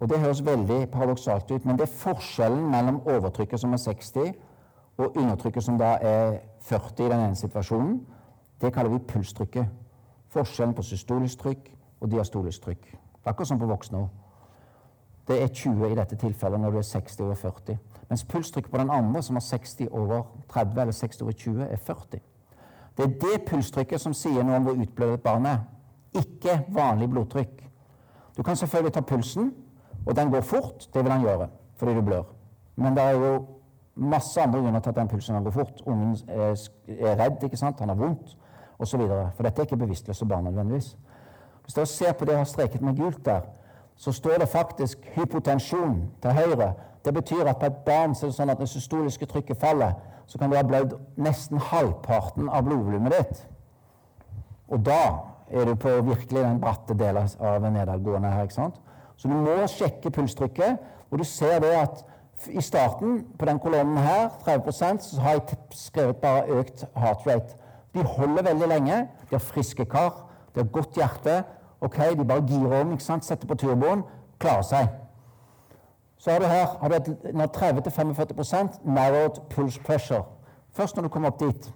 Og 0.00 0.08
Det 0.08 0.20
høres 0.20 0.46
veldig 0.46 0.90
paradoksalt 0.90 1.50
ut, 1.50 1.64
men 1.64 1.78
det 1.78 1.82
er 1.82 1.96
forskjellen 1.96 2.70
mellom 2.70 3.00
overtrykket 3.06 3.60
som 3.60 3.72
er 3.72 3.76
60, 3.76 4.34
og 4.98 5.16
undertrykket 5.16 5.64
som 5.64 5.78
da 5.78 5.96
er 6.00 6.38
40 6.60 7.06
i 7.06 7.08
den 7.08 7.20
ene 7.20 7.36
situasjonen. 7.36 8.06
Det 8.60 8.72
kaller 8.72 8.90
vi 8.90 8.98
pulstrykket. 8.98 9.66
Forskjellen 10.28 10.74
på 10.74 10.82
systolisk 10.82 11.38
trykk 11.38 11.70
og 12.00 12.10
diastolisk 12.10 12.62
trykk. 12.62 12.96
Akkurat 13.24 13.48
som 13.48 13.58
på 13.58 13.66
voksne 13.66 13.98
òg. 13.98 14.08
Det 15.28 15.42
er 15.42 15.48
20 15.48 15.90
i 15.92 15.94
dette 15.96 16.16
tilfellet 16.16 16.60
når 16.60 16.70
du 16.70 16.78
er 16.78 16.82
60 16.82 17.20
over 17.20 17.34
40. 17.34 17.78
Mens 18.08 18.24
pulstrykket 18.24 18.70
på 18.70 18.78
den 18.78 18.90
andre, 18.90 19.22
som 19.22 19.36
er 19.36 19.40
60 19.40 19.88
over 19.90 20.22
30 20.48 20.80
eller 20.80 20.92
60 20.92 21.22
over 21.22 21.32
20, 21.32 21.62
er 21.62 21.76
40. 21.76 22.20
Det 22.96 23.04
er 23.04 23.14
det 23.22 23.44
pulstrykket 23.48 24.00
som 24.00 24.14
sier 24.14 24.42
noe 24.42 24.56
om 24.56 24.68
hvor 24.68 24.82
utblødet 24.82 25.22
barnet 25.22 25.52
er. 25.52 25.62
Ikke 26.20 26.60
vanlig 26.68 27.10
blodtrykk. 27.10 27.64
Du 28.36 28.42
kan 28.42 28.56
selvfølgelig 28.56 28.92
ta 28.92 29.00
pulsen, 29.00 29.54
og 30.06 30.16
den 30.16 30.30
går 30.30 30.40
fort. 30.40 30.88
Det 30.94 31.04
vil 31.04 31.12
han 31.12 31.20
gjøre 31.20 31.48
fordi 31.76 31.94
du 31.94 32.02
blør. 32.06 32.22
Men 32.76 32.96
det 32.96 33.02
er 33.02 33.10
jo 33.10 33.46
masse 33.94 34.40
andre 34.40 34.60
grunner 34.60 34.80
til 34.80 34.90
at 34.90 34.96
den 34.96 35.08
pulsen 35.08 35.34
kan 35.34 35.44
gå 35.44 35.50
fort. 35.50 35.82
Ungen 35.86 36.16
er, 36.28 36.54
redd, 37.18 37.42
ikke 37.42 37.56
sant? 37.56 37.80
han 37.80 37.88
har 37.88 37.96
vondt 37.96 38.36
osv. 38.78 39.00
For 39.36 39.42
dette 39.42 39.62
er 39.62 39.66
ikke 39.66 39.76
bevisstløse 39.76 40.26
barn 40.26 40.44
nødvendigvis. 40.44 40.96
Hvis 41.62 41.74
dere 41.74 41.86
ser 41.86 42.12
på 42.12 42.24
det 42.24 42.32
jeg 42.32 42.38
har 42.38 42.44
streket 42.44 42.82
med 42.82 42.96
gult 42.96 43.24
der, 43.24 43.40
så 43.96 44.12
står 44.12 44.38
det 44.38 44.48
faktisk 44.48 44.98
hypotensjon 45.14 46.10
til 46.22 46.32
høyre. 46.32 46.72
Det 47.04 47.14
betyr 47.14 47.44
at 47.46 47.58
på 47.58 47.66
et 47.66 47.76
barn 47.86 48.14
så 48.14 48.26
er 48.26 48.30
det 48.30 48.36
sånn 48.36 48.50
at 48.50 48.60
det 48.60 48.68
systoliske 48.68 49.26
trykket 49.26 49.60
faller, 49.60 49.94
så 50.26 50.38
kan 50.38 50.50
du 50.50 50.56
ha 50.56 50.62
blødd 50.62 50.96
nesten 51.16 51.60
halvparten 51.60 52.48
av 52.48 52.64
blodvolumet 52.64 53.12
ditt. 53.12 53.44
Og 54.68 54.80
da 54.84 55.02
er 55.50 55.68
du 55.68 55.74
på 55.74 55.92
virkelig 56.02 56.42
den 56.42 56.60
bratte 56.60 56.96
delen 56.98 57.28
av 57.40 57.66
nedadgående 57.70 58.30
her. 58.32 58.42
ikke 58.42 58.54
sant? 58.54 58.80
Så 59.16 59.28
du 59.28 59.34
må 59.34 59.66
sjekke 59.70 60.10
pulstrykket, 60.10 60.78
og 61.10 61.18
du 61.18 61.24
ser 61.24 61.58
det 61.62 61.72
at 61.78 62.04
i 62.50 62.60
starten 62.60 63.26
på 63.38 63.44
den 63.46 63.58
kolonnen 63.58 63.96
her, 63.98 64.28
30 64.44 64.72
så 65.00 65.20
har 65.20 65.30
jeg 65.30 65.58
skrevet 65.70 66.16
bare 66.16 66.48
økt 66.48 66.84
heart 66.96 67.26
rate. 67.26 67.56
De 67.94 68.02
holder 68.02 68.42
veldig 68.42 68.68
lenge. 68.68 68.96
De 69.30 69.36
har 69.36 69.38
friske 69.38 69.84
kar, 69.84 70.26
de 70.54 70.60
har 70.60 70.68
godt 70.68 70.96
hjerte. 70.96 71.44
ok, 71.80 71.96
De 72.18 72.24
bare 72.24 72.46
girer 72.46 72.80
om, 72.80 72.92
ikke 72.92 73.04
sant? 73.04 73.24
setter 73.24 73.46
på 73.46 73.54
turboen, 73.54 74.02
klarer 74.38 74.62
seg. 74.62 74.88
Så 76.18 76.30
har 76.30 76.38
du 76.38 76.46
her 76.46 76.66
har 76.80 76.88
du 76.88 76.94
et 76.94 77.56
30-45% 77.56 78.80
narrowed 78.84 79.40
pulse 79.50 79.80
pressure. 79.80 80.24
Først 80.72 80.96
når 80.96 81.02
du 81.02 81.08
kommer 81.08 81.28
opp 81.28 81.40
dit, 81.40 81.72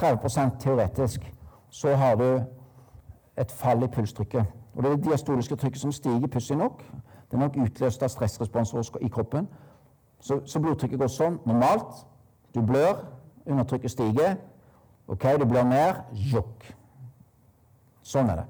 30% 0.00 0.58
teoretisk, 0.60 1.32
så 1.70 1.96
har 1.96 2.14
du 2.14 2.42
et 3.36 3.50
fall 3.50 3.82
i 3.82 3.86
pulstrykket. 3.86 4.44
Og 4.74 4.82
Det 4.82 4.90
er 4.90 4.96
det 4.96 5.04
diastoliske 5.04 5.56
trykket 5.56 5.80
som 5.80 5.92
stiger, 5.92 6.26
pussig 6.26 6.56
nok. 6.56 6.82
Det 7.30 7.32
er 7.32 7.38
nok 7.38 7.56
utløst 7.56 8.02
av 8.02 8.08
stressresponser 8.08 8.98
i 9.00 9.08
kroppen. 9.08 9.48
Så, 10.20 10.40
så, 10.46 10.60
blodtrykket 10.60 10.98
går 10.98 11.10
sånn 11.12 11.38
normalt. 11.46 12.06
Du 12.54 12.62
blør, 12.62 13.04
undertrykket 13.46 13.90
stiger. 13.90 14.36
Ok, 15.08 15.26
du 15.40 15.44
blør 15.44 15.66
mer. 15.68 16.04
Jokk. 16.12 16.64
Sånn 18.02 18.30
er 18.32 18.42
det. 18.42 18.44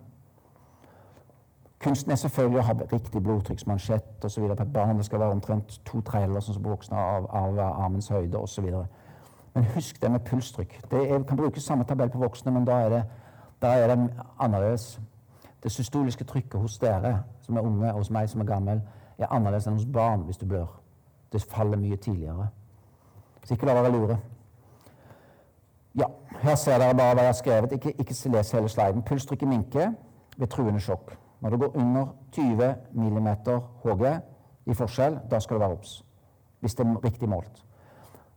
Kunsten 1.85 2.15
er 2.15 2.17
selvfølgelig 2.17 2.61
å 2.63 2.67
ha 2.69 2.75
riktig 2.93 3.23
blodtrykksmansjett 3.23 4.25
osv. 4.25 4.47
på 4.47 4.63
et 4.63 4.73
barn. 4.73 4.97
Det 4.97 5.05
skal 5.05 5.21
være 5.21 5.37
omtrent 5.37 5.81
to 5.85 6.01
tredjedeler 6.01 6.41
som 6.41 6.63
voksne 6.65 6.97
av, 6.97 7.27
av 7.29 7.59
armens 7.67 8.09
høyde 8.09 8.39
osv. 8.39 8.71
Men 9.55 9.67
husk 9.75 10.01
det 10.03 10.11
med 10.11 10.25
pulstrykk. 10.25 10.79
Det 10.91 11.03
er, 11.11 11.27
kan 11.29 11.37
bruke 11.37 11.61
samme 11.61 11.85
tabell 11.85 12.11
på 12.11 12.23
voksne, 12.23 12.55
men 12.55 12.65
da 12.65 12.79
er 12.87 12.95
det, 12.95 13.03
da 13.63 13.75
er 13.79 13.93
det 13.93 13.99
annerledes. 14.39 14.95
Det 15.65 15.73
systoliske 15.73 16.25
trykket 16.25 16.61
hos 16.61 16.79
dere 16.79 17.23
som 17.43 17.57
er 17.57 17.65
unge, 17.65 17.89
og 17.93 18.03
hos 18.03 18.11
meg 18.11 18.29
som 18.29 18.41
er 18.41 18.49
gammel, 18.49 18.83
er 19.19 19.33
annerledes 19.33 19.67
enn 19.67 19.79
hos 19.79 19.89
barn 19.89 20.27
hvis 20.29 20.37
du 20.37 20.47
blør. 20.47 20.69
Det 21.33 21.43
faller 21.43 21.81
mye 21.81 21.97
tidligere. 21.97 22.49
Så 23.45 23.55
ikke 23.55 23.67
la 23.67 23.75
være 23.81 23.93
lure. 23.93 24.19
Ja, 25.95 26.07
her 26.43 26.55
ser 26.55 26.79
dere 26.79 26.95
bare 26.95 27.15
hva 27.15 27.25
jeg 27.25 27.33
har 27.33 27.39
skrevet. 27.39 27.73
Ikke, 27.73 27.93
ikke 27.93 28.37
les 28.37 28.51
hele 28.53 28.69
sliden. 28.69 29.03
Pulstrykket 29.03 29.49
minker 29.49 29.93
ved 30.37 30.47
truende 30.47 30.81
sjokk. 30.81 31.17
Når 31.41 31.51
det 31.51 31.61
går 31.61 31.77
under 31.77 32.07
20 32.33 32.75
mm 32.93 33.29
HG 33.85 34.21
i 34.67 34.75
forskjell, 34.75 35.19
da 35.31 35.41
skal 35.41 35.55
det 35.55 35.61
være 35.61 35.73
obs. 35.73 36.05
Hvis 36.61 36.75
det 36.75 36.87
er 36.87 37.05
riktig 37.05 37.29
målt. 37.29 37.65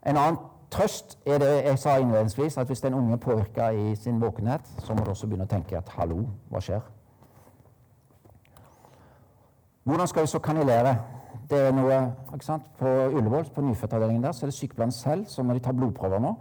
En 0.05 0.17
annen 0.17 0.39
trøst 0.71 1.19
er 1.25 1.37
det 1.37 1.63
jeg 1.65 1.79
sa 1.79 1.97
innledningsvis, 1.97 2.57
at 2.57 2.67
hvis 2.67 2.83
er 2.83 2.95
unge 2.95 3.17
påvirker 3.17 3.69
i 3.69 3.95
sin 3.95 4.21
våkenhet, 4.21 4.61
så 4.79 4.93
må 4.93 5.03
du 5.03 5.09
også 5.09 5.27
begynne 5.27 5.47
å 5.47 5.51
tenke 5.51 5.77
at 5.77 5.89
hallo, 5.95 6.25
hva 6.49 6.61
skjer? 6.61 6.81
Hvordan 9.87 10.07
skal 10.07 10.21
vi 10.21 10.27
så 10.27 10.39
kanilere? 10.39 10.97
Det 11.49 11.59
er 11.67 11.71
noe, 11.71 11.97
ikke 12.33 12.45
sant? 12.45 12.63
På 12.75 12.89
Ullevål, 13.07 13.45
på 13.55 13.61
nyfødtavdelingen 13.61 14.23
der, 14.23 14.31
så 14.31 14.43
er 14.45 14.49
det 14.49 14.55
sykepleieren 14.57 14.91
selv 14.91 15.25
som 15.25 15.45
når 15.45 15.53
de 15.53 15.59
tar 15.59 15.71
blodprøver 15.77 16.19
nå 16.19 16.33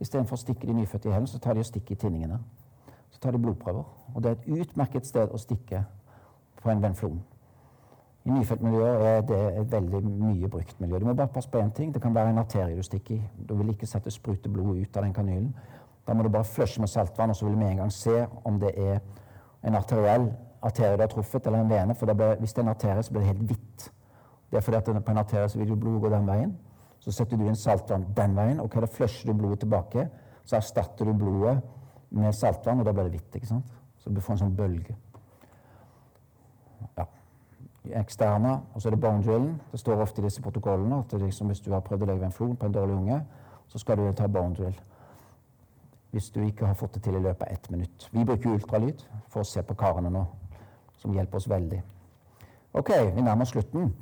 Istedenfor 0.00 0.36
å 0.36 0.40
stikke 0.40 0.66
de 0.68 0.74
nyfødte 0.76 1.08
i 1.08 1.12
hælen, 1.12 1.26
så 1.26 1.38
tar 1.38 1.56
de 1.56 1.62
og 1.64 1.66
stikker 1.68 1.94
i 1.94 1.98
tinningene. 2.00 2.36
Så 3.10 3.20
tar 3.20 3.32
de 3.32 3.38
blodprøver. 3.38 3.84
Og 4.14 4.22
det 4.22 4.30
er 4.30 4.36
et 4.36 4.60
utmerket 4.60 5.06
sted 5.06 5.32
å 5.32 5.40
stikke 5.40 5.80
på 6.60 6.70
en 6.72 6.82
venflon. 6.82 7.22
I 8.24 8.34
nyfødtmiljøet 8.36 9.06
er 9.08 9.24
det 9.28 9.40
et 9.62 9.72
veldig 9.72 10.02
mye 10.04 10.52
brukt 10.52 10.80
miljø. 10.80 10.98
Du 10.98 11.08
må 11.08 11.14
bare 11.14 11.32
passe 11.32 11.48
på 11.50 11.60
én 11.60 11.72
ting. 11.76 11.94
Det 11.94 12.02
kan 12.02 12.14
være 12.14 12.34
en 12.34 12.42
arterie 12.44 12.76
du 12.76 12.82
stikker 12.82 13.14
i. 13.14 13.22
Du 13.48 13.54
vil 13.54 13.72
ikke 13.72 13.88
sette 13.88 14.12
sprute 14.12 14.52
blod 14.52 14.76
ut 14.76 14.96
av 14.96 15.08
den 15.08 15.16
kanylen. 15.16 15.54
Da 16.06 16.12
må 16.12 16.22
du 16.22 16.28
bare 16.28 16.44
flushe 16.44 16.80
med 16.80 16.92
saltvann, 16.92 17.32
og 17.32 17.36
så 17.36 17.48
vil 17.48 17.56
du 17.56 17.64
med 17.64 17.70
en 17.70 17.82
gang 17.84 17.92
se 17.92 18.26
om 18.44 18.60
det 18.60 18.76
er 18.76 19.00
en 19.64 19.80
arteriell 19.80 20.30
arterie 20.62 20.96
du 20.96 21.02
har 21.02 21.12
truffet, 21.12 21.46
eller 21.46 21.64
en 21.64 21.70
vene. 21.70 21.94
For 21.94 22.06
det 22.06 22.16
ble, 22.16 22.34
hvis 22.40 22.52
det 22.52 22.62
er 22.62 22.66
en 22.68 22.74
arterie, 22.74 23.02
så 23.02 23.12
blir 23.12 23.24
det 23.24 23.32
helt 23.32 23.46
hvitt. 23.50 23.90
Det 24.50 24.58
er 24.58 24.64
fordi 24.66 24.76
at 24.76 25.04
på 25.04 25.12
en 25.12 25.18
arterie 25.22 25.48
så 25.48 25.58
vil 25.58 25.68
jo 25.68 25.76
blodet 25.76 26.02
gå 26.02 26.10
den 26.12 26.26
veien. 26.26 26.56
Så 27.00 27.12
setter 27.16 27.36
du 27.36 27.46
inn 27.48 27.56
saltvann 27.56 28.04
den 28.16 28.34
veien, 28.36 28.58
og 28.60 28.68
okay, 28.68 28.82
da 28.84 28.90
flusher 28.90 29.30
du 29.30 29.38
blodet 29.38 29.62
tilbake. 29.64 30.08
Så 30.44 30.56
erstatter 30.56 31.08
du 31.08 31.12
blodet 31.16 31.60
med 32.10 32.32
saltvann, 32.34 32.80
og 32.80 32.86
da 32.86 32.92
blir 32.92 33.08
det 33.08 33.18
hvitt. 33.18 33.34
ikke 33.34 33.46
sant? 33.46 33.78
Så 33.98 34.10
du 34.10 34.20
får 34.20 34.36
en 34.36 34.42
sånn 34.44 34.56
bølge. 34.56 34.96
Ja. 36.98 37.06
Eksterne, 38.00 38.58
og 38.74 38.82
så 38.82 38.88
er 38.88 38.96
det 38.96 39.00
bone. 39.00 39.40
Det 39.72 39.80
står 39.80 40.02
ofte 40.02 40.20
i 40.20 40.24
disse 40.24 40.42
protokollene 40.42 41.00
at 41.00 41.12
liksom, 41.20 41.46
hvis 41.46 41.60
du 41.64 41.72
har 41.72 41.84
prøvd 41.84 42.04
å 42.04 42.10
legge 42.12 42.28
en 42.28 42.36
flon 42.36 42.56
på 42.56 42.68
en 42.68 42.74
dårlig 42.74 42.96
unge, 42.96 43.20
så 43.68 43.78
skal 43.78 43.96
du 43.96 44.12
ta 44.12 44.26
bone 44.26 44.54
drill. 44.54 44.76
Hvis 46.10 46.30
du 46.34 46.40
ikke 46.42 46.66
har 46.66 46.74
fått 46.74 46.94
det 46.94 47.04
til 47.06 47.16
i 47.16 47.22
løpet 47.22 47.46
av 47.46 47.52
ett 47.54 47.70
minutt. 47.70 48.08
Vi 48.12 48.24
bruker 48.26 48.56
ultralyd 48.56 49.04
for 49.28 49.44
å 49.44 49.46
se 49.46 49.62
på 49.62 49.76
karene 49.78 50.10
nå, 50.10 50.24
som 51.00 51.16
hjelper 51.16 51.40
oss 51.40 51.48
veldig. 51.50 51.82
Ok, 52.74 52.90
vi 53.14 53.22
nærmer 53.22 53.42
oss 53.42 53.54
slutten. 53.56 53.94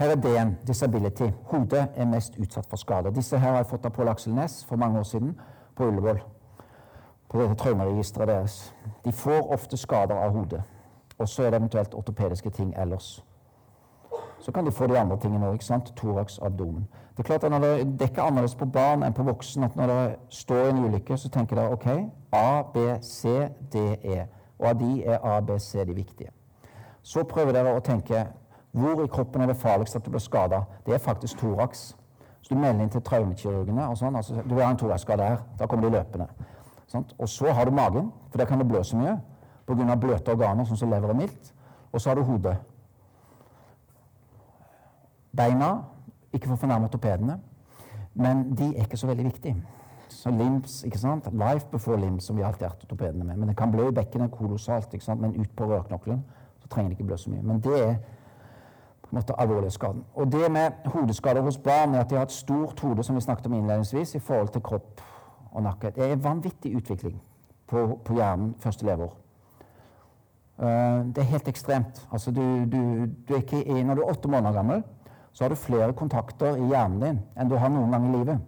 Her 0.00 0.10
er 0.10 0.20
D-en, 0.20 0.56
disability. 0.66 1.30
Hodet 1.44 1.86
er 1.94 2.06
mest 2.06 2.38
utsatt 2.40 2.66
for 2.66 2.76
skader. 2.76 3.10
Disse 3.10 3.38
her 3.38 3.50
har 3.50 3.56
jeg 3.56 3.66
fått 3.66 3.84
av 3.84 3.92
Pål 3.92 4.08
Aksel 4.08 4.34
Næss 4.34 4.64
for 4.64 4.80
mange 4.80 4.98
år 4.98 5.02
siden 5.02 5.34
på 5.76 5.88
Ullevål. 5.88 6.22
På 7.28 7.42
dette 7.42 7.54
traumeregisteret 7.54 8.28
deres. 8.28 8.74
De 9.04 9.12
får 9.12 9.52
ofte 9.52 9.76
skader 9.76 10.16
av 10.16 10.32
hodet. 10.32 10.62
Og 11.18 11.28
så 11.28 11.42
er 11.42 11.50
det 11.50 11.60
eventuelt 11.60 11.94
ortopediske 11.94 12.50
ting 12.50 12.72
ellers. 12.76 13.24
Så 14.40 14.52
kan 14.52 14.64
de 14.64 14.72
få 14.72 14.86
de 14.86 14.98
andre 14.98 15.18
tingene 15.20 15.46
òg. 15.46 15.60
Thorax, 15.96 16.38
abdomen. 16.42 16.88
Det 17.16 17.18
er 17.18 17.22
klart 17.22 17.44
at 17.44 17.50
når 17.50 17.58
det, 17.58 18.02
er 18.02 18.08
ikke 18.08 18.22
annerledes 18.22 18.54
på 18.54 18.64
barn 18.64 19.02
enn 19.02 19.12
på 19.12 19.22
voksen 19.22 19.64
at 19.64 19.76
Når 19.76 19.86
dere 19.86 20.16
står 20.28 20.66
i 20.66 20.68
en 20.68 20.84
ulykke, 20.84 21.16
så 21.16 21.28
tenker 21.28 21.56
dere 21.56 21.72
OK, 21.72 21.86
A, 22.32 22.62
B, 22.74 22.78
C, 23.02 23.48
D, 23.72 23.78
E. 24.04 24.24
Og 24.58 24.68
av 24.68 24.80
de 24.80 25.04
er 25.04 25.18
A, 25.18 25.40
B, 25.40 25.58
C 25.58 25.84
de 25.84 25.94
viktige. 25.94 26.30
Så 27.02 27.24
prøver 27.24 27.52
dere 27.52 27.74
å 27.76 27.80
tenke 27.84 28.26
hvor 28.72 29.02
i 29.02 29.08
kroppen 29.10 29.42
er 29.42 29.50
det 29.50 29.56
farligst 29.58 29.96
at 29.96 30.04
du 30.04 30.10
blir 30.10 30.22
skada? 30.22 30.62
Det 30.86 30.94
er 30.94 31.02
faktisk 31.02 31.38
thorax. 31.38 31.96
Så 32.40 32.54
du 32.54 32.60
melder 32.60 32.84
inn 32.84 32.90
til 32.90 33.02
traumekirurgene. 33.02 33.88
og 33.88 33.98
sånn, 33.98 34.16
altså, 34.16 34.42
Du 34.46 34.54
har 34.54 34.70
en 34.70 34.76
thoraxskade 34.76 35.22
her. 35.22 35.38
Da 35.58 35.66
kommer 35.66 35.88
de 35.88 35.96
løpende. 35.96 36.28
Sånt? 36.86 37.14
Og 37.18 37.28
så 37.28 37.52
har 37.52 37.64
du 37.64 37.70
magen, 37.70 38.12
for 38.30 38.38
der 38.38 38.46
kan 38.46 38.58
det 38.58 38.68
blø 38.68 38.82
så 38.82 38.96
mye 38.96 39.20
pga. 39.66 39.96
bløte 39.96 40.32
organer, 40.32 40.64
sånn 40.64 40.76
som 40.76 40.90
lever 40.90 41.10
og 41.10 41.16
mildt. 41.16 41.52
Og 41.92 42.00
så 42.00 42.10
har 42.10 42.14
du 42.14 42.22
hodet. 42.22 42.56
Beina 45.36 45.84
Ikke 46.32 46.46
for 46.46 46.54
å 46.54 46.60
fornærme 46.62 46.86
ortopedene, 46.86 47.40
men 48.14 48.54
de 48.54 48.68
er 48.68 48.84
ikke 48.84 48.96
så 48.96 49.08
veldig 49.08 49.24
viktige. 49.24 49.56
Så 50.08 50.30
limbs, 50.30 50.84
ikke 50.84 50.98
sant? 50.98 51.26
Life 51.32 51.66
before 51.72 51.96
limbs, 51.98 52.24
som 52.24 52.36
vi 52.36 52.42
alltid 52.42 52.68
har 52.68 52.76
ortopedene 52.76 53.24
med. 53.24 53.36
Men 53.36 53.48
det 53.48 53.56
kan 53.56 53.72
blø 53.72 53.88
i 53.88 53.94
bekkenet 53.94 54.30
kolossalt, 54.30 54.94
ikke 54.94 55.04
sant? 55.04 55.20
men 55.20 55.34
ut 55.34 55.56
på 55.56 55.66
rørknoklen 55.66 56.22
så 56.22 56.39
trenger 56.70 56.90
det 56.90 56.98
ikke 56.98 57.08
blø 57.10 57.16
så 57.16 57.30
mye. 57.30 57.42
Men 57.42 57.60
det 57.64 57.76
er 57.82 57.94
måte 59.10 59.34
alvorlige 59.40 59.70
skaden. 59.70 60.04
Og 60.14 60.32
det 60.32 60.52
med 60.52 60.70
hodeskader 60.84 61.40
hos 61.40 61.58
barn 61.58 61.94
er 61.94 62.00
at 62.00 62.10
de 62.10 62.14
har 62.14 62.22
et 62.22 62.32
stort 62.32 62.80
hode, 62.80 63.02
som 63.02 63.16
vi 63.16 63.20
snakket 63.20 63.46
om 63.46 63.54
innledningsvis, 63.54 64.14
i 64.14 64.18
forhold 64.18 64.48
til 64.48 64.62
kropp 64.62 65.00
og 65.52 65.62
nakke. 65.62 65.90
Det 65.90 66.04
er 66.04 66.12
en 66.12 66.24
vanvittig 66.24 66.76
utvikling 66.76 67.22
på, 67.66 68.00
på 68.04 68.14
hjernen 68.14 68.54
første 68.58 68.86
leveår. 68.86 69.16
Uh, 70.60 70.66
det 71.14 71.18
er 71.18 71.32
helt 71.32 71.48
ekstremt. 71.48 72.08
Altså, 72.12 72.30
du, 72.30 72.42
du, 72.64 73.06
du 73.28 73.34
er 73.34 73.42
ikke, 73.42 73.82
når 73.82 73.94
du 73.94 74.02
er 74.02 74.10
åtte 74.10 74.28
måneder 74.28 74.52
gammel, 74.52 74.82
så 75.32 75.44
har 75.44 75.48
du 75.48 75.54
flere 75.54 75.92
kontakter 75.92 76.56
i 76.56 76.66
hjernen 76.68 77.00
din 77.02 77.20
enn 77.38 77.50
du 77.50 77.56
har 77.56 77.70
noen 77.72 77.90
gang 77.94 78.08
i 78.08 78.16
livet. 78.18 78.40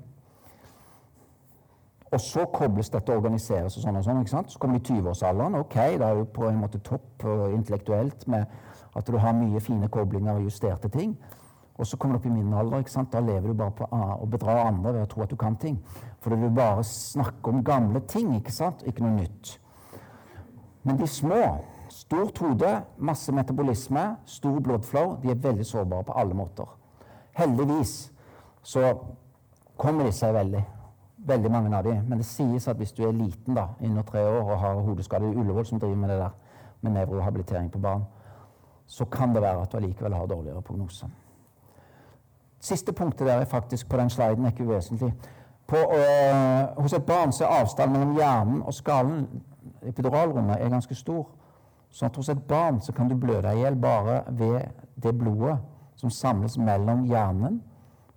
Og 2.12 2.20
så 2.20 2.44
kobles 2.52 2.90
dette 2.92 3.12
og 3.12 3.22
organiseres 3.22 3.76
og 3.76 3.84
sånn 3.86 3.96
og 3.96 4.04
sånn. 4.04 4.18
ikke 4.20 4.34
sant? 4.34 4.52
Så 4.52 4.60
kommer 4.60 4.78
du 4.78 4.82
i 4.82 4.98
20-årsalderen. 4.98 5.56
Ok, 5.62 5.76
da 6.00 6.10
er 6.10 6.20
du 6.20 6.26
på 6.28 6.44
en 6.48 6.60
måte 6.60 6.82
topp 6.84 7.24
intellektuelt 7.54 8.26
med 8.28 8.46
At 8.94 9.06
du 9.08 9.16
har 9.16 9.32
mye 9.32 9.60
fine 9.60 9.88
koblinger 9.88 10.36
og 10.36 10.42
justerte 10.44 10.90
ting. 10.92 11.14
Og 11.80 11.86
så 11.86 11.96
kommer 11.96 12.18
du 12.18 12.20
opp 12.20 12.26
i 12.26 12.34
min 12.34 12.52
alder. 12.52 12.78
ikke 12.78 12.92
sant? 12.92 13.12
Da 13.12 13.20
lever 13.20 13.48
du 13.48 13.54
bare 13.54 13.72
på 13.72 13.86
å 13.88 14.26
bedra 14.28 14.66
andre 14.66 14.92
ved 14.92 15.06
å 15.06 15.08
tro 15.08 15.22
at 15.24 15.30
du 15.30 15.36
kan 15.36 15.56
ting. 15.56 15.78
Fordi 16.20 16.36
du 16.36 16.50
bare 16.50 16.84
snakker 16.84 17.54
om 17.54 17.64
gamle 17.64 18.00
ting, 18.00 18.34
ikke 18.36 18.52
sant? 18.52 18.84
Ikke 18.86 19.02
noe 19.02 19.16
nytt. 19.16 19.58
Men 20.82 21.00
de 21.00 21.08
små, 21.08 21.40
stort 21.88 22.38
hode, 22.38 22.74
masse 22.98 23.32
metabolisme, 23.32 24.04
stor 24.26 24.60
blodflow. 24.60 25.16
de 25.22 25.30
er 25.30 25.34
veldig 25.34 25.66
sårbare 25.66 26.04
på 26.04 26.12
alle 26.12 26.34
måter. 26.34 26.68
Heldigvis 27.32 28.12
så 28.62 28.92
kommer 29.76 30.04
de 30.04 30.12
seg 30.12 30.34
veldig. 30.34 30.64
Veldig 31.26 31.50
mange 31.50 31.76
av 31.76 31.84
dem. 31.84 32.00
Men 32.08 32.18
det 32.18 32.26
sies 32.26 32.68
at 32.68 32.76
hvis 32.76 32.92
du 32.92 33.04
er 33.06 33.12
liten 33.14 33.54
da, 33.54 33.68
under 33.80 34.02
tre 34.02 34.24
år 34.26 34.40
og 34.42 34.58
har 34.58 34.80
hodeskade 34.82 35.30
i 35.30 35.36
Ullevål 35.36 35.66
som 35.66 35.80
driver 35.80 35.96
med 35.96 36.10
det 36.10 36.18
der 36.18 36.30
med 36.82 36.92
nevrohabilitering 36.92 37.70
på 37.72 37.78
barn, 37.78 38.02
så 38.86 39.04
kan 39.04 39.34
det 39.34 39.42
være 39.42 39.62
at 39.62 39.72
du 39.72 39.76
allikevel 39.76 40.14
har 40.14 40.26
dårligere 40.26 40.62
prognose. 40.62 41.06
Siste 42.60 42.92
punktet 42.92 43.26
der 43.26 43.34
er 43.34 43.44
faktisk 43.44 43.88
på 43.88 43.96
den 43.96 44.10
sliden 44.10 44.46
ikke 44.46 44.64
uvesentlig. 44.64 45.14
På, 45.66 45.76
øh, 45.76 46.82
hos 46.82 46.92
et 46.92 47.06
barn 47.06 47.32
så 47.32 47.44
er 47.44 47.48
avstanden 47.48 47.98
mellom 47.98 48.16
hjernen 48.16 48.62
og 48.62 48.74
skallen, 48.74 49.42
epiduralrommet, 49.82 50.56
er 50.60 50.68
ganske 50.68 50.94
stor. 50.94 51.28
Sånn 51.90 52.08
at 52.08 52.16
hos 52.16 52.28
et 52.28 52.42
barn 52.48 52.80
så 52.80 52.92
kan 52.92 53.08
du 53.08 53.16
blø 53.16 53.40
deg 53.44 53.56
i 53.56 53.64
hjel 53.64 53.76
bare 53.76 54.22
ved 54.28 54.60
det 55.02 55.18
blodet 55.18 55.58
som 55.96 56.10
samles 56.10 56.58
mellom 56.58 57.04
hjernen 57.04 57.62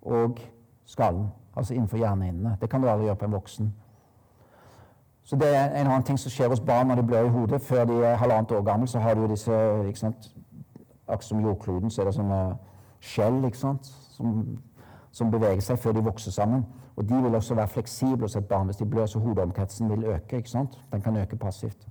og 0.01 0.39
skallen. 0.85 1.27
Altså 1.55 1.73
innenfor 1.73 1.97
hjernehinnene. 1.97 2.57
Det 2.61 2.69
kan 2.69 2.81
du 2.81 2.89
aldri 2.89 3.05
gjøre 3.05 3.15
på 3.15 3.25
en 3.25 3.31
voksen. 3.31 3.73
Så 5.23 5.35
det 5.35 5.55
er 5.55 5.65
en 5.65 5.87
annen 5.87 6.03
ting 6.03 6.19
som 6.19 6.31
skjer 6.31 6.51
hos 6.53 6.59
barn 6.59 6.87
når 6.87 6.95
de 6.95 7.03
blør 7.07 7.25
i 7.25 7.29
hodet. 7.29 7.61
Før 7.61 7.85
de 7.85 7.93
er 8.05 8.15
halvannet 8.15 8.51
år 8.51 8.61
gamle, 8.61 8.87
så 8.87 8.99
har 8.99 9.13
du 9.13 9.27
disse 9.27 9.51
ikke 9.87 9.99
sant, 9.99 10.31
Akkurat 11.07 11.23
som 11.23 11.39
jordkloden, 11.39 11.91
så 11.91 12.01
er 12.01 12.05
det 12.05 12.15
sånne 12.15 12.37
skjell 12.99 13.43
ikke 13.45 13.57
sant, 13.57 13.85
som, 14.15 14.39
som, 15.13 15.29
beveger 15.29 15.61
seg 15.61 15.77
før 15.77 15.93
de 15.93 16.01
vokser 16.01 16.33
sammen. 16.33 16.63
Og 16.95 17.05
de 17.09 17.19
vil 17.21 17.35
også 17.35 17.53
være 17.55 17.67
fleksible 17.67 18.25
hos 18.25 18.35
et 18.35 18.47
barn 18.49 18.65
hvis 18.65 18.79
de 18.81 18.87
blør, 18.89 19.05
så 19.05 19.19
hodeomkretsen 19.19 19.91
vil 19.91 20.07
øke. 20.15 20.37
ikke 20.37 20.49
sant? 20.49 20.79
Den 20.91 21.01
kan 21.01 21.17
øke 21.17 21.37
passivt. 21.37 21.87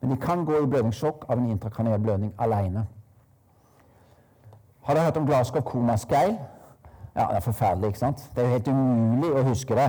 Men 0.00 0.10
de 0.10 0.16
kan 0.16 0.44
gå 0.44 0.62
i 0.62 0.66
blødningssjokk 0.66 1.26
av 1.28 1.38
en 1.38 1.50
intrakraniell 1.50 2.00
blødning 2.00 2.32
alene. 2.38 2.86
Har 4.82 4.94
dere 4.94 5.04
hørt 5.04 5.16
om 5.16 5.26
Glasgow 5.26 5.60
komaskeil? 5.60 6.38
Ja, 7.18 7.24
det 7.26 7.36
er 7.36 7.40
forferdelig, 7.40 7.86
ikke 7.86 7.98
sant? 7.98 8.30
Det 8.34 8.42
er 8.42 8.46
jo 8.46 8.52
helt 8.52 8.68
umulig 8.68 9.30
å 9.34 9.42
huske 9.48 9.74
det. 9.74 9.88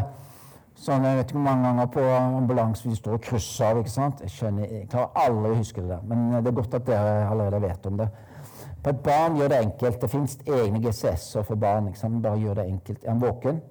Sånn, 0.80 1.04
jeg 1.06 1.18
vet 1.20 1.28
ikke 1.28 1.36
hvor 1.38 1.44
mange 1.46 1.68
ganger 1.68 1.90
på 1.94 2.04
ambulanse 2.16 2.88
vi 2.90 2.96
står 2.98 3.18
og 3.20 3.22
krysser 3.22 3.68
av. 3.68 3.82
ikke 3.84 3.92
sant? 3.94 4.22
Jeg 4.26 4.34
skjønner, 4.34 4.66
jeg 4.66 4.88
klarer 4.90 5.22
aldri 5.28 5.52
å 5.52 5.60
huske 5.60 5.84
det 5.84 5.92
der. 5.92 6.08
Men 6.10 6.32
det 6.40 6.50
er 6.50 6.56
godt 6.58 6.78
at 6.80 6.88
dere 6.88 7.12
allerede 7.30 7.60
vet 7.68 7.86
om 7.86 8.00
det. 8.00 8.08
På 8.84 8.90
et 8.90 9.04
barn 9.06 9.38
gjør 9.38 9.52
det 9.54 9.60
enkelt. 9.60 10.00
Det 10.02 10.10
fins 10.10 10.38
egne 10.48 10.82
GCS-er 10.82 11.46
for 11.46 11.62
barn. 11.62 11.92
ikke 11.92 12.00
sant? 12.00 12.22
Bare 12.24 12.42
gjør 12.42 12.62
det 12.62 12.66
enkelt. 12.72 13.04
Er 13.04 13.12
han 13.12 13.22
våken? 13.22 13.62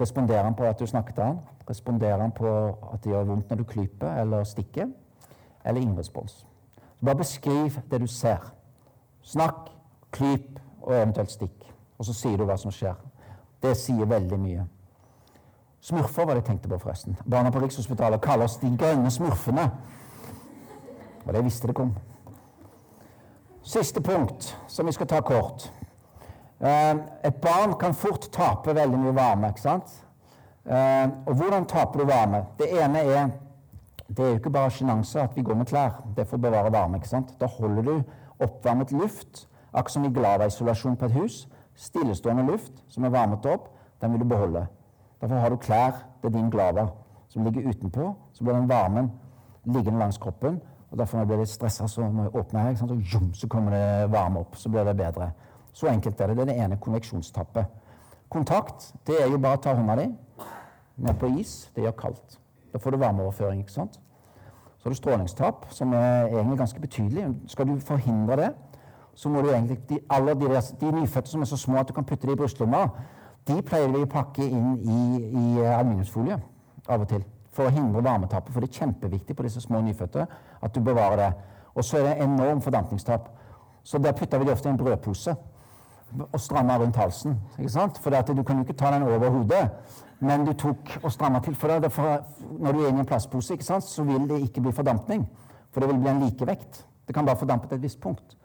Responderer 0.00 0.44
han 0.44 0.58
på 0.58 0.68
at 0.68 0.80
du 0.80 0.86
snakker 0.86 1.16
til 1.16 1.24
han? 1.24 1.38
Responderer 1.70 2.20
han 2.20 2.34
på 2.36 2.52
at 2.92 3.04
det 3.04 3.14
gjør 3.14 3.30
vondt 3.30 3.50
når 3.50 3.62
du 3.62 3.64
klyper 3.64 4.20
eller 4.20 4.44
stikker? 4.44 4.90
Eller 5.64 5.80
ingen 5.80 5.98
respons? 5.98 6.42
Så 6.98 7.04
bare 7.04 7.22
beskriv 7.22 7.80
det 7.90 8.00
du 8.00 8.06
ser. 8.06 8.52
Snakk, 9.22 9.70
klyp 10.12 10.60
og 10.82 10.92
eventuelt 10.96 11.30
stikk. 11.30 11.55
Og 11.98 12.04
så 12.04 12.14
sier 12.14 12.36
du 12.36 12.44
hva 12.44 12.56
som 12.60 12.72
skjer. 12.74 12.96
Det 13.62 13.76
sier 13.78 14.08
veldig 14.08 14.38
mye. 14.40 14.66
Smurfer 15.80 16.26
var 16.26 16.34
det 16.34 16.42
jeg 16.42 16.48
tenkte 16.50 16.68
på, 16.68 16.78
forresten. 16.82 17.16
Barna 17.24 17.52
på 17.54 17.60
Rikshospitalet 17.62 18.20
kaller 18.20 18.48
oss 18.48 18.58
de 18.58 18.72
grønne 18.78 19.10
smurfene. 19.10 19.70
Og 21.26 21.34
det 21.34 21.44
visste 21.44 21.70
det 21.70 21.76
kom. 21.78 21.94
Siste 23.66 24.00
punkt, 24.02 24.56
som 24.68 24.86
vi 24.86 24.92
skal 24.94 25.08
ta 25.10 25.20
kort. 25.26 25.70
Eh, 26.60 26.96
et 27.24 27.40
barn 27.42 27.74
kan 27.78 27.94
fort 27.94 28.28
tape 28.32 28.74
veldig 28.74 28.98
mye 28.98 29.14
varme. 29.14 29.48
ikke 29.48 29.60
sant? 29.60 29.90
Eh, 30.66 31.08
og 31.26 31.34
hvordan 31.34 31.66
taper 31.66 32.00
du 32.00 32.06
varme? 32.06 32.44
Det 32.58 32.70
ene 32.82 32.98
er 32.98 33.30
Det 34.08 34.24
er 34.24 34.28
jo 34.28 34.34
ikke 34.34 34.50
bare 34.50 34.70
sjenanse 34.70 35.20
at 35.20 35.36
vi 35.36 35.42
går 35.42 35.54
med 35.54 35.66
klær. 35.66 36.02
Det 36.14 36.22
er 36.22 36.24
for 36.24 36.36
å 36.36 36.40
bevare 36.40 36.72
varme. 36.72 36.96
ikke 36.96 37.08
sant? 37.08 37.34
Da 37.40 37.46
holder 37.46 37.82
du 37.82 38.02
oppvarmet 38.38 38.92
luft, 38.92 39.48
akkurat 39.74 39.90
som 39.90 40.04
i 40.04 40.08
Glava-isolasjon 40.08 40.96
på 40.96 41.04
et 41.04 41.12
hus. 41.12 41.48
Stillestående 41.76 42.46
luft 42.46 42.84
som 42.88 43.04
er 43.04 43.12
varmet 43.12 43.46
opp, 43.46 43.68
den 44.00 44.12
vil 44.12 44.20
du 44.24 44.28
beholde. 44.28 44.66
Derfor 45.20 45.40
har 45.40 45.52
du 45.52 45.56
klær 45.56 46.02
det 46.22 46.30
er 46.30 46.38
din 46.38 46.50
glava 46.50 46.88
som 47.28 47.44
ligger 47.44 47.68
utenpå. 47.68 48.14
Så 48.32 48.44
blir 48.44 48.54
den 48.54 48.68
varmen 48.68 49.10
liggende 49.64 49.98
langs 49.98 50.18
kroppen. 50.18 50.60
og 50.90 50.98
Derfor 50.98 51.16
når 51.16 51.22
jeg 51.22 51.28
blir 51.28 51.38
litt 51.38 51.48
stressa, 51.48 51.88
så 51.88 52.08
må 52.10 52.22
jeg 52.22 52.36
åpne 52.36 52.60
her, 52.60 52.82
og 52.82 53.12
jum, 53.12 53.34
så 53.34 53.48
kommer 53.48 53.70
det 53.70 54.12
varme 54.12 54.40
opp. 54.40 54.56
Så 54.56 54.68
blir 54.68 54.84
det 54.84 54.96
bedre. 54.96 55.30
Så 55.72 55.86
enkelt 55.86 56.20
er 56.20 56.26
det. 56.26 56.36
Det 56.36 56.42
er 56.42 56.52
det 56.52 56.64
ene 56.64 56.76
konveksjonstappet. 56.80 57.66
Kontakt 58.28 58.92
det 59.06 59.20
er 59.22 59.30
jo 59.30 59.38
bare 59.38 59.58
å 59.58 59.62
ta 59.62 59.74
hånda 59.74 59.96
di 60.00 60.08
ned 60.96 61.18
på 61.20 61.30
is. 61.38 61.70
Det 61.74 61.84
gjør 61.84 61.96
kaldt. 62.00 62.38
Da 62.72 62.78
får 62.78 62.90
du 62.90 62.98
varmeoverføring. 62.98 63.60
ikke 63.60 63.72
sant? 63.72 64.00
Så 64.78 64.88
har 64.88 64.90
du 64.90 64.96
strålingstap, 64.96 65.66
som 65.70 65.92
er 65.92 66.26
egentlig 66.30 66.58
ganske 66.58 66.80
betydelig. 66.80 67.28
Skal 67.46 67.68
du 67.68 67.80
forhindre 67.80 68.36
det, 68.36 68.50
så 69.16 69.30
må 69.32 69.42
du 69.42 69.48
egentlig 69.50 69.80
De, 69.88 70.00
alle 70.12 70.34
de, 70.36 70.48
de 70.80 70.92
nyfødte 70.92 71.32
som 71.32 71.40
er 71.42 71.48
så 71.48 71.56
små 71.56 71.80
at 71.80 71.88
du 71.88 71.94
kan 71.96 72.04
putte 72.04 72.26
dem 72.26 72.36
i 72.36 72.40
brystlomma, 72.40 72.86
de 73.48 73.62
pleier 73.62 73.88
vi 73.88 74.02
å 74.04 74.10
pakke 74.10 74.44
inn 74.44 74.76
i, 74.82 75.00
i 75.24 75.64
aluminiumsfolie 75.64 76.38
av 76.88 77.00
og 77.00 77.08
til 77.10 77.24
for 77.56 77.68
å 77.68 77.72
hindre 77.72 78.04
varmetapet. 78.04 78.52
For 78.52 78.62
det 78.62 78.70
er 78.70 78.82
kjempeviktig 78.82 79.36
på 79.36 79.46
disse 79.46 79.62
små 79.64 79.80
nyfødte 79.84 80.26
at 80.26 80.74
du 80.74 80.82
bevarer 80.84 81.22
det. 81.22 81.30
Og 81.76 81.84
så 81.84 82.00
er 82.00 82.08
det 82.10 82.24
enorm 82.24 82.60
fordampningstap. 82.64 83.30
Så 83.86 83.98
der 84.02 84.12
putter 84.16 84.42
vi 84.42 84.48
de 84.48 84.52
ofte 84.52 84.68
i 84.68 84.74
en 84.74 84.80
brødpose 84.80 85.36
og 86.26 86.40
strammer 86.40 86.78
rundt 86.78 86.96
halsen. 86.96 87.36
ikke 87.58 87.72
sant? 87.72 87.98
For 87.98 88.10
du 88.10 88.42
kan 88.42 88.56
jo 88.56 88.64
ikke 88.64 88.78
ta 88.78 88.92
den 88.94 89.02
over 89.02 89.30
hodet, 89.30 89.70
men 90.20 90.46
du 90.46 90.52
tok 90.52 90.98
og 91.02 91.12
stramma 91.12 91.40
til. 91.40 91.54
For, 91.54 91.68
det, 91.68 91.92
når 92.58 92.72
du 92.72 92.80
er 92.80 92.88
i 92.88 92.98
en 92.98 93.06
plastpose, 93.06 93.54
ikke 93.54 93.64
sant, 93.64 93.84
så 93.84 94.02
vil 94.02 94.28
det 94.28 94.40
ikke 94.40 94.60
bli 94.60 94.72
fordampning. 94.72 95.26
For 95.70 95.80
det 95.80 95.88
vil 95.88 96.00
bli 96.00 96.10
en 96.10 96.22
likevekt. 96.22 96.86
Det 97.06 97.14
kan 97.14 97.26
bare 97.26 97.36
fordampe 97.36 97.68
til 97.68 97.76
et 97.76 97.82
visst 97.82 98.00
punkt. 98.00 98.36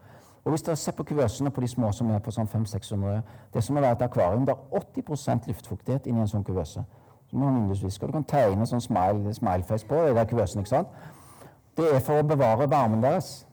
Og 0.44 0.50
hvis 0.50 0.62
dere 0.66 0.76
ser 0.76 0.92
på 0.98 1.04
kuvøsene 1.04 1.52
på 1.52 1.62
de 1.62 1.68
små 1.68 1.92
som 1.92 2.10
er 2.10 2.20
på 2.20 2.32
sånn 2.34 2.50
500-600 2.50 3.22
Det 3.54 3.60
er 3.60 3.66
som 3.66 3.76
må 3.76 3.82
være 3.82 4.00
et 4.00 4.02
akvarium. 4.02 4.46
Det 4.46 4.56
er 4.56 4.80
80% 4.80 5.48
luftfuktighet 5.48 6.08
inni 6.08 6.22
en 6.22 6.28
sånn 6.28 6.44
kuvøse. 6.44 6.84
Vindusvisker. 7.32 8.08
Du 8.08 8.18
kan 8.18 8.26
tegne 8.28 8.66
sånn 8.68 8.82
smile, 8.82 9.34
smileface 9.34 9.88
på 9.88 9.96
det 9.96 10.16
der 10.16 10.26
kuvøsen. 10.26 10.60
ikke 10.60 10.70
sant? 10.70 10.88
Det 11.78 11.86
er 11.96 12.00
for 12.00 12.20
å 12.20 12.28
bevare 12.28 12.70
varmen 12.70 13.04
deres, 13.04 13.46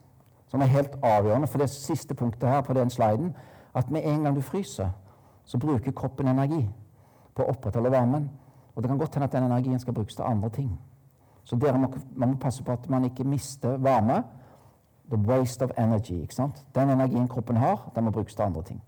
som 0.47 0.61
er 0.61 0.73
helt 0.73 0.97
avgjørende. 1.03 1.47
For 1.47 1.61
det 1.61 1.69
siste 1.69 2.15
punktet 2.15 2.49
her 2.49 2.61
på 2.61 2.73
den 2.73 2.89
sliden, 2.89 3.35
at 3.73 3.91
med 3.91 4.03
en 4.05 4.23
gang 4.23 4.35
du 4.35 4.41
fryser, 4.41 4.89
så 5.45 5.57
bruker 5.57 5.91
kroppen 5.91 6.27
energi 6.27 6.65
på 7.35 7.43
å 7.43 7.53
opprettholde 7.53 7.91
varmen. 7.91 8.29
Og 8.75 8.83
det 8.83 8.89
kan 8.89 8.97
godt 8.97 9.15
hende 9.15 9.25
at 9.29 9.31
den 9.31 9.43
energien 9.43 9.79
skal 9.79 9.93
brukes 9.93 10.15
til 10.15 10.25
andre 10.25 10.49
ting. 10.49 10.79
Så 11.43 11.55
dere 11.55 11.77
må, 11.77 11.87
man 12.15 12.29
må 12.29 12.35
passe 12.41 12.63
på 12.63 12.71
at 12.71 12.89
man 12.89 13.05
ikke 13.05 13.23
mister 13.23 13.77
varme 13.77 14.23
The 15.09 15.17
waste 15.17 15.65
of 15.65 15.71
energy. 15.77 16.21
ikke 16.21 16.35
sant? 16.35 16.65
Den 16.75 16.89
energien 16.89 17.27
kroppen 17.27 17.57
har, 17.57 17.91
den 17.95 18.03
må 18.03 18.11
brukes 18.11 18.35
til 18.35 18.43
andre 18.43 18.63
ting. 18.63 18.83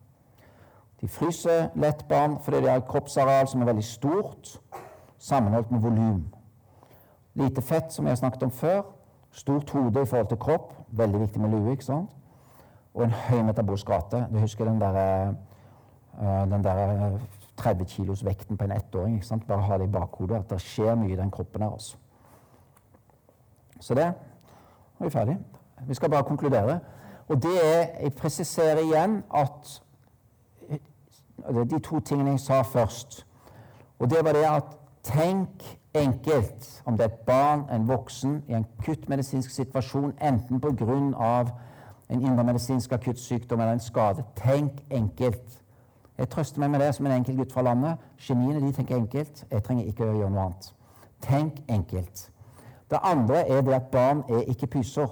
De 1.01 1.07
fryser 1.07 1.67
lett 1.76 2.05
barn 2.09 2.38
fordi 2.43 2.57
de 2.61 2.69
har 2.69 2.78
et 2.78 2.88
kroppsareal 2.88 3.47
som 3.47 3.61
er 3.61 3.65
veldig 3.65 3.84
stort, 3.84 4.61
sammenholdt 5.17 5.72
med 5.72 5.80
volum. 5.80 6.26
Lite 7.34 7.61
fett, 7.61 7.93
som 7.93 8.05
jeg 8.05 8.11
har 8.11 8.15
snakket 8.15 8.43
om 8.43 8.51
før. 8.51 8.82
Stort 9.32 9.69
hode 9.69 10.01
i 10.01 10.05
forhold 10.05 10.28
til 10.28 10.38
kropp. 10.38 10.74
Veldig 10.88 11.19
viktig 11.19 11.41
med 11.41 11.49
lue. 11.49 11.72
ikke 11.72 11.86
sant? 11.86 12.09
Og 12.93 13.03
en 13.03 13.11
høy 13.11 13.41
metabolsk 13.41 13.89
rate. 13.89 14.26
Du 14.34 14.39
husker 14.39 14.65
den 14.65 14.82
der, 14.82 15.34
uh, 16.22 16.51
den 16.51 16.63
der 16.63 17.19
30 17.57 17.86
kilos 17.86 18.26
vekten 18.26 18.57
på 18.57 18.63
en 18.63 18.72
ettåring. 18.72 19.15
ikke 19.15 19.28
sant? 19.28 19.47
Bare 19.47 19.61
ha 19.61 19.78
det 19.78 19.88
i 19.88 19.91
bakhodet 19.91 20.36
at 20.36 20.49
det 20.49 20.61
skjer 20.61 20.95
mye 20.95 21.13
i 21.13 21.15
den 21.15 21.32
kroppen 21.32 21.61
her. 21.61 21.72
altså. 21.72 21.97
Så 23.80 23.93
det 23.93 24.03
er 24.03 24.13
vi 24.99 25.09
ferdig. 25.09 25.38
Vi 25.88 25.93
skal 25.93 26.09
bare 26.09 26.23
konkludere. 26.23 26.79
Og 27.27 27.43
det 27.43 27.57
er 27.63 27.88
Jeg 28.03 28.13
presiserer 28.13 28.77
igjen 28.79 29.23
at 29.36 29.82
De 31.69 31.79
to 31.79 31.99
tingene 31.99 32.29
jeg 32.29 32.39
sa 32.39 32.61
først. 32.61 33.25
Og 33.99 34.09
det 34.09 34.25
var 34.25 34.32
det 34.32 34.45
at 34.45 34.63
tenk 35.03 35.79
enkelt 35.93 36.84
om 36.86 36.97
det 36.97 37.03
er 37.03 37.09
et 37.09 37.25
barn, 37.25 37.63
en 37.71 37.88
voksen, 37.88 38.43
i 38.47 38.53
en 38.53 38.65
akuttmedisinsk 38.79 39.49
situasjon, 39.49 40.13
enten 40.21 40.61
pga. 40.61 41.45
en 42.09 42.21
indremedisinsk 42.21 42.91
akuttsykdom 42.91 43.59
eller 43.59 43.73
en 43.73 43.79
skade. 43.79 44.23
Tenk 44.36 44.71
enkelt. 44.91 45.61
Jeg 46.17 46.29
trøster 46.29 46.59
meg 46.59 46.69
med 46.69 46.79
det 46.79 46.95
som 46.95 47.05
en 47.05 47.11
enkel 47.11 47.38
gutt 47.38 47.53
fra 47.53 47.61
landet. 47.61 47.97
Geniene 48.19 48.67
de 48.67 48.71
tenker 48.71 48.95
enkelt. 48.95 49.45
Jeg 49.51 49.63
trenger 49.63 49.86
ikke 49.86 50.03
å 50.03 50.13
gjøre 50.17 50.29
noe 50.29 50.43
annet. 50.43 50.73
Tenk 51.21 51.61
enkelt. 51.69 52.32
Det 52.91 52.99
andre 53.03 53.47
er 53.47 53.61
det 53.61 53.73
at 53.73 53.88
barn 53.91 54.23
er 54.29 54.43
ikke 54.51 54.67
pyser. 54.67 55.07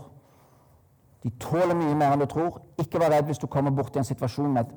De 1.24 1.30
tåler 1.40 1.76
mye 1.76 1.96
mer 1.96 2.14
enn 2.14 2.24
du 2.24 2.28
tror. 2.32 2.62
Ikke 2.80 3.00
vær 3.02 3.12
redd 3.12 3.28
hvis 3.28 3.42
du 3.42 3.48
kommer 3.52 3.74
bort 3.76 3.96
i 3.96 4.00
en 4.00 4.08
situasjon 4.08 4.54
med 4.54 4.68
et, 4.68 4.76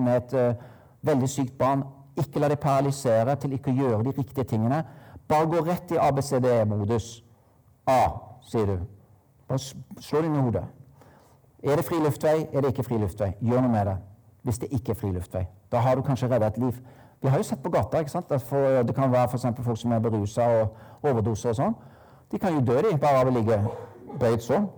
med 0.00 0.16
et 0.16 0.34
uh, 0.36 0.66
veldig 1.08 1.28
sykt 1.32 1.56
barn. 1.58 1.84
Ikke 2.18 2.42
la 2.42 2.50
deg 2.50 2.60
paralysere 2.60 3.36
til 3.40 3.54
ikke 3.56 3.72
å 3.72 3.78
gjøre 3.78 4.02
de 4.08 4.14
riktige 4.18 4.44
tingene. 4.52 4.82
Bare 5.28 5.48
gå 5.48 5.62
rett 5.64 5.94
i 5.94 6.00
ABCD-modus. 6.02 7.08
A, 7.88 8.00
sier 8.44 8.68
du. 8.68 8.76
Bare 9.48 9.62
slå 10.00 10.22
det 10.22 10.28
i 10.28 10.42
hodet. 10.42 10.64
Er 11.62 11.76
det 11.76 11.84
fri 11.84 11.98
luftvei, 12.02 12.46
er 12.52 12.62
det 12.62 12.74
ikke 12.74 12.84
fri 12.86 12.98
luftvei? 13.00 13.32
Gjør 13.40 13.64
noe 13.64 13.72
med 13.72 13.86
det. 13.88 13.96
Hvis 14.46 14.60
det 14.62 14.68
ikke 14.72 14.92
er 14.92 14.98
fri 15.00 15.12
luftvei. 15.12 15.46
Da 15.72 15.80
har 15.84 15.96
du 15.96 16.02
kanskje 16.06 16.28
redda 16.30 16.52
et 16.52 16.58
liv. 16.58 16.76
Vi 17.22 17.28
har 17.28 17.40
jo 17.40 17.46
sett 17.46 17.62
på 17.62 17.70
gata 17.70 17.98
ikke 17.98 18.12
sant? 18.12 18.32
For, 18.46 18.82
det 18.82 18.94
kan 18.94 19.12
være 19.12 19.28
for 19.28 19.62
folk 19.62 19.78
som 19.78 19.92
er 19.92 20.02
berusa 20.04 20.46
og 20.60 20.76
overdoser 21.02 21.50
og 21.50 21.56
sånn. 21.58 21.74
De 22.30 22.38
kan 22.38 22.54
jo 22.54 22.60
dø 22.60 22.76
de, 22.84 22.92
bare 23.00 23.22
av 23.22 23.30
å 23.30 23.34
ligge 23.34 23.58
bøyd 24.20 24.44
sånn. 24.44 24.68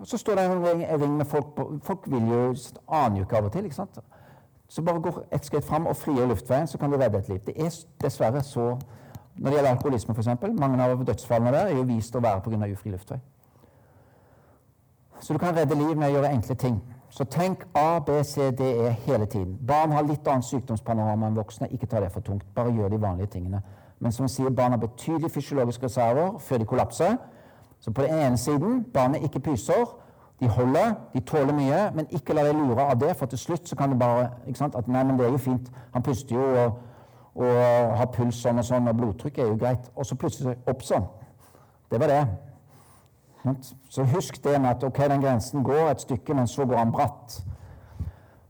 Og 0.00 0.06
så 0.06 0.18
står 0.18 0.34
det 0.34 0.44
en 0.44 1.00
ring, 1.00 1.16
med 1.16 1.24
folk 1.24 1.46
Folk 1.82 2.10
vil 2.10 2.28
jo 2.28 2.54
aner 2.88 3.16
jo 3.16 3.24
ikke 3.24 3.36
av 3.36 3.44
og 3.44 3.52
til. 3.52 3.64
ikke 3.64 3.76
sant? 3.76 3.98
Så 4.68 4.82
bare 4.82 5.00
gå 5.00 5.12
et 5.32 5.44
skritt 5.44 5.64
fram 5.64 5.86
og 5.86 5.96
frigjør 5.96 6.26
luftveien, 6.26 6.66
så 6.66 6.78
kan 6.78 6.90
du 6.90 6.96
redde 6.96 7.18
et 7.18 7.28
liv. 7.28 7.38
Det 7.46 7.54
er 7.56 7.70
dessverre 8.02 8.42
så 8.42 8.78
Når 9.36 9.50
det 9.50 9.56
gjelder 9.56 9.70
alkoholisme, 9.70 10.14
f.eks., 10.14 10.28
mange 10.58 10.82
av 10.82 11.04
dødsfallene 11.04 11.50
der 11.52 11.66
er 11.66 11.76
jo 11.76 11.82
vist 11.82 12.16
å 12.16 12.20
være 12.20 12.40
pga. 12.40 12.72
ufri 12.72 12.90
luftvei. 12.90 13.18
Så 15.20 15.32
du 15.32 15.38
kan 15.38 15.56
redde 15.56 15.74
liv 15.74 15.96
med 15.96 16.08
å 16.08 16.12
gjøre 16.14 16.30
enkle 16.32 16.54
ting. 16.54 16.80
Så 17.10 17.24
tenk 17.24 17.66
A, 17.74 17.98
B, 18.00 18.24
C, 18.24 18.50
D, 18.50 18.64
E 18.86 18.90
hele 19.06 19.26
tiden. 19.26 19.58
Barn 19.66 19.92
har 19.92 20.02
litt 20.02 20.28
annet 20.28 20.44
sykdomspanorama 20.44 21.26
enn 21.26 21.36
voksne. 21.36 21.68
Ikke 21.72 21.86
ta 21.86 22.00
det 22.00 22.10
for 22.12 22.20
tungt. 22.20 22.44
Bare 22.54 22.72
gjør 22.72 22.88
de 22.88 23.00
vanlige 23.00 23.26
tingene. 23.26 23.62
Men 24.00 24.12
som 24.12 24.28
sier, 24.28 24.50
barn 24.50 24.72
har 24.72 24.80
betydelige 24.80 25.30
fysiologiske 25.30 25.84
reserver 25.84 26.38
før 26.38 26.58
de 26.58 26.64
kollapser. 26.64 27.16
Så 27.86 27.92
på 27.94 28.02
den 28.02 28.14
ene 28.18 28.36
siden 28.36 28.84
barnet 28.94 29.22
ikke 29.22 29.40
pyser. 29.40 29.84
De 30.40 30.48
holder, 30.48 30.94
de 31.12 31.20
tåler 31.20 31.54
mye, 31.54 31.90
men 31.94 32.08
ikke 32.10 32.34
la 32.34 32.42
deg 32.44 32.58
lure 32.58 32.82
av 32.82 32.98
det, 33.00 33.12
for 33.16 33.30
til 33.30 33.38
slutt 33.38 33.68
så 33.68 33.76
kan 33.78 33.94
det 33.94 33.98
bare 33.98 34.24
ikke 34.46 34.58
sant, 34.58 34.74
at 34.74 34.88
Nei, 34.88 35.04
men 35.06 35.18
det 35.18 35.26
er 35.26 35.30
jo 35.30 35.38
fint. 35.38 35.70
Han 35.94 36.02
puster 36.02 36.34
jo 36.34 36.48
og, 36.64 36.80
og 37.34 37.60
har 38.00 38.10
puls 38.16 38.42
sånn 38.42 38.58
og 38.58 38.66
sånn, 38.66 38.90
og 38.90 38.98
blodtrykk 38.98 39.38
er 39.38 39.52
jo 39.52 39.54
greit. 39.62 39.86
Og 39.94 40.06
så 40.06 40.18
plutselig 40.18 40.56
opp 40.66 40.82
sånn. 40.82 41.06
Det 41.90 42.02
var 42.02 42.10
det. 42.10 42.20
Så 43.88 44.02
husk 44.16 44.42
det 44.44 44.58
med 44.60 44.70
at 44.74 44.84
ok, 44.84 44.98
den 45.14 45.22
grensen 45.22 45.62
går 45.64 45.92
et 45.94 46.02
stykke, 46.02 46.34
men 46.34 46.50
så 46.50 46.66
går 46.66 46.82
han 46.82 46.92
bratt. 46.92 47.38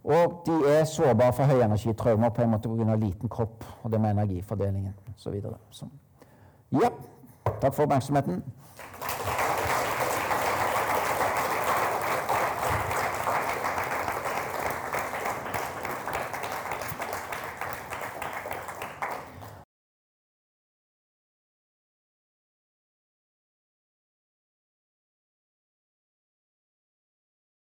Og 0.04 0.42
de 0.48 0.58
er 0.72 0.84
sårbare 0.88 1.36
for 1.36 1.44
høyenergitraumer 1.44 2.32
på 2.32 2.42
en 2.42 2.54
måte 2.56 2.72
pga. 2.72 2.94
liten 2.94 3.28
kropp 3.28 3.64
og 3.82 3.92
det 3.92 4.00
med 4.00 4.10
energifordelingen 4.10 4.94
osv. 5.12 5.42
Ja, 6.72 6.88
takk 7.60 7.74
for 7.74 7.82
oppmerksomheten. 7.82 8.42
Thank 8.98 9.40
you. 9.40 9.45